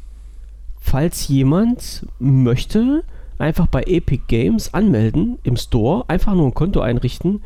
Falls 0.80 1.28
jemand 1.28 2.06
möchte, 2.20 3.04
einfach 3.38 3.67
bei 3.67 3.84
Epic 3.84 4.24
Games 4.28 4.74
anmelden 4.74 5.38
im 5.43 5.58
Store, 5.58 6.06
einfach 6.08 6.34
nur 6.34 6.45
ein 6.48 6.54
Konto 6.54 6.82
einrichten 6.82 7.41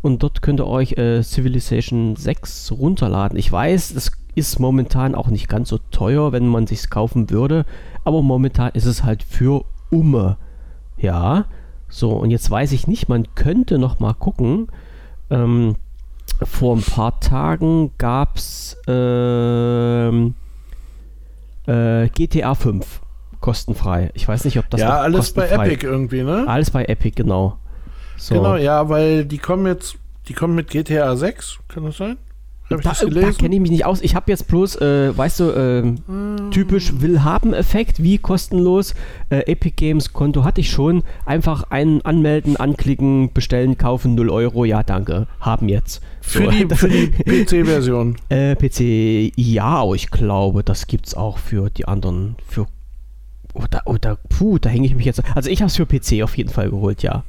und 0.00 0.22
dort 0.22 0.42
könnt 0.42 0.60
ihr 0.60 0.66
euch 0.66 0.92
äh, 0.92 1.22
Civilization 1.22 2.16
6 2.16 2.72
runterladen. 2.72 3.38
Ich 3.38 3.50
weiß, 3.50 3.94
das 3.94 4.12
ist 4.34 4.58
momentan 4.60 5.14
auch 5.14 5.28
nicht 5.28 5.48
ganz 5.48 5.68
so 5.68 5.78
teuer, 5.90 6.32
wenn 6.32 6.46
man 6.46 6.66
sich 6.66 6.88
kaufen 6.90 7.30
würde, 7.30 7.64
aber 8.04 8.22
momentan 8.22 8.70
ist 8.74 8.86
es 8.86 9.04
halt 9.04 9.22
für 9.22 9.64
Umme. 9.90 10.36
Ja, 10.96 11.46
so 11.88 12.10
und 12.12 12.30
jetzt 12.30 12.50
weiß 12.50 12.72
ich 12.72 12.86
nicht, 12.86 13.08
man 13.08 13.34
könnte 13.34 13.78
noch 13.78 14.00
mal 14.00 14.14
gucken. 14.14 14.68
Ähm, 15.30 15.76
vor 16.42 16.76
ein 16.76 16.82
paar 16.82 17.20
Tagen 17.20 17.92
gab 17.98 18.36
es 18.36 18.76
ähm, 18.86 20.34
äh, 21.66 22.08
GTA 22.08 22.54
5 22.54 23.00
kostenfrei. 23.42 24.10
Ich 24.14 24.26
weiß 24.26 24.46
nicht, 24.46 24.58
ob 24.58 24.70
das 24.70 24.80
ja, 24.80 24.98
alles 25.00 25.32
bei 25.32 25.48
Epic 25.48 25.84
irgendwie, 25.86 26.22
ne? 26.22 26.44
Alles 26.48 26.70
bei 26.70 26.84
Epic, 26.86 27.12
genau. 27.14 27.58
So. 28.16 28.36
Genau, 28.36 28.56
ja, 28.56 28.88
weil 28.88 29.26
die 29.26 29.38
kommen 29.38 29.66
jetzt, 29.66 29.96
die 30.28 30.32
kommen 30.32 30.54
mit 30.54 30.70
GTA 30.70 31.14
6, 31.16 31.58
kann 31.68 31.84
das 31.84 31.98
sein? 31.98 32.16
Habe 32.70 32.80
ich 32.80 32.84
Da, 32.84 32.90
das 32.90 33.00
da 33.00 33.30
kenne 33.32 33.54
ich 33.56 33.60
mich 33.60 33.70
nicht 33.72 33.84
aus. 33.84 34.00
Ich 34.00 34.14
habe 34.14 34.30
jetzt 34.30 34.46
bloß, 34.48 34.76
äh, 34.80 35.18
weißt 35.18 35.40
du, 35.40 35.50
ähm, 35.50 35.96
Hm. 36.06 36.50
typisch 36.52 36.92
Willhaben-Effekt, 37.00 38.02
wie 38.02 38.16
kostenlos. 38.18 38.94
Äh, 39.30 39.40
Epic 39.50 39.74
Games 39.76 40.12
Konto 40.12 40.44
hatte 40.44 40.60
ich 40.60 40.70
schon. 40.70 41.02
Einfach 41.26 41.64
einen 41.70 42.00
anmelden, 42.02 42.56
anklicken, 42.56 43.32
bestellen, 43.32 43.76
kaufen, 43.76 44.14
0 44.14 44.30
Euro. 44.30 44.64
Ja, 44.64 44.84
danke. 44.84 45.26
Haben 45.40 45.68
jetzt. 45.68 46.00
Für 46.22 46.44
So. 46.44 46.50
die, 46.50 46.74
für 46.74 46.88
die 46.88 47.06
PC-Version. 47.44 48.16
Äh, 48.30 48.54
PC, 48.54 49.32
ja, 49.36 49.64
aber 49.64 49.94
ich 49.96 50.10
glaube, 50.10 50.62
das 50.62 50.86
gibt's 50.86 51.14
auch 51.14 51.38
für 51.38 51.68
die 51.68 51.86
anderen. 51.88 52.36
Für. 52.48 52.66
Oder, 53.54 53.86
oder, 53.86 54.16
puh, 54.28 54.58
da 54.58 54.70
hänge 54.70 54.86
ich 54.86 54.94
mich 54.94 55.04
jetzt. 55.04 55.22
Also, 55.34 55.50
ich 55.50 55.60
habe 55.60 55.66
es 55.68 55.76
für 55.76 55.86
PC 55.86 56.22
auf 56.22 56.36
jeden 56.36 56.50
Fall 56.50 56.70
geholt, 56.70 57.02
ja. 57.02 57.24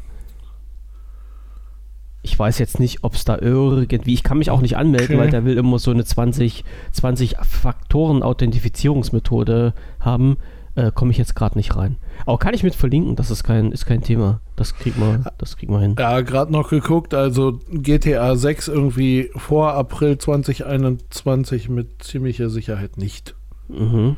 Ich 2.26 2.40
weiß 2.40 2.58
jetzt 2.60 2.80
nicht, 2.80 3.04
ob 3.04 3.16
es 3.16 3.26
da 3.26 3.38
irgendwie, 3.38 4.14
ich 4.14 4.24
kann 4.24 4.38
mich 4.38 4.50
auch 4.50 4.62
nicht 4.62 4.78
anmelden, 4.78 5.16
Okay. 5.16 5.26
weil 5.26 5.30
der 5.30 5.44
will 5.44 5.58
immer 5.58 5.78
so 5.78 5.92
eine 5.92 6.06
20, 6.06 6.64
20 6.94 7.36
Faktoren-Authentifizierungsmethode 7.42 9.74
haben. 10.00 10.38
Äh, 10.76 10.92
Komme 10.92 11.12
ich 11.12 11.18
jetzt 11.18 11.36
gerade 11.36 11.56
nicht 11.58 11.76
rein. 11.76 11.98
Aber 12.26 12.40
kann 12.40 12.54
ich 12.56 12.64
mit 12.64 12.74
verlinken, 12.74 13.16
das 13.16 13.30
ist 13.30 13.44
kein, 13.44 13.72
ist 13.74 13.86
kein 13.86 14.02
Thema. 14.02 14.40
Das 14.56 14.74
kriegt 14.76 14.98
man, 14.98 15.26
das 15.38 15.58
kriegt 15.58 15.72
man 15.72 15.82
hin. 15.82 15.96
Ja, 16.00 16.22
gerade 16.22 16.52
noch 16.52 16.70
geguckt, 16.70 17.14
also 17.14 17.60
GTA 17.72 18.36
6 18.36 18.70
irgendwie 18.70 19.30
vor 19.36 19.74
April 19.74 20.18
2021 20.18 21.70
mit 21.70 22.04
ziemlicher 22.04 22.50
Sicherheit 22.50 22.98
nicht. 22.98 23.36
Mhm. 23.68 24.16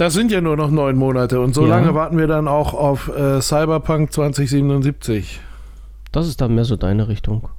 Das 0.00 0.14
sind 0.14 0.32
ja 0.32 0.40
nur 0.40 0.56
noch 0.56 0.70
neun 0.70 0.96
Monate 0.96 1.40
und 1.42 1.54
so 1.54 1.64
Ja. 1.66 1.76
lange 1.76 1.94
warten 1.94 2.16
wir 2.16 2.26
dann 2.26 2.48
auch 2.48 2.72
auf 2.72 3.08
äh, 3.08 3.42
Cyberpunk 3.42 4.10
2077. 4.10 5.40
Das 6.10 6.26
ist 6.26 6.40
dann 6.40 6.54
mehr 6.54 6.64
so 6.64 6.76
deine 6.76 7.06
Richtung. 7.08 7.50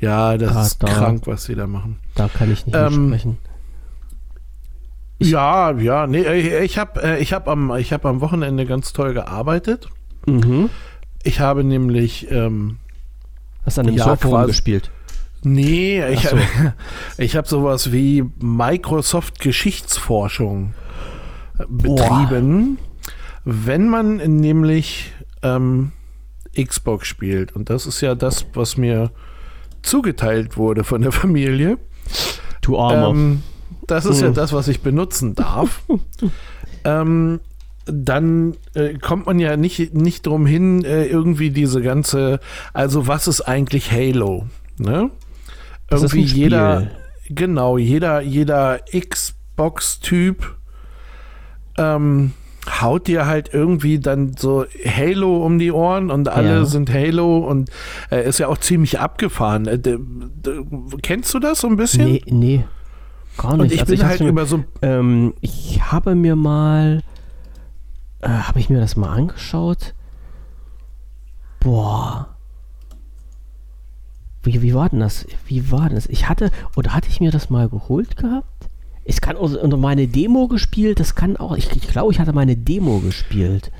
Ja, 0.00 0.38
das 0.38 0.56
Ah, 0.56 0.62
ist 0.62 0.82
da. 0.82 0.86
krank, 0.86 1.26
was 1.26 1.44
sie 1.44 1.54
da 1.54 1.66
machen. 1.66 1.98
Da 2.14 2.28
kann 2.28 2.50
ich 2.50 2.64
nicht 2.64 2.74
Ähm, 2.74 3.10
mitsprechen. 3.10 3.36
Ich- 5.18 5.30
ja, 5.30 5.72
ja, 5.72 6.06
nee, 6.06 6.22
ich, 6.62 6.78
habe 6.78 7.02
äh, 7.02 7.18
ich 7.22 7.34
hab 7.34 7.48
am, 7.48 7.76
ich 7.76 7.92
hab 7.92 8.06
am 8.06 8.22
Wochenende 8.22 8.64
ganz 8.64 8.94
toll 8.94 9.12
gearbeitet. 9.12 9.88
Mhm. 10.26 10.70
Ich 11.22 11.40
habe 11.40 11.64
nämlich, 11.64 12.30
ähm, 12.30 12.78
Hast 13.66 13.78
an 13.78 13.86
dem 13.86 13.96
Ja, 13.96 14.04
Surfer 14.04 14.46
gespielt. 14.46 14.90
nee, 15.42 16.02
ich, 16.12 16.28
so. 16.28 16.36
ich 17.18 17.36
habe 17.36 17.46
sowas 17.46 17.92
wie 17.92 18.24
Microsoft 18.40 19.38
Geschichtsforschung 19.40 20.72
betrieben, 21.68 22.78
wenn 23.44 23.88
man 23.88 24.16
nämlich 24.16 25.12
ähm, 25.42 25.92
Xbox 26.56 27.06
spielt. 27.06 27.54
Und 27.54 27.70
das 27.70 27.86
ist 27.86 28.00
ja 28.00 28.14
das, 28.14 28.46
was 28.54 28.76
mir 28.76 29.10
zugeteilt 29.82 30.56
wurde 30.56 30.84
von 30.84 31.02
der 31.02 31.12
Familie. 31.12 31.78
Du 32.60 32.78
Armer. 32.78 33.10
Ähm, 33.10 33.42
das 33.86 34.06
ist 34.06 34.20
ja 34.22 34.30
Mhm. 34.30 34.34
das, 34.34 34.52
was 34.52 34.68
ich 34.68 34.80
benutzen 34.80 35.34
darf. 35.34 35.82
ähm, 36.84 37.40
dann 37.86 38.56
äh, 38.74 38.94
kommt 38.94 39.26
man 39.26 39.38
ja 39.38 39.58
nicht, 39.58 39.92
nicht 39.92 40.26
drum 40.26 40.46
hin, 40.46 40.84
äh, 40.84 41.04
irgendwie 41.04 41.50
diese 41.50 41.82
ganze, 41.82 42.40
also 42.72 43.06
was 43.06 43.28
ist 43.28 43.42
eigentlich 43.42 43.92
Halo? 43.92 44.46
Ne? 44.78 45.10
Irgendwie 45.90 46.22
jeder, 46.22 46.90
genau, 47.28 47.76
jeder, 47.76 48.22
jeder 48.22 48.80
Xbox-Typ 48.90 50.56
ähm, 51.78 52.32
haut 52.80 53.06
dir 53.06 53.26
halt 53.26 53.50
irgendwie 53.52 53.98
dann 53.98 54.36
so 54.36 54.64
Halo 54.86 55.44
um 55.44 55.58
die 55.58 55.70
Ohren 55.70 56.10
und 56.10 56.28
alle 56.28 56.48
Ja. 56.60 56.64
sind 56.64 56.92
Halo 56.92 57.38
und 57.38 57.70
äh, 58.10 58.26
ist 58.26 58.38
ja 58.38 58.48
auch 58.48 58.58
ziemlich 58.58 59.00
abgefahren. 59.00 59.66
Äh, 59.66 59.98
kennst 61.02 61.34
du 61.34 61.38
das 61.38 61.60
so 61.60 61.68
ein 61.68 61.76
bisschen? 61.76 62.04
Nee, 62.06 62.22
nee. 62.26 62.64
Gar 63.36 63.52
nicht. 63.56 63.60
Und 63.60 63.72
ich 63.72 63.80
Also 63.80 63.92
bin 63.92 64.00
hab's 64.02 64.10
halt 64.20 64.20
über 64.30 64.46
so 64.46 64.64
Ähm, 64.80 65.34
ich 65.40 65.80
habe 65.92 66.14
mir 66.14 66.36
mal, 66.36 67.02
äh, 68.22 68.28
habe 68.28 68.60
ich 68.60 68.70
mir 68.70 68.80
das 68.80 68.96
mal 68.96 69.10
angeschaut? 69.12 69.92
Boah. 71.60 72.28
Wie, 74.42 74.60
wie 74.62 74.74
war 74.74 74.88
denn 74.90 75.00
das? 75.00 75.26
Wie 75.46 75.70
war 75.70 75.86
denn 75.88 75.96
das? 75.96 76.06
Ich 76.06 76.28
hatte, 76.28 76.50
oder 76.76 76.94
hatte 76.94 77.08
ich 77.08 77.20
mir 77.20 77.30
das 77.30 77.50
mal 77.50 77.68
geholt 77.68 78.16
gehabt? 78.16 78.46
Es 79.04 79.20
kann 79.20 79.36
auch 79.36 79.52
unter 79.54 79.76
meine 79.76 80.06
Demo 80.08 80.48
gespielt, 80.48 80.98
das 81.00 81.14
kann 81.14 81.36
auch, 81.36 81.56
ich, 81.56 81.70
ich 81.74 81.88
glaube, 81.88 82.12
ich 82.12 82.18
hatte 82.20 82.32
meine 82.32 82.56
Demo 82.56 83.00
gespielt. 83.00 83.70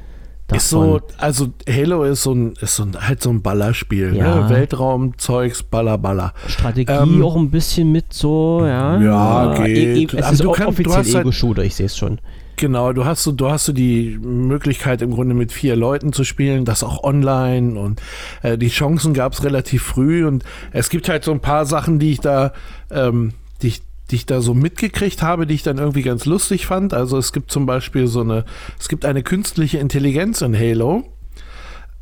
ist 0.54 0.68
so, 0.68 1.00
also 1.16 1.48
Halo 1.68 2.04
ist 2.04 2.22
so 2.24 2.32
ein, 2.34 2.52
ist 2.60 2.76
so 2.76 2.82
ein, 2.82 2.94
halt 3.00 3.22
so 3.22 3.30
ein 3.30 3.40
Ballerspiel, 3.40 4.14
Ja. 4.14 4.42
ne? 4.42 4.50
Weltraum, 4.50 5.16
Zeugs, 5.16 5.62
Baller, 5.62 5.96
Baller. 5.96 6.34
Strategie 6.46 6.92
ähm, 6.92 7.22
auch 7.24 7.36
ein 7.36 7.50
bisschen 7.50 7.90
mit 7.90 8.12
so, 8.12 8.60
ja. 8.66 9.00
Ja, 9.00 9.64
E- 9.64 9.94
geht. 9.94 10.12
E 10.14 10.16
es 10.18 10.22
Aber 10.24 10.32
ist 10.34 10.44
du 10.44 10.50
auch 10.50 10.56
kannst- 10.56 10.68
du 10.78 10.82
offiziell 10.82 10.96
hast 10.98 11.14
halt- 11.14 11.24
Ego-Shooter, 11.24 11.64
ich 11.64 11.74
sehe 11.74 11.86
es 11.86 11.96
schon. 11.96 12.18
Genau, 12.56 12.92
du 12.92 13.04
hast 13.04 13.24
so, 13.24 13.32
du 13.32 13.50
hast 13.50 13.64
so 13.64 13.72
die 13.72 14.16
Möglichkeit 14.22 15.02
im 15.02 15.10
Grunde 15.12 15.34
mit 15.34 15.50
vier 15.50 15.74
Leuten 15.74 16.12
zu 16.12 16.22
spielen, 16.22 16.64
das 16.64 16.84
auch 16.84 17.02
online 17.02 17.76
und 17.80 18.00
äh, 18.42 18.56
die 18.58 18.68
Chancen 18.68 19.12
gab 19.14 19.32
es 19.32 19.42
relativ 19.42 19.82
früh 19.82 20.24
und 20.24 20.44
es 20.70 20.88
gibt 20.88 21.08
halt 21.08 21.24
so 21.24 21.32
ein 21.32 21.40
paar 21.40 21.64
Sachen, 21.66 21.98
die 21.98 22.12
ich 22.12 22.20
da, 22.20 22.52
ähm, 22.92 23.32
die 23.62 23.68
ich 23.68 23.82
die 24.10 24.16
ich 24.16 24.26
da 24.26 24.40
so 24.40 24.54
mitgekriegt 24.54 25.22
habe, 25.22 25.46
die 25.46 25.54
ich 25.54 25.62
dann 25.62 25.78
irgendwie 25.78 26.02
ganz 26.02 26.26
lustig 26.26 26.66
fand. 26.66 26.92
Also 26.94 27.16
es 27.18 27.32
gibt 27.32 27.50
zum 27.50 27.66
Beispiel 27.66 28.06
so 28.06 28.20
eine, 28.20 28.44
es 28.78 28.88
gibt 28.88 29.04
eine 29.04 29.22
künstliche 29.22 29.78
Intelligenz 29.78 30.40
in 30.42 30.56
Halo. 30.56 31.04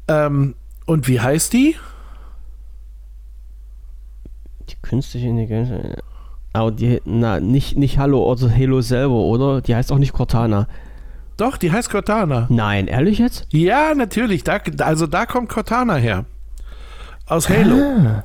Ähm, 0.09 0.55
und 0.87 1.07
wie 1.09 1.21
heißt 1.21 1.53
die? 1.53 1.77
Die 4.69 4.77
künstliche 4.83 5.27
Intelligenz. 5.29 5.71
äh, 5.71 5.97
Aber 6.53 6.71
die, 6.73 7.01
na, 7.05 7.41
nicht, 7.41 7.77
nicht 7.77 7.99
Hallo 7.99 8.25
oder 8.31 8.51
Halo 8.55 8.81
selber, 8.81 9.15
oder? 9.15 9.61
Die 9.61 9.75
heißt 9.75 9.93
auch 9.93 9.99
nicht 9.99 10.13
Cortana. 10.13 10.67
Doch, 11.37 11.57
die 11.57 11.73
heißt 11.73 11.91
Cortana. 11.91 12.47
Nein, 12.51 12.87
ehrlich 12.89 13.19
jetzt? 13.19 13.47
Ja, 13.51 13.95
natürlich. 13.95 14.45
Da, 14.45 14.59
also 14.81 15.07
da 15.07 15.27
kommt 15.27 15.49
Cortana 15.49 15.95
her. 15.97 16.25
Aus 17.27 17.49
Halo. 17.49 17.77
Ah, 17.77 18.25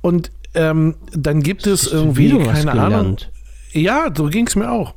Und 0.00 0.30
ähm, 0.54 0.94
dann 1.12 1.42
gibt 1.42 1.66
es 1.66 1.86
irgendwie, 1.90 2.30
keine 2.38 2.72
Ahnung. 2.72 2.84
gelernt. 2.88 3.30
Ja, 3.72 4.06
so 4.14 4.26
ging 4.26 4.46
es 4.46 4.56
mir 4.56 4.70
auch. 4.70 4.94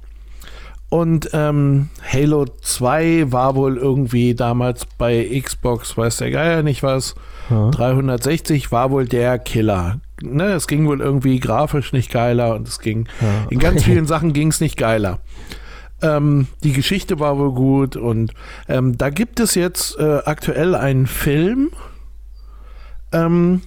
Und 0.90 1.30
ähm, 1.34 1.90
Halo 2.14 2.46
2 2.46 3.32
war 3.32 3.56
wohl 3.56 3.78
irgendwie 3.78 4.36
damals 4.36 4.86
bei 4.86 5.28
Xbox, 5.44 5.98
weiß 5.98 6.18
der 6.18 6.32
Geier 6.32 6.64
nicht 6.64 6.82
was, 6.84 7.16
Ja. 7.50 7.72
360 7.72 8.72
war 8.72 8.90
wohl 8.92 9.06
der 9.06 9.38
Killer. 9.40 10.00
Ne, 10.22 10.46
es 10.54 10.68
ging 10.68 10.88
wohl 10.88 11.02
irgendwie 11.02 11.40
grafisch 11.40 11.92
nicht 11.92 12.10
geiler 12.12 12.56
und 12.56 12.68
es 12.68 12.80
ging, 12.80 13.08
Ja. 13.22 13.48
in 13.50 13.60
ganz 13.60 13.84
vielen 13.86 14.06
Sachen 14.06 14.32
ging 14.32 14.48
es 14.48 14.62
nicht 14.62 14.78
geiler. 14.78 15.20
Ähm, 16.02 16.48
die 16.64 16.72
Geschichte 16.74 17.20
war 17.20 17.38
wohl 17.38 17.52
gut 17.54 17.96
und 17.98 18.32
ähm, 18.70 18.98
da 18.98 19.10
gibt 19.10 19.40
es 19.42 19.56
jetzt 19.56 20.00
äh, 20.00 20.20
aktuell 20.26 20.74
einen 20.76 21.06
Film, 21.08 21.70
ähm, 23.12 23.62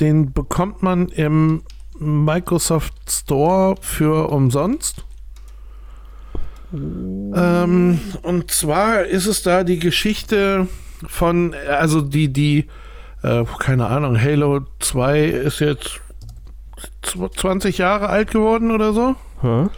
den 0.00 0.32
bekommt 0.32 0.82
man 0.82 1.08
im 1.08 1.62
Microsoft 1.98 2.94
Store 3.08 3.76
für 3.80 4.28
umsonst. 4.30 5.04
Ähm, 6.72 8.00
und 8.22 8.50
zwar 8.50 9.04
ist 9.04 9.26
es 9.26 9.42
da 9.42 9.64
die 9.64 9.78
Geschichte 9.78 10.68
von, 11.06 11.54
also 11.68 12.00
die, 12.02 12.32
die, 12.32 12.66
äh, 13.22 13.44
keine 13.58 13.86
Ahnung, 13.86 14.20
Halo 14.20 14.60
2 14.80 15.24
ist 15.24 15.60
jetzt 15.60 16.00
zw- 17.02 17.34
20 17.34 17.78
Jahre 17.78 18.08
alt 18.08 18.30
geworden 18.30 18.70
oder 18.70 18.92
so. 18.92 19.16
Ja. 19.42 19.70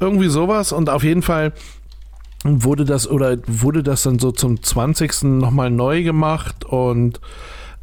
Irgendwie 0.00 0.28
sowas 0.28 0.72
und 0.72 0.88
auf 0.88 1.04
jeden 1.04 1.22
Fall 1.22 1.52
wurde 2.44 2.84
das 2.84 3.08
oder 3.08 3.36
wurde 3.46 3.82
das 3.82 4.02
dann 4.04 4.18
so 4.18 4.30
zum 4.32 4.62
20. 4.62 5.22
nochmal 5.40 5.70
neu 5.70 6.02
gemacht 6.02 6.64
und 6.64 7.20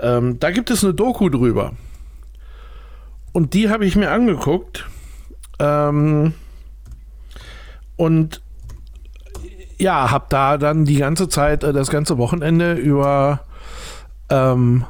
ähm, 0.03 0.39
da 0.39 0.51
gibt 0.51 0.69
es 0.69 0.83
eine 0.83 0.93
Doku 0.93 1.29
drüber. 1.29 1.73
Und 3.31 3.53
die 3.53 3.69
habe 3.69 3.85
ich 3.85 3.95
mir 3.95 4.11
angeguckt. 4.11 4.85
Ähm, 5.59 6.33
und 7.95 8.41
ja, 9.79 10.11
habe 10.11 10.25
da 10.29 10.57
dann 10.57 10.85
die 10.85 10.97
ganze 10.97 11.29
Zeit, 11.29 11.63
äh, 11.63 11.73
das 11.73 11.89
ganze 11.89 12.17
Wochenende 12.17 12.73
über 12.73 13.45
ähm, 14.29 14.85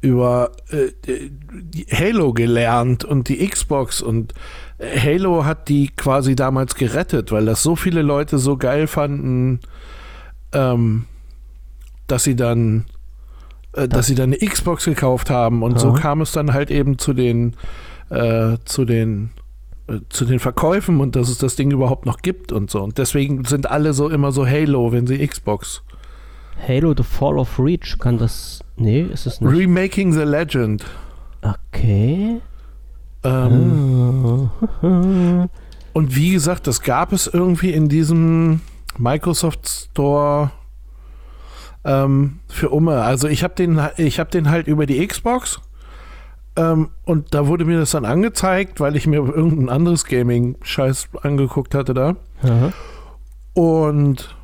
über 0.00 0.52
äh, 0.70 0.92
die 1.06 1.86
Halo 1.90 2.32
gelernt 2.32 3.04
und 3.04 3.28
die 3.28 3.46
Xbox 3.46 4.00
und 4.00 4.32
äh, 4.78 4.98
Halo 4.98 5.44
hat 5.44 5.68
die 5.68 5.88
quasi 5.88 6.34
damals 6.34 6.74
gerettet, 6.74 7.32
weil 7.32 7.44
das 7.44 7.62
so 7.62 7.76
viele 7.76 8.00
Leute 8.00 8.38
so 8.38 8.56
geil 8.56 8.86
fanden, 8.86 9.60
ähm, 10.52 11.04
dass 12.06 12.24
sie 12.24 12.34
dann 12.34 12.86
äh, 13.72 13.88
dass 13.88 14.06
sie 14.06 14.14
dann 14.14 14.32
eine 14.32 14.38
Xbox 14.38 14.84
gekauft 14.84 15.30
haben 15.30 15.62
und 15.62 15.78
so 15.78 15.90
Aha. 15.90 15.98
kam 15.98 16.20
es 16.20 16.32
dann 16.32 16.52
halt 16.52 16.70
eben 16.70 16.98
zu 16.98 17.12
den 17.12 17.54
äh, 18.10 18.56
zu 18.64 18.84
den 18.84 19.30
äh, 19.88 20.00
zu 20.08 20.24
den 20.24 20.38
Verkäufen 20.38 21.00
und 21.00 21.16
dass 21.16 21.28
es 21.28 21.38
das 21.38 21.56
Ding 21.56 21.70
überhaupt 21.70 22.06
noch 22.06 22.22
gibt 22.22 22.52
und 22.52 22.70
so 22.70 22.82
und 22.82 22.98
deswegen 22.98 23.44
sind 23.44 23.70
alle 23.70 23.92
so 23.92 24.08
immer 24.08 24.32
so 24.32 24.46
Halo, 24.46 24.92
wenn 24.92 25.06
sie 25.06 25.26
Xbox 25.26 25.82
Halo 26.66 26.94
The 26.96 27.02
Fall 27.02 27.38
of 27.38 27.58
Reach 27.58 27.98
kann 27.98 28.18
das. 28.18 28.60
Nee, 28.76 29.00
ist 29.00 29.26
es 29.26 29.40
nicht. 29.40 29.50
Remaking 29.50 30.12
the 30.12 30.24
Legend. 30.24 30.84
Okay. 31.42 32.40
Ähm, 33.24 34.50
Ah. 34.82 35.48
Und 35.92 36.14
wie 36.14 36.30
gesagt, 36.32 36.66
das 36.66 36.82
gab 36.82 37.12
es 37.12 37.26
irgendwie 37.26 37.72
in 37.72 37.88
diesem 37.88 38.60
Microsoft 38.98 39.68
Store 39.68 40.50
ähm, 41.84 42.40
für 42.48 42.70
Umme. 42.70 43.02
Also 43.02 43.28
ich 43.28 43.42
habe 43.42 43.54
den, 43.54 43.80
ich 43.96 44.18
habe 44.18 44.30
den 44.30 44.50
halt 44.50 44.66
über 44.66 44.86
die 44.86 45.06
Xbox 45.06 45.60
ähm, 46.56 46.90
und 47.04 47.34
da 47.34 47.46
wurde 47.46 47.64
mir 47.64 47.78
das 47.78 47.92
dann 47.92 48.04
angezeigt, 48.04 48.80
weil 48.80 48.96
ich 48.96 49.06
mir 49.06 49.16
irgendein 49.16 49.68
anderes 49.68 50.04
Gaming-Scheiß 50.04 51.08
angeguckt 51.22 51.74
hatte 51.74 51.94
da. 51.94 52.16
Aha. 52.42 52.72
Und 53.54 54.36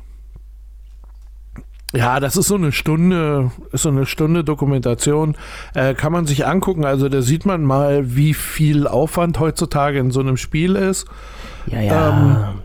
Ja, 1.93 2.19
das 2.19 2.35
ist 2.35 2.47
so 2.47 2.55
eine 2.55 2.71
Stunde, 2.71 3.51
ist 3.71 3.83
so 3.83 3.89
eine 3.89 4.05
Stunde 4.05 4.43
Dokumentation. 4.43 5.35
Äh, 5.73 5.93
kann 5.93 6.11
man 6.11 6.25
sich 6.25 6.45
angucken. 6.45 6.85
Also 6.85 7.07
da 7.09 7.21
sieht 7.21 7.45
man 7.45 7.63
mal, 7.63 8.15
wie 8.15 8.33
viel 8.33 8.87
Aufwand 8.87 9.39
heutzutage 9.39 9.99
in 9.99 10.11
so 10.11 10.19
einem 10.19 10.37
Spiel 10.37 10.75
ist. 10.75 11.07
Ja, 11.67 11.81
ja. 11.81 12.09
Ähm, 12.09 12.59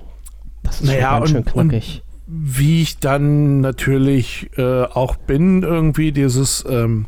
das 0.62 0.80
ist 0.80 0.86
naja, 0.86 1.18
ganz 1.18 1.30
schön 1.30 1.44
knackig. 1.44 2.02
Wie 2.34 2.82
ich 2.82 2.98
dann 2.98 3.60
natürlich 3.60 4.50
äh, 4.56 4.84
auch 4.84 5.16
bin, 5.16 5.62
irgendwie 5.62 6.12
dieses, 6.12 6.64
ähm, 6.66 7.06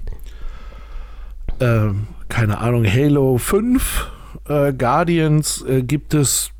äh, 1.61 1.89
keine 2.29 2.59
Ahnung, 2.59 2.85
Halo 2.85 3.39
5 3.39 4.11
äh, 4.49 4.73
Guardians 4.75 5.63
äh, 5.63 5.83
gibt 5.83 6.13
es 6.13 6.51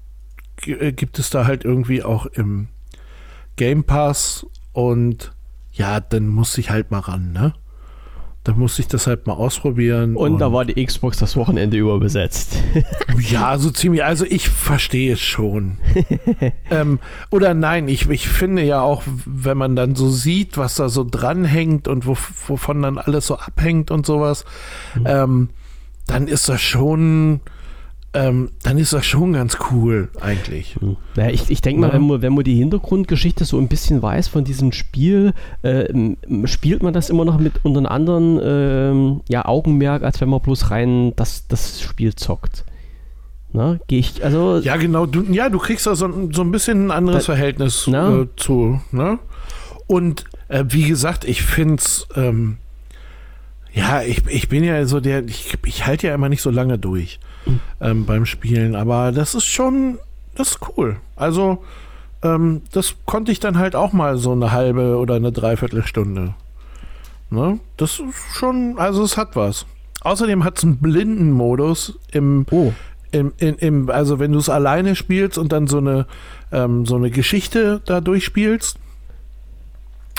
äh, 0.67 0.93
gibt 0.93 1.19
es 1.19 1.29
da 1.29 1.47
halt 1.47 1.65
irgendwie 1.65 2.03
auch 2.03 2.25
im 2.27 2.69
Game 3.57 3.85
Pass 3.85 4.47
und 4.73 5.33
ja, 5.73 6.01
dann 6.01 6.29
muss 6.29 6.57
ich 6.57 6.71
halt 6.71 6.91
mal 6.91 7.01
ran, 7.01 7.33
ne? 7.33 7.53
Dann 8.45 8.59
muss 8.59 8.79
ich 8.79 8.87
das 8.87 9.07
halt 9.07 9.27
mal 9.27 9.33
ausprobieren. 9.33 10.17
Und, 10.17 10.33
und 10.35 10.39
da 10.39 10.53
war 10.53 10.67
die 10.67 10.85
Xbox 10.85 11.17
das 11.17 11.35
Wochenende 11.35 11.79
überbesetzt. 11.79 12.63
ja, 13.19 13.57
so 13.57 13.71
ziemlich. 13.71 14.05
Also 14.05 14.27
ich 14.27 14.51
verstehe 14.51 15.15
es 15.15 15.21
schon. 15.21 15.79
ähm, 16.71 16.99
oder 17.31 17.55
nein, 17.55 17.89
ich, 17.89 18.09
ich 18.11 18.29
finde 18.29 18.63
ja 18.63 18.83
auch, 18.83 19.03
wenn 19.25 19.57
man 19.57 19.77
dann 19.77 19.95
so 19.95 20.11
sieht, 20.11 20.59
was 20.59 20.75
da 20.75 20.91
so 20.91 21.07
dranhängt 21.11 21.89
und 21.89 22.07
wo, 22.07 22.19
wovon 22.47 22.83
dann 22.83 22.99
alles 22.99 23.27
so 23.27 23.37
abhängt 23.37 23.91
und 23.91 24.05
sowas, 24.05 24.45
mhm. 24.95 25.07
ähm, 25.07 25.49
dann 26.07 26.29
ist 26.29 26.49
das 26.51 26.61
schon 26.61 27.41
ähm, 28.15 28.51
dann 28.63 28.79
ist 28.79 28.93
das 28.93 29.05
schon 29.05 29.33
ganz 29.33 29.59
cool 29.71 30.09
eigentlich. 30.21 30.77
Hm. 30.81 30.97
Ja, 31.17 31.29
ich, 31.29 31.51
ich 31.51 31.61
denke 31.61 31.81
mal, 31.81 31.93
wenn 31.93 32.07
man, 32.07 32.23
wenn 32.23 32.33
man 32.33 32.45
die 32.45 32.55
Hintergrundgeschichte 32.55 33.45
so 33.45 33.59
ein 33.59 33.67
bisschen 33.67 34.03
weiß 34.03 34.29
von 34.29 34.45
diesem 34.45 34.71
Spiel, 34.73 35.35
äh, 35.63 35.93
spielt 36.45 36.83
man 36.85 36.95
das 36.95 37.11
immer 37.11 37.25
noch 37.25 37.39
mit 37.39 37.55
unter 37.65 37.79
einem 37.79 37.87
anderen 37.87 38.39
äh, 38.39 39.33
ja, 39.33 39.45
Augenmerk, 39.45 40.05
als 40.05 40.21
wenn 40.21 40.29
man 40.29 40.41
bloß 40.41 40.71
rein 40.71 41.13
das, 41.17 41.49
das 41.49 41.83
Spiel 41.83 42.15
zockt. 42.15 42.65
Na, 43.53 43.79
gehe 43.89 43.99
ich, 43.99 44.25
also. 44.25 44.59
Ja, 44.59 44.77
genau, 44.77 45.07
du, 45.07 45.23
ja, 45.33 45.49
du 45.49 45.59
kriegst 45.59 45.87
da 45.87 45.95
so, 45.97 46.09
so 46.33 46.43
ein 46.43 46.53
bisschen 46.53 46.87
ein 46.87 46.91
anderes 46.93 47.27
da, 47.27 47.35
Verhältnis 47.35 47.89
äh, 47.89 48.27
zu, 48.37 48.81
ne? 48.93 49.19
Und 49.87 50.25
äh, 50.49 50.65
wie 50.69 50.89
gesagt, 50.89 51.25
ich 51.25 51.43
finde 51.43 51.77
es, 51.77 52.07
ähm, 52.17 52.59
ja, 53.73 54.03
ich, 54.03 54.27
ich 54.29 54.49
bin 54.49 54.63
ja 54.63 54.87
so 54.87 55.01
der, 55.01 55.25
ich, 55.25 55.57
ich 55.65 55.87
halte 55.87 56.07
ja 56.07 56.15
immer 56.15 56.29
nicht 56.29 56.43
so 56.43 56.51
lange 56.51 56.79
durch 56.79 57.19
ähm, 57.81 58.07
beim 58.07 58.27
Spielen. 58.27 58.75
Aber 58.75 59.13
das 59.13 59.35
ist 59.35 59.47
schon, 59.47 59.99
das 60.35 60.53
ist 60.53 60.59
cool. 60.77 60.97
Also, 61.17 61.63
ähm, 62.23 62.63
das 62.73 62.95
konnte 63.05 63.33
ich 63.33 63.41
dann 63.41 63.59
halt 63.59 63.77
auch 63.77 63.93
mal 63.93 64.17
so 64.17 64.33
eine 64.33 64.53
halbe 64.53 64.97
oder 64.97 65.15
eine 65.15 65.33
Dreiviertelstunde. 65.33 66.35
Ne? 67.31 67.61
Das 67.77 68.01
ist 68.01 68.15
schon, 68.33 68.75
also 68.79 69.03
es 69.03 69.17
hat 69.17 69.37
was. 69.37 69.67
Außerdem 70.03 70.45
hat 70.45 70.59
es 70.59 70.65
einen 70.65 70.79
blinden 70.79 71.33
Modus 71.33 71.99
im, 72.13 72.47
oh. 72.51 72.73
im, 73.11 73.33
im, 73.39 73.57
im, 73.59 73.91
also 73.91 74.19
wenn 74.19 74.33
du 74.33 74.39
es 74.39 74.49
alleine 74.49 74.97
spielst 74.97 75.39
und 75.39 75.53
dann 75.53 75.67
so 75.67 75.79
eine, 75.79 76.07
ähm, 76.53 76.87
so 76.87 76.97
eine 76.97 77.11
Geschichte 77.11 77.81
da 77.87 78.01
durchspielst, 78.01 78.79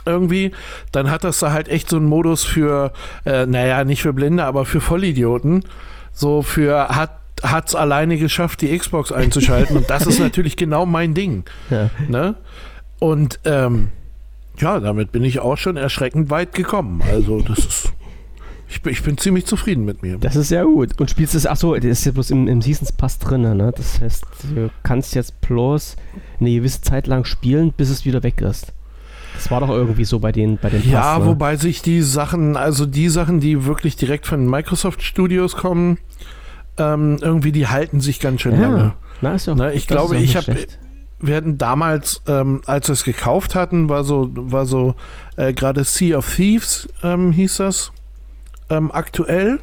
irgendwie, 0.06 0.52
dann 0.92 1.10
hat 1.10 1.24
das 1.24 1.40
da 1.40 1.52
halt 1.52 1.68
echt 1.68 1.90
so 1.90 1.98
einen 1.98 2.06
Modus 2.06 2.44
für, 2.44 2.94
äh, 3.26 3.46
naja, 3.46 3.84
nicht 3.84 4.02
für 4.02 4.14
Blinde, 4.14 4.46
aber 4.46 4.66
für 4.66 4.82
Vollidioten 4.82 5.64
so 6.16 6.42
für 6.42 6.90
hat 6.90 7.68
es 7.68 7.76
alleine 7.76 8.18
geschafft, 8.18 8.62
die 8.62 8.76
Xbox 8.76 9.12
einzuschalten. 9.12 9.78
und 9.78 9.90
das 9.90 10.08
ist 10.08 10.20
natürlich 10.28 10.58
genau 10.58 10.86
mein 10.86 11.14
Ding. 11.14 11.44
Ja. 11.70 11.92
Ne? 12.08 12.36
Und 13.00 13.40
ähm, 13.44 13.90
ja, 14.58 14.80
damit 14.80 15.12
bin 15.12 15.24
ich 15.24 15.40
auch 15.40 15.58
schon 15.58 15.78
erschreckend 15.78 16.30
weit 16.30 16.54
gekommen. 16.54 17.02
Also 17.12 17.42
das 17.42 17.60
ist. 17.60 17.94
Ich 18.68 18.82
bin, 18.82 18.94
ich 18.94 19.04
bin 19.04 19.18
ziemlich 19.18 19.46
zufrieden 19.46 19.86
mit 19.86 20.02
mir. 20.02 20.18
Das 20.18 20.36
ist 20.36 20.48
sehr 20.48 20.64
gut. 20.64 21.00
Und 21.00 21.12
spielst 21.12 21.36
es, 21.36 21.46
achso, 21.46 21.76
das 21.76 21.86
ist 21.86 22.06
ja 22.06 22.12
bloß 22.14 22.32
im, 22.32 22.48
im 22.48 22.64
Seasons 22.64 22.92
Pass 22.92 23.20
drin, 23.20 23.42
ne? 23.42 23.72
Das 23.76 24.02
heißt, 24.02 24.26
du 24.56 24.72
kannst 24.82 25.14
jetzt 25.14 25.40
bloß 25.42 25.98
eine 26.40 26.52
gewisse 26.52 26.82
Zeit 26.82 27.06
lang 27.06 27.26
spielen, 27.26 27.74
bis 27.74 27.90
es 27.90 28.06
wieder 28.06 28.24
weg 28.24 28.42
ist. 28.42 28.74
Das 29.36 29.52
war 29.52 29.60
doch 29.60 29.70
irgendwie 29.70 30.06
so 30.06 30.20
bei 30.20 30.32
den 30.32 30.58
bei 30.58 30.70
den 30.70 30.82
Pass, 30.82 30.92
Ja, 30.92 31.20
ne? 31.20 31.26
wobei 31.26 31.58
sich 31.58 31.82
die 31.82 32.02
Sachen, 32.02 32.58
also 32.58 32.86
die 32.86 33.10
Sachen, 33.10 33.40
die 33.40 33.66
wirklich 33.66 33.96
direkt 33.96 34.26
von 34.26 34.50
Microsoft 34.50 35.04
Studios 35.04 35.56
kommen, 35.56 35.98
ähm, 36.78 37.18
irgendwie 37.22 37.52
die 37.52 37.68
halten 37.68 38.02
sich 38.02 38.20
ganz 38.20 38.42
schön 38.42 38.54
ja. 38.54 38.62
lange. 38.62 38.94
Na, 39.22 39.36
ist 39.36 39.48
auch, 39.48 39.56
Na, 39.56 39.72
ich 39.72 39.88
glaube, 39.88 40.18
ich 40.18 40.36
habe 40.36 40.56
wir 41.20 41.36
hatten 41.36 41.58
damals, 41.58 42.22
ähm, 42.28 42.62
als 42.66 42.90
wir 42.90 42.94
es 42.94 43.04
gekauft 43.04 43.56
hatten, 43.56 43.90
war 43.90 44.04
so, 44.04 44.30
war 44.34 44.66
so 44.66 44.96
äh, 45.38 45.54
gerade 45.54 45.84
Sea 45.84 46.18
of 46.18 46.36
Thieves, 46.36 46.90
ähm, 47.04 47.32
hieß 47.32 47.58
das, 47.58 47.92
ähm, 48.70 48.92
aktuell. 48.92 49.60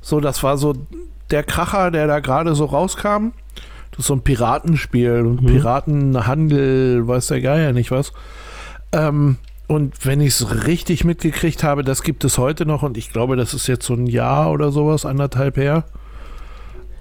So, 0.00 0.20
das 0.20 0.42
war 0.42 0.58
so 0.58 0.74
der 1.30 1.42
Kracher, 1.42 1.90
der 1.90 2.06
da 2.06 2.20
gerade 2.20 2.54
so 2.54 2.64
rauskam. 2.64 3.32
Das 3.90 4.00
ist 4.00 4.06
so 4.06 4.14
ein 4.14 4.22
Piratenspiel, 4.22 5.22
mhm. 5.22 5.46
Piratenhandel, 5.46 7.06
weiß 7.06 7.28
der 7.28 7.40
Geier 7.40 7.72
nicht 7.72 7.90
was. 7.90 8.12
Ähm, 8.92 9.36
und 9.68 10.04
wenn 10.04 10.20
ich 10.20 10.34
es 10.34 10.66
richtig 10.66 11.04
mitgekriegt 11.04 11.64
habe, 11.64 11.82
das 11.82 12.02
gibt 12.02 12.24
es 12.24 12.38
heute 12.38 12.66
noch 12.66 12.82
und 12.82 12.98
ich 12.98 13.10
glaube, 13.10 13.36
das 13.36 13.54
ist 13.54 13.66
jetzt 13.66 13.86
so 13.86 13.94
ein 13.94 14.06
Jahr 14.06 14.50
oder 14.50 14.70
sowas, 14.70 15.06
anderthalb 15.06 15.56
her. 15.56 15.84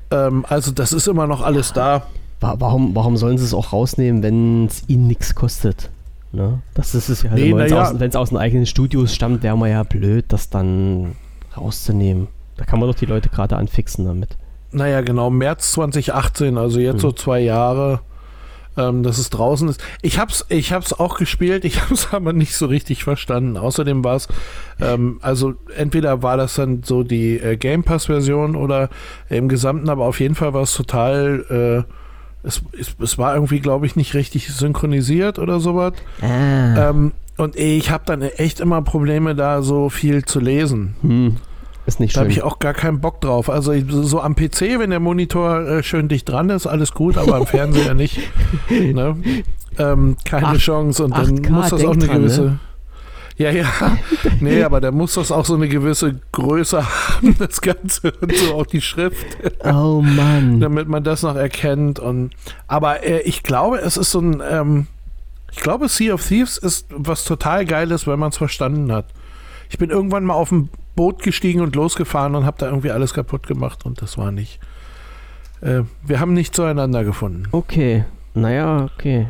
Ähm, 0.10 0.46
also 0.48 0.72
das 0.72 0.94
ist 0.94 1.08
immer 1.08 1.28
noch 1.28 1.42
alles 1.42 1.74
da. 1.74 2.08
Warum, 2.40 2.96
warum 2.96 3.18
sollen 3.18 3.38
sie 3.38 3.44
es 3.44 3.54
auch 3.54 3.72
rausnehmen, 3.72 4.24
wenn 4.24 4.66
es 4.66 4.84
ihnen 4.88 5.08
nichts 5.08 5.36
kostet? 5.36 5.92
Ne? 6.32 6.62
Das 6.74 6.96
ist 6.96 7.10
es 7.10 7.24
ja 7.24 7.32
halt 7.32 7.40
nee, 7.40 7.54
wenn 7.54 7.66
es 7.66 7.72
ja. 7.72 7.92
aus, 7.92 8.16
aus 8.16 8.30
den 8.30 8.38
eigenen 8.38 8.66
Studios 8.66 9.14
stammt, 9.14 9.44
wäre 9.44 9.58
man 9.58 9.70
ja 9.70 9.84
blöd, 9.84 10.26
das 10.30 10.50
dann 10.50 11.16
rauszunehmen. 11.56 12.30
Da 12.58 12.66
kann 12.66 12.80
man 12.80 12.90
doch 12.90 12.96
die 12.96 13.06
Leute 13.06 13.30
gerade 13.30 13.58
anfixen 13.58 14.06
damit. 14.06 14.38
Naja, 14.72 15.02
genau, 15.02 15.30
März 15.30 15.74
2018, 15.74 16.58
also 16.58 16.80
jetzt 16.80 16.94
hm. 16.94 17.00
so 17.00 17.12
zwei 17.12 17.42
Jahre 17.42 18.00
ähm, 18.78 19.04
dass 19.04 19.18
es 19.18 19.30
draußen 19.30 19.68
ist. 19.68 19.84
Ich 20.02 20.20
hab's, 20.20 20.46
ich 20.50 20.72
hab's 20.72 20.94
auch 20.94 21.18
gespielt, 21.18 21.66
ich 21.66 21.82
hab's 21.90 22.10
aber 22.12 22.34
nicht 22.34 22.56
so 22.56 22.66
richtig 22.66 23.04
verstanden. 23.04 23.58
Außerdem 23.58 24.04
war 24.04 24.16
es, 24.16 24.28
ähm, 24.80 25.20
also 25.22 25.54
entweder 25.76 26.24
war 26.24 26.38
das 26.38 26.56
dann 26.56 26.84
so 26.84 27.04
die 27.04 27.38
äh, 27.38 27.58
Game 27.58 27.84
Pass-Version 27.84 28.56
oder 28.56 28.90
im 29.30 29.50
Gesamten, 29.50 29.90
aber 29.90 30.06
auf 30.06 30.20
jeden 30.20 30.36
Fall 30.36 30.54
war 30.54 30.62
es 30.62 30.74
total, 30.74 31.86
äh, 31.86 32.48
es, 32.48 32.62
es, 32.78 32.96
es, 33.00 33.18
war 33.18 33.36
irgendwie, 33.36 33.60
glaube 33.60 33.86
ich, 33.86 33.96
nicht 33.96 34.14
richtig 34.14 34.54
synchronisiert 34.54 35.38
oder 35.38 35.60
sowas. 35.60 35.94
Ah. 36.22 36.90
Ähm, 36.90 37.12
und 37.38 37.56
ich 37.56 37.92
habe 37.92 38.04
dann 38.06 38.22
echt 38.22 38.60
immer 38.60 38.82
Probleme, 38.82 39.36
da 39.36 39.62
so 39.62 39.90
viel 39.90 40.26
zu 40.26 40.40
lesen. 40.40 40.96
Hm. 41.02 41.38
Ist 41.92 42.00
nicht 42.00 42.16
da 42.16 42.22
habe 42.22 42.32
ich 42.32 42.42
auch 42.42 42.60
gar 42.60 42.74
keinen 42.74 43.02
Bock 43.02 43.20
drauf. 43.20 43.50
Also 43.50 43.74
so 43.86 44.22
am 44.22 44.34
PC, 44.34 44.80
wenn 44.80 44.92
der 44.92 45.02
Monitor 45.02 45.68
äh, 45.68 45.84
schön 45.84 46.08
dicht 46.08 46.30
dran 46.30 46.50
ist, 46.50 46.66
alles 46.66 46.94
gut, 46.94 47.18
aber 47.18 47.36
am 47.36 47.46
Fernseher 47.46 47.94
nicht. 47.94 48.20
Ne? 48.70 49.18
Ähm, 49.78 50.16
keine 50.24 50.48
Ach, 50.48 50.58
Chance. 50.58 51.04
Und 51.04 51.18
dann 51.18 51.40
8K, 51.40 51.50
muss 51.50 51.70
das 51.70 51.84
auch 51.84 51.92
eine 51.92 52.06
dran, 52.06 52.22
gewisse. 52.22 52.42
Ne? 52.42 52.60
Ja, 53.36 53.52
ja. 53.52 53.66
Nee, 54.40 54.64
aber 54.64 54.80
da 54.80 54.92
muss 54.92 55.16
das 55.16 55.34
auch 55.34 55.44
so 55.44 55.56
eine 55.56 55.68
gewisse 55.68 56.22
Größe 56.32 56.82
haben, 56.82 57.36
das 57.40 57.60
Ganze 57.60 58.14
und 58.22 58.34
so 58.34 58.56
auch 58.56 58.66
die 58.66 58.80
Schrift. 58.80 59.26
Oh 59.66 60.02
Mann. 60.02 60.62
Damit 60.62 60.88
man 60.88 61.04
das 61.04 61.24
noch 61.24 61.36
erkennt. 61.36 62.00
Und, 62.00 62.32
aber 62.68 63.04
äh, 63.04 63.20
ich 63.24 63.44
glaube, 63.44 63.80
es 63.80 63.98
ist 63.98 64.12
so 64.12 64.22
ein. 64.22 64.42
Ähm, 64.50 64.88
ich 65.52 65.60
glaube, 65.60 65.90
Sea 65.90 66.14
of 66.14 66.26
Thieves 66.26 66.58
ist 66.58 66.88
was 66.90 67.26
total 67.26 67.66
Geiles, 67.66 68.08
wenn 68.08 68.18
man 68.18 68.30
es 68.30 68.38
verstanden 68.38 68.94
hat. 68.94 69.08
Ich 69.70 69.78
bin 69.78 69.90
irgendwann 69.90 70.24
mal 70.24 70.36
auf 70.36 70.50
dem 70.50 70.70
Boot 70.96 71.24
gestiegen 71.24 71.62
und 71.62 71.76
losgefahren 71.76 72.36
und 72.36 72.46
habe 72.46 72.58
da 72.60 72.68
irgendwie 72.68 72.92
alles 72.92 73.14
kaputt 73.14 73.48
gemacht 73.48 73.86
und 73.86 74.02
das 74.02 74.18
war 74.18 74.32
nicht. 74.32 74.60
Äh, 75.62 75.84
wir 76.04 76.20
haben 76.20 76.34
nicht 76.34 76.56
zueinander 76.56 77.04
gefunden. 77.04 77.48
Okay, 77.52 78.06
naja, 78.34 78.84
okay. 78.94 79.28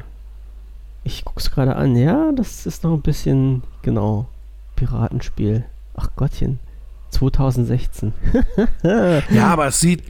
Ich 1.03 1.25
guck's 1.25 1.51
gerade 1.51 1.75
an. 1.75 1.95
Ja, 1.95 2.31
das 2.31 2.65
ist 2.65 2.83
noch 2.83 2.93
ein 2.93 3.01
bisschen, 3.01 3.63
genau, 3.81 4.27
Piratenspiel. 4.75 5.65
Ach 5.95 6.09
Gottchen. 6.15 6.59
2016. 7.09 8.13
ja, 8.83 9.47
aber 9.47 9.67
es 9.67 9.79
sieht 9.79 10.03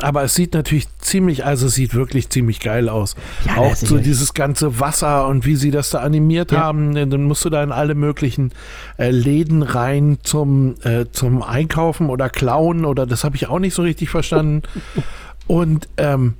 aber 0.00 0.22
es 0.24 0.34
sieht 0.34 0.54
natürlich 0.54 0.86
ziemlich, 0.98 1.44
also 1.44 1.66
es 1.66 1.74
sieht 1.74 1.94
wirklich 1.94 2.28
ziemlich 2.28 2.60
geil 2.60 2.88
aus. 2.88 3.16
Ja, 3.46 3.56
auch 3.56 3.74
so 3.74 3.98
dieses 3.98 4.34
ganze 4.34 4.80
Wasser 4.80 5.26
und 5.26 5.46
wie 5.46 5.56
sie 5.56 5.70
das 5.70 5.90
da 5.90 5.98
animiert 6.00 6.52
ja. 6.52 6.60
haben. 6.60 6.94
Dann 6.94 7.24
musst 7.24 7.44
du 7.44 7.50
da 7.50 7.62
in 7.62 7.72
alle 7.72 7.94
möglichen 7.94 8.52
äh, 8.98 9.10
Läden 9.10 9.62
rein 9.62 10.18
zum, 10.22 10.74
äh, 10.82 11.06
zum 11.12 11.42
Einkaufen 11.42 12.10
oder 12.10 12.30
klauen 12.30 12.84
oder 12.84 13.06
das 13.06 13.24
habe 13.24 13.36
ich 13.36 13.48
auch 13.48 13.58
nicht 13.58 13.74
so 13.74 13.82
richtig 13.82 14.10
verstanden. 14.10 14.62
und 15.46 15.88
ähm, 15.96 16.34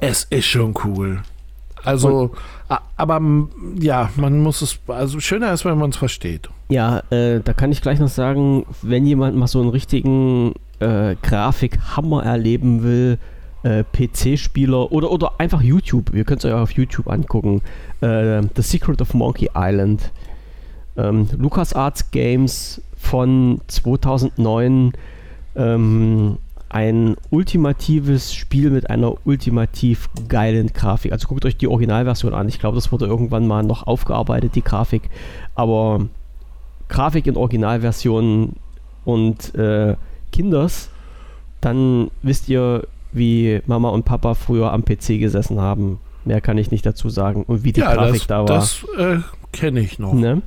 es 0.00 0.24
ist 0.24 0.46
schon 0.46 0.74
cool. 0.84 1.22
Also, 1.84 2.32
aber 2.96 3.20
ja, 3.78 4.10
man 4.16 4.40
muss 4.40 4.62
es, 4.62 4.78
also 4.88 5.20
schöner 5.20 5.52
ist, 5.52 5.64
wenn 5.64 5.78
man 5.78 5.90
es 5.90 5.96
versteht. 5.96 6.48
Ja, 6.68 7.02
äh, 7.10 7.40
da 7.40 7.54
kann 7.54 7.72
ich 7.72 7.80
gleich 7.80 7.98
noch 7.98 8.08
sagen, 8.08 8.66
wenn 8.82 9.06
jemand 9.06 9.36
mal 9.36 9.46
so 9.46 9.60
einen 9.60 9.70
richtigen 9.70 10.54
äh, 10.80 11.16
Grafikhammer 11.22 12.24
erleben 12.24 12.82
will, 12.82 13.18
äh, 13.62 13.84
PC-Spieler 13.84 14.92
oder, 14.92 15.10
oder 15.10 15.32
einfach 15.38 15.62
YouTube, 15.62 16.14
ihr 16.14 16.24
könnt 16.24 16.44
es 16.44 16.50
euch 16.50 16.54
auf 16.54 16.70
YouTube 16.72 17.08
angucken, 17.08 17.62
äh, 18.00 18.42
The 18.54 18.62
Secret 18.62 19.00
of 19.00 19.14
Monkey 19.14 19.50
Island. 19.54 20.12
ähm, 20.96 21.28
LucasArts 21.36 22.10
Games 22.10 22.82
von 22.96 23.60
2009 23.68 24.92
ähm, 25.56 26.38
ein 26.68 27.16
ultimatives 27.30 28.34
Spiel 28.34 28.70
mit 28.70 28.90
einer 28.90 29.14
ultimativ 29.26 30.08
geilen 30.28 30.72
Grafik. 30.72 31.12
Also 31.12 31.28
guckt 31.28 31.44
euch 31.46 31.56
die 31.56 31.68
Originalversion 31.68 32.34
an. 32.34 32.48
Ich 32.48 32.58
glaube, 32.58 32.74
das 32.74 32.92
wurde 32.92 33.06
irgendwann 33.06 33.46
mal 33.46 33.62
noch 33.62 33.86
aufgearbeitet, 33.86 34.54
die 34.54 34.62
Grafik. 34.62 35.08
Aber 35.54 36.06
Grafik 36.88 37.26
in 37.26 37.36
Originalversion 37.36 38.56
und 39.04 39.54
äh, 39.54 39.96
Kinders, 40.32 40.90
dann 41.60 42.10
wisst 42.22 42.48
ihr, 42.48 42.86
wie 43.12 43.62
Mama 43.66 43.88
und 43.88 44.04
Papa 44.04 44.34
früher 44.34 44.72
am 44.72 44.84
PC 44.84 45.18
gesessen 45.18 45.60
haben. 45.60 45.98
Mehr 46.24 46.40
kann 46.40 46.58
ich 46.58 46.70
nicht 46.70 46.84
dazu 46.84 47.08
sagen. 47.08 47.42
Und 47.44 47.64
wie 47.64 47.72
die 47.72 47.80
ja, 47.80 47.94
Grafik 47.94 48.20
das, 48.20 48.26
da 48.26 48.38
war. 48.38 48.46
Das 48.46 48.84
äh, 48.98 49.18
kenne 49.52 49.80
ich 49.80 49.98
noch. 49.98 50.12
Ne? 50.12 50.42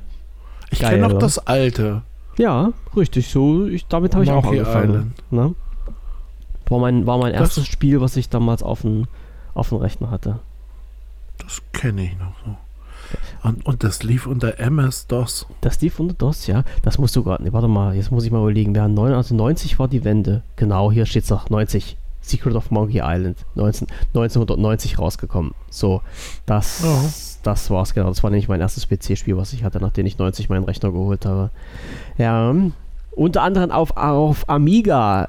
Ich 0.70 0.78
kenne 0.78 1.08
noch 1.08 1.18
das 1.18 1.38
alte. 1.38 2.02
Ja, 2.38 2.72
richtig. 2.96 3.28
So, 3.28 3.66
ich, 3.66 3.86
damit 3.86 4.14
habe 4.14 4.24
ich 4.24 4.30
auch 4.30 4.44
angefangen. 4.44 5.12
Ne? 5.30 5.54
War 6.68 6.78
mein, 6.78 7.06
war 7.06 7.18
mein 7.18 7.32
Das- 7.32 7.40
erstes 7.42 7.66
Spiel, 7.66 8.00
was 8.00 8.16
ich 8.16 8.28
damals 8.28 8.62
auf 8.62 8.82
dem 8.82 9.06
auf 9.54 9.68
dem 9.68 9.78
Rechner 9.78 10.10
hatte. 10.10 10.38
Das 11.38 11.60
kenne 11.72 12.04
ich 12.04 12.18
noch 12.18 12.32
so. 12.44 12.56
Und, 13.42 13.66
und 13.66 13.82
das 13.82 14.02
lief 14.04 14.26
unter 14.26 14.58
MS-DOS. 14.60 15.46
Das 15.60 15.80
lief 15.80 15.98
unter 15.98 16.14
DOS, 16.14 16.46
ja. 16.46 16.62
Das 16.82 16.98
musst 16.98 17.16
du 17.16 17.24
gerade. 17.24 17.42
Nee, 17.42 17.52
warte 17.52 17.66
mal, 17.68 17.94
jetzt 17.96 18.12
muss 18.12 18.24
ich 18.24 18.30
mal 18.30 18.40
überlegen. 18.40 18.74
Wir 18.74 18.82
haben 18.82 18.94
9, 18.94 19.12
also 19.14 19.34
90 19.34 19.78
war 19.78 19.88
die 19.88 20.04
Wende. 20.04 20.42
Genau, 20.56 20.92
hier 20.92 21.06
steht 21.06 21.24
es 21.24 21.30
noch. 21.30 21.50
90. 21.50 21.96
Secret 22.20 22.54
of 22.54 22.70
Monkey 22.70 23.00
Island. 23.02 23.38
19, 23.56 23.88
1990 24.14 24.98
rausgekommen. 25.00 25.54
So, 25.70 26.02
das, 26.46 26.82
Ja. 26.84 27.02
das 27.42 27.68
war's 27.70 27.94
genau. 27.94 28.08
Das 28.10 28.22
war 28.22 28.30
nämlich 28.30 28.48
mein 28.48 28.60
erstes 28.60 28.86
PC-Spiel, 28.86 29.36
was 29.36 29.52
ich 29.52 29.64
hatte, 29.64 29.80
nachdem 29.80 30.06
ich 30.06 30.18
90 30.18 30.48
meinen 30.48 30.62
Rechner 30.64 30.92
geholt 30.92 31.26
habe. 31.26 31.50
Ja, 32.18 32.54
unter 33.16 33.42
anderem 33.42 33.72
auf, 33.72 33.96
auf 33.96 34.48
Amiga, 34.48 35.24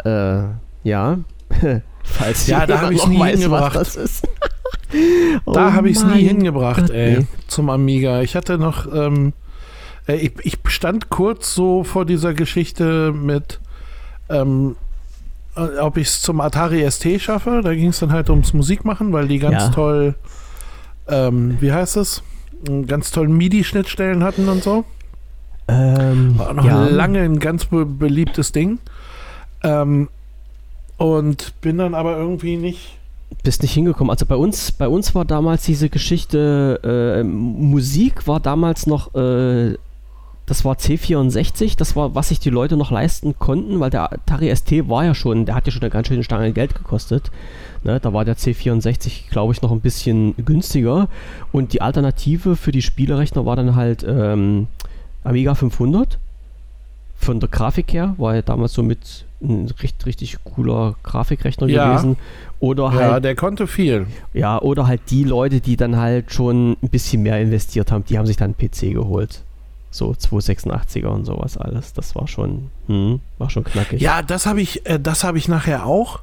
äh, 0.84 0.88
ja. 0.88 1.18
Falls 2.04 2.46
Ja, 2.46 2.68
da 2.68 2.76
jemand 2.76 2.84
hab 2.84 2.92
ich's 2.92 3.02
noch 3.06 3.10
nie 3.10 3.20
weiß, 3.20 3.50
was 3.50 3.74
das 3.74 3.96
ist. 3.96 4.28
Da 5.46 5.70
Oh 5.70 5.74
habe 5.74 5.90
ich 5.90 5.98
es 5.98 6.04
nie 6.04 6.22
hingebracht, 6.28 6.82
Gott, 6.82 6.90
ey, 6.92 7.20
nee. 7.20 7.26
zum 7.48 7.70
Amiga. 7.70 8.22
Ich 8.22 8.36
hatte 8.36 8.58
noch, 8.58 8.86
ähm, 8.94 9.34
äh, 10.08 10.16
ich, 10.16 10.34
ich 10.44 10.58
stand 10.68 11.10
kurz 11.10 11.54
so 11.56 11.84
vor 11.84 12.06
dieser 12.06 12.34
Geschichte 12.34 13.12
mit, 13.12 13.60
ähm, 14.30 14.76
äh, 15.56 15.80
ob 15.80 15.98
ich 15.98 16.08
es 16.08 16.22
zum 16.22 16.42
Atari 16.42 16.90
ST 16.90 17.20
schaffe. 17.22 17.62
Da 17.64 17.74
ging 17.74 17.90
es 17.90 18.00
dann 18.00 18.12
halt 18.12 18.30
ums 18.30 18.54
Musikmachen, 18.54 19.12
weil 19.14 19.28
die 19.28 19.40
ganz 19.40 19.64
Ja. 19.64 19.70
toll, 19.70 20.16
ähm, 21.08 21.58
wie 21.60 21.72
heißt 21.72 21.98
es? 21.98 22.22
Ganz 22.88 23.12
tollen 23.12 23.36
MIDI-Schnittstellen 23.36 24.24
hatten 24.24 24.48
und 24.48 24.64
so. 24.64 24.86
Ähm, 25.68 26.38
War 26.38 26.54
noch 26.54 26.66
ja. 26.66 26.86
lange 26.86 27.20
ein 27.20 27.40
ganz 27.40 27.66
be 27.66 27.86
beliebtes 27.86 28.52
Ding. 28.52 28.80
Ähm, 29.64 30.10
und 30.98 31.60
bin 31.62 31.78
dann 31.78 31.94
aber 31.96 32.18
irgendwie 32.18 32.56
nicht. 32.58 32.98
Bist 33.44 33.62
nicht 33.62 33.74
hingekommen. 33.74 34.12
Also 34.12 34.26
bei 34.26 34.36
uns, 34.36 34.72
bei 34.72 34.88
uns 34.88 35.16
war 35.16 35.26
damals 35.26 35.64
diese 35.64 35.90
Geschichte, 35.90 36.80
äh, 36.84 37.24
Musik 37.24 38.28
war 38.28 38.40
damals 38.40 38.88
noch, 38.88 39.14
äh, 39.16 39.78
das 40.46 40.66
war 40.66 40.76
C64, 40.76 41.78
das 41.78 41.96
war, 41.96 42.16
was 42.16 42.30
sich 42.30 42.40
die 42.40 42.50
Leute 42.50 42.76
noch 42.76 42.92
leisten 42.92 43.40
konnten, 43.40 43.80
weil 43.80 43.90
der 43.90 44.12
Atari 44.12 44.54
ST 44.54 44.90
war 44.90 45.06
ja 45.06 45.16
schon, 45.16 45.46
der 45.46 45.56
hat 45.56 45.66
ja 45.66 45.72
schon 45.72 45.82
eine 45.82 45.90
ganz 45.90 46.08
schöne 46.08 46.24
Stange 46.24 46.52
Geld 46.52 46.76
gekostet. 46.76 47.32
Ne, 47.84 48.00
da 48.00 48.14
war 48.14 48.24
der 48.24 48.38
C64, 48.38 49.30
glaube 49.30 49.54
ich, 49.54 49.62
noch 49.62 49.72
ein 49.72 49.82
bisschen 49.82 50.36
günstiger. 50.38 51.10
Und 51.52 51.74
die 51.74 51.82
Alternative 51.82 52.56
für 52.56 52.72
die 52.72 52.82
Spielerechner 52.82 53.46
war 53.46 53.58
dann 53.58 53.76
halt 53.76 54.06
ähm, 54.08 54.68
Amiga 55.24 55.56
500. 55.56 56.18
Von 57.24 57.40
der 57.40 57.50
Grafik 57.50 57.94
her 57.94 58.16
war 58.18 58.36
ja 58.36 58.42
damals 58.42 58.74
so 58.74 58.84
mit 58.84 59.26
ein 59.42 59.70
richtig, 59.82 60.06
richtig 60.06 60.38
cooler 60.44 60.96
Grafikrechner 61.04 61.68
Ja. 61.68 61.90
gewesen. 61.92 62.18
Oder 62.60 62.84
Ja, 62.86 63.12
halt 63.14 63.26
der 63.26 63.36
konnte 63.36 63.68
viel. 63.68 64.08
ja, 64.34 64.62
oder 64.62 64.88
halt 64.88 65.02
die 65.10 65.24
Leute, 65.24 65.60
die 65.60 65.76
dann 65.76 65.98
halt 65.98 66.32
schon 66.34 66.78
ein 66.82 66.90
bisschen 66.90 67.24
mehr 67.24 67.40
investiert 67.42 67.92
haben, 67.92 68.06
die 68.06 68.18
haben 68.18 68.26
sich 68.26 68.38
dann 68.38 68.56
einen 68.58 68.70
PC 68.70 68.94
geholt. 68.94 69.44
So 69.92 70.12
286er 70.12 71.08
und 71.08 71.26
sowas 71.26 71.58
alles. 71.58 71.94
Das 71.94 72.16
war 72.16 72.28
schon, 72.28 72.72
hm, 72.88 73.20
war 73.38 73.50
schon 73.50 73.64
knackig. 73.64 74.02
Ja, 74.02 74.22
das 74.22 74.46
habe 74.46 74.62
ich, 74.62 74.86
äh, 74.86 75.00
das 75.00 75.24
habe 75.24 75.38
ich 75.38 75.48
nachher 75.48 75.86
auch. 75.86 76.22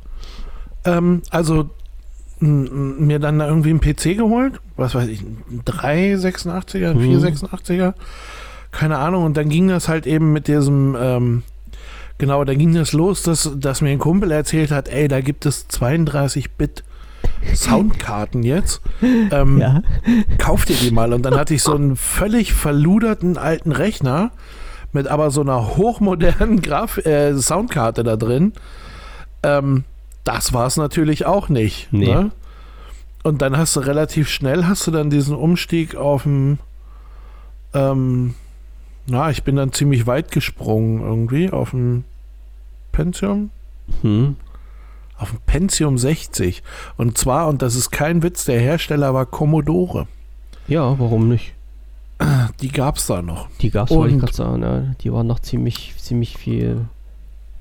Ähm, 0.85 1.23
also 1.31 1.69
mir 2.41 3.19
dann 3.19 3.39
da 3.39 3.47
irgendwie 3.47 3.69
einen 3.69 3.81
PC 3.81 4.17
geholt, 4.17 4.61
was 4.77 4.95
weiß 4.95 5.09
ich, 5.09 5.21
ein 5.21 5.63
386er, 5.67 6.91
ein 6.93 6.97
Mhm. 6.97 7.19
486er, 7.19 7.93
keine 8.71 8.99
Ahnung. 8.99 9.25
Und 9.25 9.37
dann 9.37 9.49
ging 9.49 9.69
das 9.69 9.89
halt 9.89 10.07
eben 10.07 10.33
mit 10.33 10.49
diesem, 10.49 10.97
ähm, 10.99 11.43
genau, 12.19 12.45
da 12.45 12.55
ging 12.55 12.75
das 12.75 12.93
los, 12.93 13.23
dass, 13.23 13.51
dass 13.57 13.81
mir 13.81 13.91
ein 13.91 13.99
Kumpel 13.99 14.31
erzählt 14.31 14.71
hat, 14.71 14.89
ey, 14.89 15.09
da 15.09 15.21
gibt 15.21 15.47
es 15.47 15.69
32-Bit 15.71 16.85
Soundkarten 17.55 18.43
jetzt. 18.43 18.81
Ähm, 19.33 19.59
Ja. 19.59 19.83
kauf 20.39 20.65
dir 20.65 20.77
die 20.77 20.91
mal. 20.91 21.13
Und 21.13 21.23
dann 21.23 21.35
hatte 21.37 21.55
ich 21.55 21.63
so 21.63 21.75
einen 21.75 21.97
völlig 21.97 22.53
verluderten 22.53 23.39
alten 23.39 23.73
Rechner 23.73 24.31
mit 24.93 25.07
aber 25.07 25.31
so 25.31 25.41
einer 25.41 25.77
hochmodernen 25.77 26.63
Graf 26.63 26.99
äh, 26.99 27.35
Soundkarte 27.37 28.03
da 28.03 28.17
drin. 28.17 28.53
Ähm, 29.43 29.85
das 30.25 30.53
war 30.53 30.67
es 30.67 30.77
natürlich 30.77 31.27
auch 31.27 31.49
nicht. 31.49 31.89
Nee. 31.93 32.07
Ne? 32.13 32.31
Und 33.23 33.41
dann 33.43 33.57
hast 33.57 33.77
du 33.77 33.81
relativ 33.81 34.29
schnell 34.29 34.67
hast 34.67 34.87
du 34.87 34.91
dann 34.91 35.11
diesen 35.11 35.37
Umstieg 35.37 35.95
auf 35.95 36.25
dem 36.25 36.59
ähm, 37.73 38.35
na, 39.11 39.31
ich 39.31 39.43
bin 39.43 39.57
dann 39.57 39.73
ziemlich 39.73 40.07
weit 40.07 40.31
gesprungen 40.31 41.01
irgendwie 41.03 41.51
auf 41.51 41.71
dem 41.71 42.05
Pentium, 42.93 43.51
Hm. 44.03 44.37
auf 45.19 45.31
dem 45.31 45.41
Pentium 45.47 45.99
60. 45.99 46.63
Und 46.97 47.19
zwar, 47.19 47.49
und 47.49 47.61
das 47.63 47.75
ist 47.75 47.91
kein 47.91 48.23
Witz, 48.23 48.45
der 48.45 48.61
Hersteller 48.61 49.13
war 49.15 49.27
Commodore. 49.27 50.07
ja, 50.69 50.99
warum 50.99 51.29
nicht? 51.29 51.55
Die 52.61 52.69
gab 52.69 52.97
es 52.99 53.07
da 53.07 53.23
noch. 53.23 53.49
Die 53.63 53.71
gab 53.71 53.89
es, 53.91 53.97
wollte 53.97 54.15
ich 54.15 54.21
gerade 54.21 54.35
sagen. 54.35 54.63
Ja, 54.63 54.83
die 55.01 55.11
waren 55.13 55.27
noch 55.27 55.41
ziemlich, 55.41 55.95
ziemlich 55.97 56.37
viel 56.37 56.85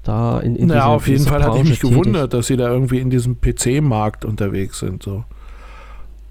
da 0.04 0.40
in, 0.42 0.56
in 0.58 0.68
Ja, 0.70 0.76
dieser- 0.76 0.88
auf 0.88 1.08
jeden 1.08 1.26
Fall 1.26 1.42
hatte 1.44 1.58
ich 1.60 1.64
mich 1.70 1.80
tätig. 1.80 1.92
gewundert, 1.98 2.34
dass 2.34 2.48
sie 2.48 2.58
da 2.58 2.68
irgendwie 2.70 3.00
in 3.00 3.10
diesem 3.10 3.40
PC-Markt 3.40 4.26
unterwegs 4.26 4.80
sind. 4.80 5.02
So. 5.02 5.24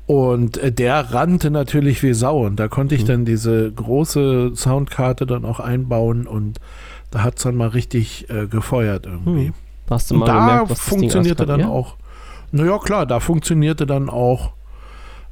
Und 0.09 0.57
äh, 0.57 0.73
der 0.73 1.13
rannte 1.13 1.51
natürlich 1.51 2.03
wie 2.03 2.15
Sau. 2.15 2.47
Und 2.47 2.57
da 2.57 2.67
konnte 2.69 2.95
ich 2.95 3.03
Mhm. 3.03 3.07
dann 3.07 3.25
diese 3.27 3.71
große 3.71 4.53
Soundkarte 4.57 5.27
dann 5.27 5.45
auch 5.45 5.61
einbauen 5.61 6.27
und 6.27 6.59
da 7.11 7.23
hat 7.23 7.37
es 7.37 7.43
dann 7.43 7.57
mal 7.57 7.69
richtig 7.69 8.29
äh, 8.31 8.47
gefeuert 8.47 9.05
irgendwie. 9.07 9.49
Hm. 9.49 9.55
Da 9.87 9.95
hast 9.97 10.11
du 10.11 10.15
Und 10.15 10.21
mal 10.21 10.27
da 10.27 10.39
gemerkt, 10.41 10.71
was 10.71 10.81
funktionierte 10.81 11.45
dann 11.47 11.61
ja? 11.61 11.69
auch. 11.69 11.97
Naja, 12.53 12.79
klar, 12.79 13.05
da 13.05 13.21
funktionierte 13.21 13.85
dann 13.87 14.09
auch, 14.09 14.53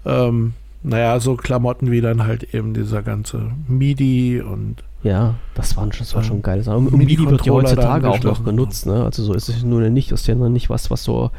ähm, 0.05 0.53
naja, 0.83 1.21
so 1.21 1.37
Klamotten 1.37 1.91
wie 1.91 2.03
dann 2.03 2.25
halt 2.25 2.55
eben 2.55 2.75
dieser 2.75 3.03
ganze 3.03 3.51
MIDI 3.69 4.43
und 4.43 4.85
Ja, 5.03 5.37
das, 5.55 5.75
waren 5.79 5.91
schon, 5.93 6.05
das 6.05 6.15
war 6.15 6.23
schon 6.23 6.43
geil. 6.43 6.63
Und 6.69 6.93
MIDI 6.93 7.19
wird 7.31 7.47
ja 7.47 7.53
heutzutage 7.55 8.11
auch 8.11 8.23
noch 8.23 8.45
genutzt. 8.45 8.85
Ne? 8.85 9.05
Also 9.05 9.23
so 9.25 9.33
ist 9.33 9.49
es 9.49 9.63
nur 9.63 9.81
nicht. 9.89 10.13
Ist 10.13 10.27
ja 10.27 10.35
noch 10.35 10.51
nicht 10.51 10.69
was, 10.69 10.91
was 10.91 11.03
so 11.03 11.31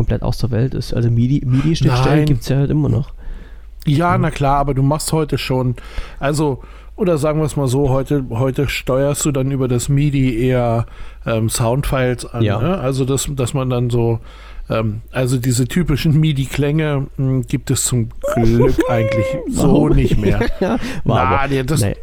komplett 0.00 0.22
aus 0.22 0.38
der 0.38 0.50
Welt 0.50 0.72
ist. 0.74 0.94
Also 0.94 1.10
MIDI- 1.10 1.44
MIDI-Schnittstellen 1.44 2.18
Nein. 2.20 2.24
gibt 2.26 2.40
es 2.42 2.48
ja 2.48 2.56
halt 2.56 2.70
immer 2.70 2.88
noch. 2.88 3.12
Ja, 3.86 4.16
Mhm. 4.16 4.22
na 4.22 4.30
klar, 4.30 4.56
aber 4.58 4.72
du 4.72 4.82
machst 4.82 5.12
heute 5.12 5.36
schon, 5.36 5.74
also, 6.18 6.62
oder 6.96 7.18
sagen 7.18 7.38
wir 7.40 7.44
es 7.44 7.56
mal 7.56 7.66
so, 7.68 7.90
heute, 7.90 8.24
heute 8.30 8.66
steuerst 8.68 9.24
du 9.26 9.30
dann 9.32 9.50
über 9.50 9.68
das 9.68 9.88
MIDI 9.90 10.38
eher 10.38 10.86
ähm, 11.26 11.50
Soundfiles 11.50 12.24
an. 12.24 12.42
Ja. 12.42 12.58
Ne? 12.62 12.78
Also, 12.78 13.04
dass, 13.04 13.28
dass 13.30 13.52
man 13.52 13.68
dann 13.68 13.90
so, 13.90 14.20
ähm, 14.70 15.02
also 15.12 15.36
diese 15.36 15.66
typischen 15.68 16.18
MIDI-Klänge 16.18 17.06
mh, 17.18 17.42
gibt 17.46 17.70
es 17.70 17.84
zum 17.84 18.08
Glück 18.36 18.76
eigentlich 18.88 19.26
so 19.50 19.88
nicht 19.90 20.16
mehr. 20.18 20.40
ja, 20.60 20.78
Na, 21.04 21.14
aber, 21.42 21.62
das, 21.64 21.82
nee. 21.82 21.96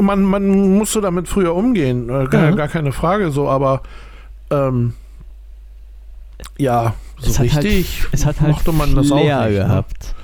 man, 0.00 0.22
man 0.22 0.76
musste 0.76 1.00
damit 1.00 1.26
früher 1.28 1.54
umgehen, 1.54 2.08
äh, 2.10 2.26
gar, 2.26 2.44
Ja. 2.44 2.50
gar 2.52 2.68
keine 2.68 2.92
Frage 2.92 3.30
so, 3.30 3.48
aber 3.48 3.82
ähm, 4.50 4.92
ja, 6.58 6.94
so 7.18 7.30
es 7.30 7.38
hat 7.38 7.52
halt, 7.52 7.64
richtig 7.64 8.06
es 8.12 8.26
hat 8.26 8.40
halt 8.40 8.52
mochte 8.52 8.72
man 8.72 8.94
das 8.94 9.10
auch 9.10 9.16
nicht, 9.16 9.26
ne? 9.28 9.52
gehabt. 9.52 10.14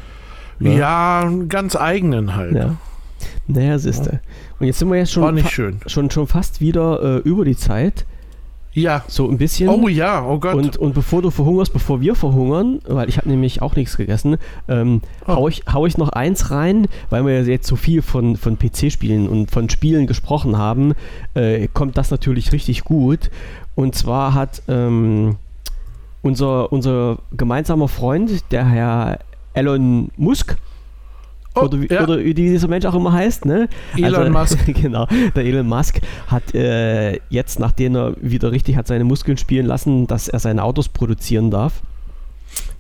Ne? 0.59 0.77
Ja, 0.77 1.21
einen 1.21 1.49
ganz 1.49 1.77
eigenen 1.77 2.37
halt. 2.37 2.55
Ja. 2.55 2.77
Naja, 3.47 3.79
siehste. 3.79 4.21
Und 4.59 4.67
jetzt 4.67 4.79
sind 4.79 4.91
wir 4.91 4.99
jetzt 4.99 5.13
schon, 5.13 5.39
schön. 5.47 5.81
schon, 5.87 6.11
schon 6.11 6.27
fast 6.27 6.61
wieder 6.61 7.03
äh, 7.03 7.29
über 7.29 7.45
die 7.45 7.57
Zeit. 7.57 8.05
Ja. 8.75 9.05
So 9.07 9.29
ein 9.29 9.37
bisschen. 9.39 9.69
Oh 9.69 9.89
ja, 9.89 10.25
oh 10.25 10.39
Gott. 10.39 10.55
Und, 10.55 10.77
und 10.77 10.95
bevor 10.95 11.21
du 11.21 11.31
verhungerst, 11.31 11.73
bevor 11.73 12.01
wir 12.01 12.15
verhungern, 12.15 12.81
weil 12.87 13.09
ich 13.09 13.19
habe 13.19 13.29
nämlich 13.29 13.61
auch 13.61 13.77
nichts 13.77 13.97
gegessen, 13.97 14.39
ähm, 14.69 15.03
Oh. 15.27 15.35
hau, 15.35 15.49
ich, 15.49 15.65
hau 15.71 15.87
ich 15.87 15.99
noch 15.99 16.09
eins 16.11 16.51
rein, 16.51 16.87
weil 17.11 17.27
wir 17.27 17.35
ja 17.35 17.43
jetzt 17.43 17.67
so 17.67 17.77
viel 17.77 18.03
von, 18.03 18.37
von 18.37 18.59
PC-Spielen 18.59 19.29
und 19.29 19.51
von 19.51 19.69
Spielen 19.69 20.07
gesprochen 20.07 20.57
haben, 20.57 20.95
äh, 21.35 21.69
kommt 21.69 21.99
das 21.99 22.11
natürlich 22.11 22.53
richtig 22.53 22.85
gut. 22.85 23.31
Und 23.75 23.95
zwar 23.95 24.35
hat 24.35 24.63
ähm, 24.69 25.37
unser, 26.23 26.73
unser 26.73 27.19
gemeinsamer 27.37 27.89
Freund, 27.89 28.45
der 28.51 28.69
Herr 28.69 29.19
Elon 29.55 30.11
Musk, 30.17 30.57
Oh, 31.55 31.65
oder, 31.65 31.83
wie, 31.83 31.87
ja. 31.93 32.03
oder, 32.03 32.19
wie, 32.19 32.33
dieser 32.33 32.67
Mensch 32.67 32.87
auch 32.87 32.95
immer 32.95 33.13
heißt, 33.13 33.45
ne? 33.45 33.69
Elon 33.95 34.35
also, 34.35 34.57
Musk. 34.57 34.75
genau, 34.75 35.07
der 35.37 35.45
Elon 35.45 35.67
Musk 35.69 36.01
hat 36.29 36.55
äh, 36.55 37.21
jetzt, 37.29 37.59
nachdem 37.61 37.95
er 37.95 38.15
wieder 38.23 38.53
richtig 38.53 38.77
hat 38.77 38.87
seine 38.87 39.05
Muskeln 39.05 39.37
spielen 39.37 39.67
lassen, 39.67 40.07
dass 40.07 40.29
er 40.29 40.39
seine 40.39 40.65
Autos 40.65 40.89
produzieren 40.89 41.51
darf. 41.51 41.83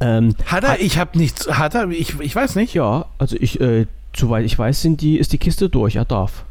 Ähm, 0.00 0.34
hat 0.46 0.64
er? 0.64 0.70
Hat, 0.70 0.80
ich 0.80 0.98
habe 0.98 1.18
nichts. 1.18 1.50
Hat 1.50 1.74
er? 1.74 1.90
Ich, 1.90 2.18
ich 2.18 2.34
weiß 2.34 2.56
nicht. 2.56 2.72
Ja, 2.72 3.06
also 3.18 3.36
ich, 3.38 3.60
äh, 3.60 3.86
soweit 4.16 4.46
ich 4.46 4.58
weiß, 4.58 4.80
sind 4.80 5.02
die, 5.02 5.18
ist 5.18 5.34
die 5.34 5.38
Kiste 5.38 5.68
durch. 5.68 5.96
Er 5.96 6.06
darf. 6.06 6.44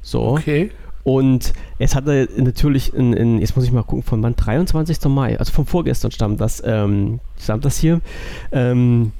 So. 0.00 0.22
Okay. 0.22 0.70
Und 1.08 1.54
es 1.78 1.94
hat 1.94 2.06
er 2.06 2.28
natürlich, 2.36 2.92
in, 2.92 3.14
in, 3.14 3.38
jetzt 3.38 3.56
muss 3.56 3.64
ich 3.64 3.72
mal 3.72 3.82
gucken, 3.82 4.02
von 4.02 4.22
wann? 4.22 4.36
23. 4.36 5.06
Mai, 5.06 5.38
also 5.38 5.52
vom 5.52 5.64
vorgestern 5.64 6.10
stammt 6.10 6.38
das, 6.38 6.62
ähm, 6.66 7.20
stammt 7.40 7.64
das 7.64 7.78
hier. 7.78 8.02
Ähm, 8.52 9.12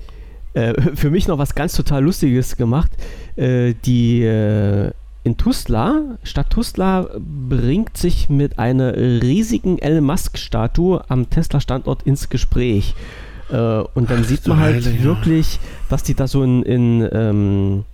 äh, 0.53 0.74
für 0.95 1.09
mich 1.09 1.28
noch 1.28 1.39
was 1.39 1.55
ganz 1.55 1.72
total 1.74 2.05
Lustiges 2.05 2.59
gemacht. 2.59 2.91
Äh, 3.36 3.72
die 3.86 4.22
äh, 4.22 4.91
in 5.24 5.39
Tuzla, 5.39 6.18
Stadt 6.24 6.51
Tuzla 6.51 7.09
bringt 7.18 7.97
sich 7.97 8.28
mit 8.28 8.59
einer 8.59 8.95
riesigen 8.95 9.78
Elon 9.78 10.05
Musk-Statue 10.05 11.03
am 11.09 11.30
Tesla-Standort 11.30 12.03
ins 12.03 12.28
Gespräch. 12.28 12.95
Äh, 13.51 13.55
und 13.57 14.11
dann 14.11 14.20
Ach, 14.24 14.28
sieht 14.28 14.47
man 14.47 14.59
halt 14.59 14.84
Heile, 14.84 15.03
wirklich, 15.03 15.59
dass 15.89 16.03
die 16.03 16.12
da 16.12 16.28
so 16.28 16.43
in, 16.43 16.62
in 16.64 17.09
ähm, 17.11 17.84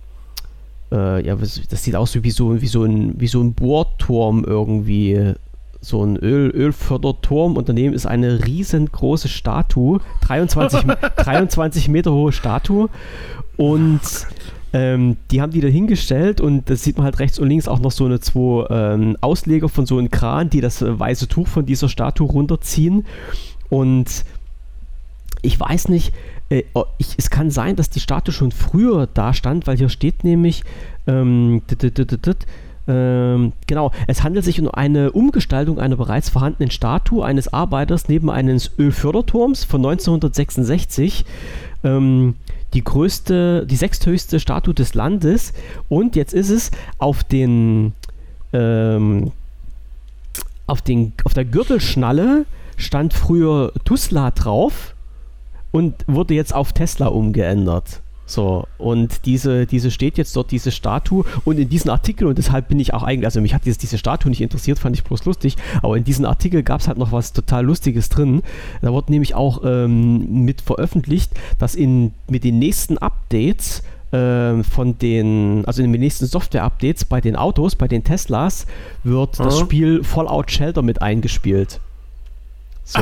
äh, 0.91 1.25
ja, 1.25 1.35
das 1.35 1.83
sieht 1.83 1.95
aus 1.95 2.21
wie 2.21 2.31
so, 2.31 2.61
wie 2.61 2.67
so, 2.67 2.83
ein, 2.83 3.19
wie 3.19 3.27
so 3.27 3.41
ein 3.41 3.53
Bohrturm 3.53 4.43
irgendwie. 4.45 5.33
So 5.81 6.03
ein 6.03 6.17
Öl, 6.17 6.49
Ölförderturm 6.49 7.57
und 7.57 7.69
daneben 7.69 7.93
ist 7.93 8.07
eine 8.07 8.43
riesengroße 8.43 9.27
Statue, 9.27 9.99
23, 10.21 10.81
23 11.17 11.87
Meter 11.89 12.11
hohe 12.11 12.31
Statue. 12.31 12.89
Und 13.55 14.01
ähm, 14.75 15.15
die 15.31 15.41
haben 15.41 15.51
die 15.51 15.61
da 15.61 15.69
hingestellt 15.69 16.41
und 16.41 16.69
da 16.69 16.75
sieht 16.75 16.97
man 16.97 17.05
halt 17.05 17.19
rechts 17.19 17.39
und 17.39 17.47
links 17.47 17.69
auch 17.69 17.79
noch 17.79 17.91
so 17.91 18.03
eine 18.03 18.19
zwei 18.19 18.65
ähm, 18.69 19.15
Ausleger 19.21 19.69
von 19.69 19.85
so 19.85 19.97
einem 19.97 20.11
Kran, 20.11 20.49
die 20.49 20.59
das 20.59 20.81
äh, 20.81 20.99
weiße 20.99 21.29
Tuch 21.29 21.47
von 21.47 21.65
dieser 21.65 21.87
Statue 21.87 22.27
runterziehen. 22.27 23.05
Und 23.69 24.25
ich 25.41 25.57
weiß 25.57 25.87
nicht, 25.87 26.13
äh, 26.49 26.63
oh, 26.73 26.85
ich, 26.97 27.15
es 27.17 27.29
kann 27.29 27.51
sein, 27.51 27.75
dass 27.75 27.89
die 27.89 27.99
Statue 27.99 28.33
schon 28.33 28.51
früher 28.51 29.07
da 29.13 29.33
stand, 29.33 29.67
weil 29.67 29.77
hier 29.77 29.89
steht 29.89 30.23
nämlich, 30.23 30.63
ähm, 31.07 31.61
ähm, 32.87 33.53
genau, 33.65 33.91
es 34.07 34.23
handelt 34.23 34.45
sich 34.45 34.61
um 34.61 34.69
eine 34.69 35.11
Umgestaltung 35.11 35.79
einer 35.79 35.95
bereits 35.95 36.29
vorhandenen 36.29 36.71
Statue 36.71 37.25
eines 37.25 37.51
Arbeiters 37.51 38.07
neben 38.09 38.29
eines 38.29 38.71
Ölförderturms 38.77 39.63
von 39.63 39.81
1966. 39.85 41.25
Ähm, 41.83 42.35
die 42.73 42.83
größte, 42.83 43.65
die 43.65 43.75
sechsthöchste 43.75 44.39
Statue 44.39 44.73
des 44.73 44.93
Landes. 44.93 45.53
Und 45.87 46.15
jetzt 46.15 46.33
ist 46.33 46.49
es 46.49 46.71
auf 46.97 47.23
den, 47.23 47.93
ähm, 48.53 49.31
auf 50.67 50.81
den, 50.81 51.13
auf 51.23 51.33
der 51.33 51.45
Gürtelschnalle 51.45 52.45
stand 52.75 53.13
früher 53.13 53.71
Tuzla 53.85 54.31
drauf 54.31 54.94
und 55.75 55.93
wurde 56.07 56.33
jetzt 56.33 56.53
auf 56.53 56.71
Tesla 56.71 57.07
umgeändert. 57.07 58.01
So, 58.27 58.65
und 58.79 59.25
diese, 59.25 59.67
diese 59.67 59.91
steht 59.91 60.17
jetzt 60.17 60.35
dort, 60.35 60.49
diese 60.49 60.71
Statue, 60.71 61.25
und 61.43 61.59
in 61.59 61.69
diesem 61.69 61.91
Artikel, 61.91 62.27
und 62.27 62.37
deshalb 62.39 62.69
bin 62.69 62.79
ich 62.79 62.93
auch 62.93 63.03
eigentlich, 63.03 63.25
also 63.25 63.39
mich 63.39 63.53
hat 63.53 63.65
dieses, 63.65 63.77
diese 63.77 63.99
Statue 63.99 64.29
nicht 64.29 64.41
interessiert, 64.41 64.79
fand 64.79 64.95
ich 64.95 65.03
bloß 65.03 65.25
lustig, 65.25 65.57
aber 65.83 65.95
in 65.95 66.03
diesem 66.03 66.25
Artikel 66.25 66.63
gab 66.63 66.79
es 66.79 66.87
halt 66.87 66.97
noch 66.97 67.11
was 67.11 67.33
total 67.33 67.65
Lustiges 67.65 68.09
drin. 68.09 68.41
Da 68.81 68.91
wurde 68.93 69.11
nämlich 69.11 69.35
auch 69.35 69.61
ähm, 69.63 70.43
mit 70.43 70.61
veröffentlicht, 70.61 71.31
dass 71.59 71.75
in, 71.75 72.13
mit 72.27 72.43
den 72.43 72.57
nächsten 72.57 72.97
Updates 72.97 73.83
ähm, 74.11 74.63
von 74.63 74.97
den, 74.97 75.63
also 75.65 75.83
in 75.83 75.91
den 75.91 76.01
nächsten 76.01 76.25
Software-Updates 76.25 77.05
bei 77.05 77.21
den 77.21 77.35
Autos, 77.35 77.75
bei 77.75 77.87
den 77.87 78.03
Teslas, 78.03 78.65
wird 79.03 79.37
mhm. 79.37 79.43
das 79.43 79.59
Spiel 79.59 80.03
Fallout 80.03 80.49
Shelter 80.49 80.81
mit 80.81 81.01
eingespielt. 81.01 81.79
So. 82.85 83.01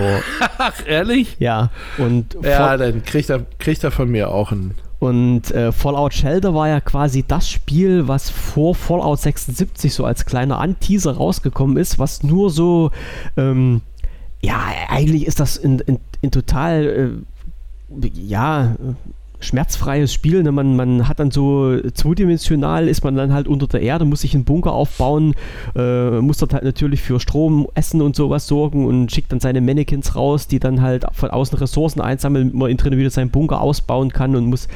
Ach, 0.58 0.88
ehrlich? 0.88 1.36
Ja. 1.40 1.70
Und 1.98 2.38
ja, 2.42 2.78
dann 2.78 3.04
kriegt 3.04 3.30
er, 3.30 3.46
kriegt 3.60 3.84
er 3.84 3.92
von 3.92 4.10
mir 4.10 4.32
auch 4.32 4.52
einen 4.52 4.76
und 5.04 5.52
äh, 5.52 5.74
Fallout 5.74 6.14
Shelter 6.14 6.56
war 6.56 6.70
ja 6.70 6.80
quasi 6.80 7.26
das 7.28 7.50
Spiel, 7.50 8.08
was 8.08 8.30
vor 8.30 8.74
Fallout 8.74 9.20
76 9.20 9.94
so 9.94 10.06
als 10.06 10.26
kleiner 10.26 10.60
Anteaser 10.60 11.18
rausgekommen 11.18 11.76
ist, 11.76 12.00
was 12.00 12.24
nur 12.24 12.50
so, 12.50 12.90
ähm, 13.36 13.82
ja, 14.42 14.64
eigentlich 14.88 15.28
ist 15.28 15.42
das 15.42 15.58
in, 15.58 15.80
in, 15.80 16.00
in 16.22 16.32
total, 16.32 17.26
äh, 17.92 18.08
ja, 18.14 18.78
schmerzfreies 19.44 20.14
Spiel. 20.14 20.44
Ne? 20.44 20.52
Man, 20.52 20.76
man 20.76 21.08
hat 21.08 21.20
dann 21.20 21.32
so 21.32 21.80
zweidimensional 21.94 22.88
ist 22.88 23.04
man 23.04 23.16
dann 23.16 23.34
halt 23.34 23.48
unter 23.48 23.68
der 23.68 23.82
Erde, 23.82 24.06
muss 24.06 24.22
sich 24.22 24.34
einen 24.34 24.46
Bunker 24.46 24.72
aufbauen, 24.74 25.36
äh, 25.76 26.22
muss 26.22 26.38
dort 26.38 26.54
halt 26.54 26.64
natürlich 26.64 27.02
für 27.02 27.20
Strom, 27.20 27.68
Essen 27.76 28.02
und 28.02 28.16
sowas 28.16 28.48
sorgen 28.48 28.86
und 28.86 29.12
schickt 29.12 29.32
dann 29.32 29.40
seine 29.40 29.62
Mannequins 29.62 30.16
raus, 30.16 30.48
die 30.48 30.60
dann 30.60 30.82
halt 30.82 31.06
von 31.12 31.30
außen 31.30 31.58
Ressourcen 31.58 32.02
einsammeln, 32.02 32.52
man 32.54 32.70
in 32.70 32.78
drinnen 32.78 32.98
wieder 32.98 33.10
seinen 33.10 33.30
Bunker 33.30 33.62
ausbauen 33.62 34.12
kann 34.12 34.36
und 34.36 34.46
muss 34.46 34.68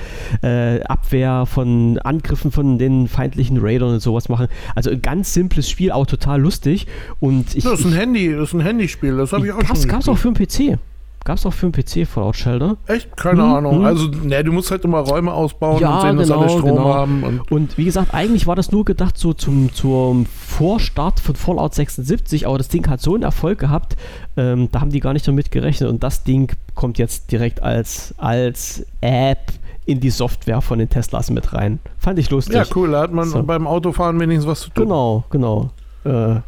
äh, 0.44 0.82
Abwehr 0.84 1.46
von 1.46 2.00
Angriffen 2.00 2.52
von 2.52 2.78
den 2.78 3.08
feindlichen 3.08 3.58
Raidern 3.58 3.94
und 3.94 4.00
sowas 4.02 4.30
machen. 4.30 4.48
Also 4.76 4.92
ein 4.92 5.02
ganz 5.02 5.34
simples 5.34 5.70
Spiel, 5.70 5.92
auch 5.92 6.06
total 6.06 6.42
lustig. 6.42 6.88
Und 7.20 7.56
ich, 7.56 7.64
das 7.64 7.80
ist 7.80 7.86
ein 7.86 7.94
Handy, 7.94 8.32
das 8.32 8.50
ist 8.50 8.54
ein 8.54 8.62
Handyspiel, 8.62 9.18
das 9.18 9.34
habe 9.34 9.46
ich 9.46 9.54
auch 9.54 9.60
gab's, 9.60 9.82
schon. 9.82 9.90
Gab 9.90 10.02
es 10.02 10.10
auch 10.10 10.18
für 10.18 10.32
den 10.32 10.48
PC. 10.48 10.80
Gab 11.24 11.38
es 11.38 11.46
auch 11.46 11.54
für 11.54 11.70
den 11.70 11.74
PC 11.74 12.08
Fallout 12.08 12.38
Shelter? 12.38 12.78
Echt? 12.88 13.16
Keine 13.18 13.44
hm, 13.44 13.52
Ahnung. 13.54 13.76
Hm. 13.80 13.86
Also, 13.86 14.08
ne, 14.08 14.44
du 14.44 14.52
musst 14.52 14.72
halt 14.72 14.86
immer 14.86 15.00
Räume 15.00 15.34
ausbauen 15.34 15.82
ja, 15.82 15.96
und 15.96 16.02
sehen, 16.02 16.18
genau, 16.18 16.22
dass 16.22 16.32
alle 16.32 16.50
Strom 16.50 16.78
genau. 16.78 16.94
haben. 16.94 17.24
Und, 17.24 17.52
und, 17.52 17.78
wie 17.78 17.86
gesagt, 17.86 18.14
eigentlich 18.14 18.48
war 18.48 18.56
das 18.56 18.72
nur 18.72 18.86
gedacht 18.86 19.18
so 19.18 19.34
zum, 19.34 19.74
zum 19.74 20.26
Vorstart 20.26 21.20
von 21.20 21.36
Fallout 21.36 21.76
76, 21.76 22.48
aber 22.48 22.58
das 22.58 22.70
Ding 22.70 22.88
hat 22.88 23.02
so 23.02 23.14
einen 23.14 23.24
Erfolg 23.24 23.60
gehabt, 23.60 23.98
ähm, 24.38 24.70
da 24.72 24.80
haben 24.80 24.92
die 24.92 25.00
gar 25.00 25.14
nicht 25.14 25.28
damit 25.28 25.52
gerechnet. 25.52 25.90
Und 25.90 26.04
das 26.04 26.24
Ding 26.24 26.56
kommt 26.76 26.98
jetzt 26.98 27.32
direkt 27.32 27.62
als, 27.62 28.16
als 28.18 28.86
App 29.02 29.52
in 29.86 30.00
die 30.02 30.10
Software 30.10 30.62
von 30.62 30.80
den 30.80 30.90
Teslas 30.90 31.30
mit 31.30 31.54
rein. 31.54 31.80
Fand 31.98 32.20
ich 32.20 32.30
lustig. 32.30 32.56
Ja, 32.56 32.66
cool. 32.76 32.92
Da 32.92 33.02
hat 33.02 33.14
man 33.14 33.30
so. 33.30 33.42
beim 33.42 33.66
Autofahren 33.66 34.20
wenigstens 34.20 34.48
was 34.48 34.62
zu 34.62 34.70
tun. 34.70 34.84
Genau, 34.84 35.24
genau. 35.30 35.72
Äh, 36.04 36.42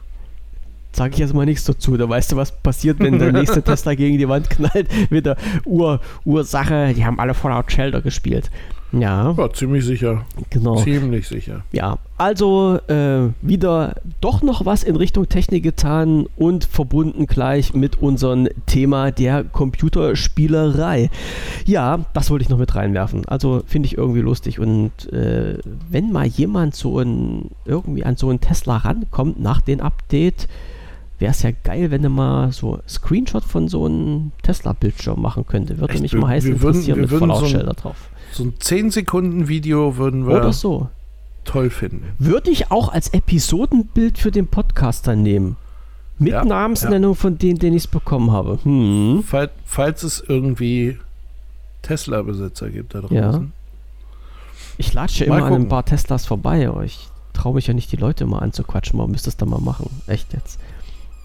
sage 0.92 1.14
ich 1.14 1.20
jetzt 1.20 1.34
mal 1.34 1.46
nichts 1.46 1.64
dazu. 1.66 1.98
Da 1.98 2.08
weißt 2.08 2.32
du, 2.32 2.36
was 2.36 2.52
passiert, 2.52 3.00
wenn 3.00 3.20
der 3.20 3.32
nächste 3.32 3.62
Tesla 3.64 3.96
gegen 3.96 4.18
die 4.18 4.28
Wand 4.28 4.50
knallt. 4.50 4.88
Mit 5.10 5.26
der 5.26 5.38
Ur 5.66 6.02
Ursache, 6.26 6.94
die 6.94 7.06
haben 7.06 7.20
alle 7.20 7.34
Fallout 7.34 7.72
Shelter 7.72 8.02
gespielt. 8.02 8.50
Ja. 8.92 9.36
Ja, 9.38 9.54
ziemlich 9.54 9.86
sicher. 9.86 10.26
Genau. 10.50 10.78
Ziemlich 10.78 11.28
sicher. 11.28 11.62
Ja, 11.72 12.00
also 12.18 12.80
äh, 12.88 13.30
wieder 13.42 13.96
doch 14.20 14.42
noch 14.42 14.66
was 14.66 14.84
in 14.84 14.96
Richtung 14.96 15.30
Technik 15.30 15.64
getan 15.64 16.26
und 16.36 16.66
verbunden 16.66 17.28
gleich 17.28 17.74
mit 17.76 18.02
unserem 18.02 18.48
Thema 18.66 19.12
der 19.12 19.44
Computerspielerei. 19.44 21.12
Ja, 21.66 22.00
das 22.14 22.32
wollte 22.32 22.44
ich 22.44 22.50
noch 22.50 22.58
mit 22.58 22.74
reinwerfen. 22.76 23.26
Also 23.28 23.62
finde 23.68 23.86
ich 23.86 23.98
irgendwie 23.98 24.22
lustig. 24.22 24.60
Und 24.60 24.92
äh, 25.14 25.60
wenn 25.90 26.12
mal 26.12 26.26
jemand 26.26 26.74
so 26.74 27.00
ein, 27.00 27.52
irgendwie 27.66 28.04
an 28.04 28.16
so 28.16 28.30
einen 28.30 28.42
Tesla 28.42 28.78
rankommt 28.78 29.40
nach 29.40 29.62
dem 29.62 29.82
Update, 29.82 30.48
wäre 31.20 31.32
es 31.32 31.44
ja 31.44 31.52
geil, 31.64 31.92
wenn 31.92 32.04
er 32.04 32.10
mal 32.10 32.52
so 32.52 32.80
Screenshot 32.88 33.44
von 33.44 33.68
so 33.68 33.86
einem 33.86 34.32
Tesla-Bildschirm 34.42 35.22
machen 35.22 35.46
könnte. 35.46 35.78
Würde 35.78 35.94
Echt? 35.94 36.02
mich 36.02 36.14
mal 36.14 36.30
heiß 36.30 36.46
interessieren 36.46 37.02
mit 37.02 37.10
Fallout-Schilder 37.10 37.74
so 37.76 37.82
drauf. 37.82 38.10
So 38.32 38.44
ein 38.44 38.54
10-Sekunden-Video 38.54 39.98
würden 39.98 40.28
wir 40.28 40.38
Oder 40.38 40.54
so. 40.54 40.90
toll 41.44 41.70
finden. 41.70 42.04
Würde 42.20 42.52
ich 42.52 42.72
auch 42.72 42.90
als 42.90 43.10
Episodenbild 43.10 44.18
für 44.18 44.32
den 44.32 44.48
Podcaster 44.48 45.16
nehmen. 45.16 45.58
Mit 46.20 46.34
ja, 46.34 46.44
Namensnennung 46.44 47.14
ja. 47.14 47.20
von 47.20 47.38
denen, 47.38 47.60
den 47.60 47.74
ich 47.74 47.84
es 47.84 47.88
bekommen 47.88 48.32
habe. 48.32 48.60
Hm. 48.64 49.24
Fall, 49.24 49.50
falls 49.66 50.04
es 50.04 50.24
irgendwie 50.26 50.98
Tesla-Besitzer 51.82 52.70
gibt 52.70 52.94
da 52.94 53.02
draußen. 53.02 53.16
Ja. 53.16 53.42
Ich 54.78 54.94
latsche 54.94 55.26
immer 55.26 55.44
an 55.44 55.54
ein 55.54 55.68
paar 55.68 55.86
Teslas 55.86 56.26
vorbei, 56.26 56.68
aber 56.68 56.84
ich 56.84 57.10
traue 57.34 57.56
mich 57.56 57.68
ja 57.68 57.74
nicht, 57.74 57.92
die 57.92 57.98
Leute 57.98 58.26
mal 58.26 58.40
anzuquatschen. 58.40 58.98
Man 58.98 59.12
müsste 59.12 59.30
es 59.30 59.38
da 59.38 59.46
mal 59.46 59.60
machen. 59.60 59.90
Echt 60.08 60.34
jetzt. 60.34 60.60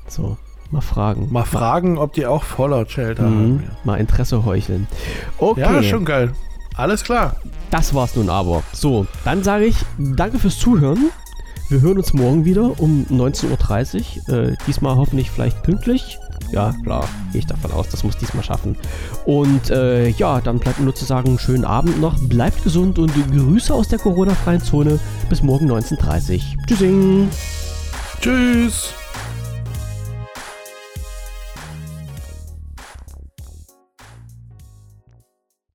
So, 0.09 0.37
mal 0.71 0.81
fragen. 0.81 1.29
Mal 1.31 1.45
fragen, 1.45 1.99
ob 1.99 2.13
die 2.13 2.27
auch 2.27 2.45
Fallout 2.45 2.91
Shelter 2.91 3.25
mhm. 3.25 3.35
haben. 3.35 3.63
Ja. 3.65 3.77
Mal 3.85 3.97
Interesse 3.97 4.45
heucheln. 4.45 4.87
Okay. 5.39 5.61
Ja, 5.61 5.83
schon 5.83 6.05
geil. 6.05 6.33
Alles 6.77 7.05
klar. 7.05 7.37
Das 7.71 7.95
war's 7.95 8.17
nun 8.17 8.29
aber. 8.29 8.63
So, 8.73 9.07
dann 9.25 9.45
sage 9.45 9.65
ich 9.67 9.77
danke 9.99 10.39
fürs 10.39 10.59
Zuhören. 10.59 11.11
Wir 11.69 11.81
hören 11.81 11.97
uns 11.97 12.13
morgen 12.13 12.45
wieder 12.45 12.79
um 12.79 13.07
19.30 13.11 14.29
Uhr. 14.29 14.39
Äh, 14.51 14.57
diesmal 14.67 14.97
hoffentlich 14.97 15.31
vielleicht 15.31 15.63
pünktlich. 15.63 16.19
Ja, 16.53 16.73
klar, 16.85 17.09
gehe 17.33 17.41
ich 17.41 17.47
davon 17.47 17.73
aus, 17.73 17.89
das 17.89 18.05
muss 18.05 18.17
diesmal 18.17 18.45
schaffen. 18.45 18.77
Und 19.25 19.71
äh, 19.71 20.09
ja, 20.09 20.41
dann 20.41 20.59
bleibt 20.59 20.79
nur 20.81 20.95
zu 20.95 21.05
sagen, 21.05 21.39
schönen 21.39 21.65
Abend 21.65 22.01
noch, 22.01 22.19
bleibt 22.21 22.63
gesund 22.63 22.99
und 22.99 23.13
Grüße 23.33 23.73
aus 23.73 23.89
der 23.89 23.99
Corona-freien 23.99 24.63
Zone. 24.63 25.01
Bis 25.29 25.43
morgen 25.43 25.71
19.30 25.71 26.35
Uhr. 26.35 26.67
Tschüssing. 26.67 27.29
Tschüss. 28.21 28.95